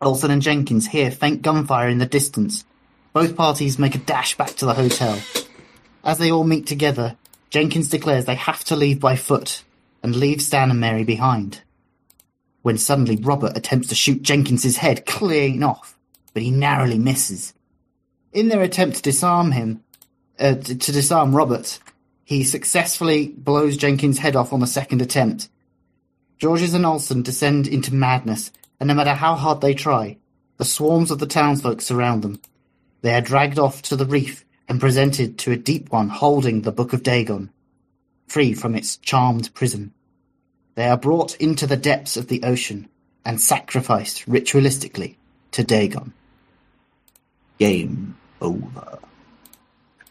Olsen 0.01 0.31
and 0.31 0.41
Jenkins 0.41 0.87
hear 0.87 1.09
faint 1.09 1.41
gunfire 1.41 1.87
in 1.87 1.99
the 1.99 2.05
distance. 2.05 2.65
Both 3.13 3.37
parties 3.37 3.79
make 3.79 3.95
a 3.95 3.99
dash 3.99 4.35
back 4.35 4.55
to 4.55 4.65
the 4.65 4.73
hotel. 4.73 5.21
As 6.03 6.17
they 6.17 6.31
all 6.31 6.43
meet 6.43 6.67
together, 6.67 7.15
Jenkins 7.49 7.87
declares 7.87 8.25
they 8.25 8.35
have 8.35 8.63
to 8.65 8.75
leave 8.75 8.99
by 8.99 9.15
foot 9.15 9.63
and 10.03 10.15
leave 10.15 10.41
Stan 10.41 10.71
and 10.71 10.79
Mary 10.79 11.03
behind. 11.03 11.61
When 12.61 12.77
suddenly 12.77 13.15
Robert 13.15 13.57
attempts 13.57 13.87
to 13.89 13.95
shoot 13.95 14.21
Jenkins's 14.21 14.77
head 14.77 15.05
clean 15.05 15.63
off, 15.63 15.97
but 16.33 16.43
he 16.43 16.51
narrowly 16.51 16.99
misses. 16.99 17.53
In 18.31 18.49
their 18.49 18.61
attempt 18.61 18.97
to 18.97 19.01
disarm 19.01 19.51
him, 19.51 19.83
uh, 20.39 20.55
to, 20.55 20.75
to 20.75 20.91
disarm 20.91 21.35
Robert, 21.35 21.79
he 22.23 22.43
successfully 22.43 23.27
blows 23.27 23.77
Jenkins' 23.77 24.19
head 24.19 24.35
off 24.35 24.53
on 24.53 24.59
the 24.59 24.67
second 24.67 25.01
attempt. 25.01 25.49
Georges 26.37 26.73
and 26.73 26.85
Olson 26.85 27.21
descend 27.21 27.67
into 27.67 27.93
madness, 27.93 28.51
and 28.79 28.87
no 28.87 28.93
matter 28.93 29.13
how 29.13 29.35
hard 29.35 29.61
they 29.61 29.73
try, 29.73 30.17
the 30.57 30.65
swarms 30.65 31.11
of 31.11 31.19
the 31.19 31.27
townsfolk 31.27 31.81
surround 31.81 32.23
them. 32.23 32.41
They 33.01 33.13
are 33.13 33.21
dragged 33.21 33.59
off 33.59 33.81
to 33.83 33.95
the 33.95 34.05
reef 34.05 34.45
and 34.67 34.79
presented 34.79 35.37
to 35.39 35.51
a 35.51 35.57
deep 35.57 35.91
one 35.91 36.09
holding 36.09 36.61
the 36.61 36.71
Book 36.71 36.93
of 36.93 37.03
Dagon, 37.03 37.51
free 38.31 38.53
from 38.53 38.75
its 38.75 38.95
charmed 38.97 39.53
prison. 39.53 39.93
They 40.75 40.87
are 40.87 40.97
brought 40.97 41.35
into 41.35 41.67
the 41.67 41.75
depths 41.75 42.15
of 42.15 42.27
the 42.29 42.43
ocean 42.43 42.87
and 43.25 43.41
sacrificed 43.41 44.25
ritualistically 44.25 45.17
to 45.51 45.65
Dagon. 45.65 46.13
Game 47.59 48.17
over. 48.39 48.99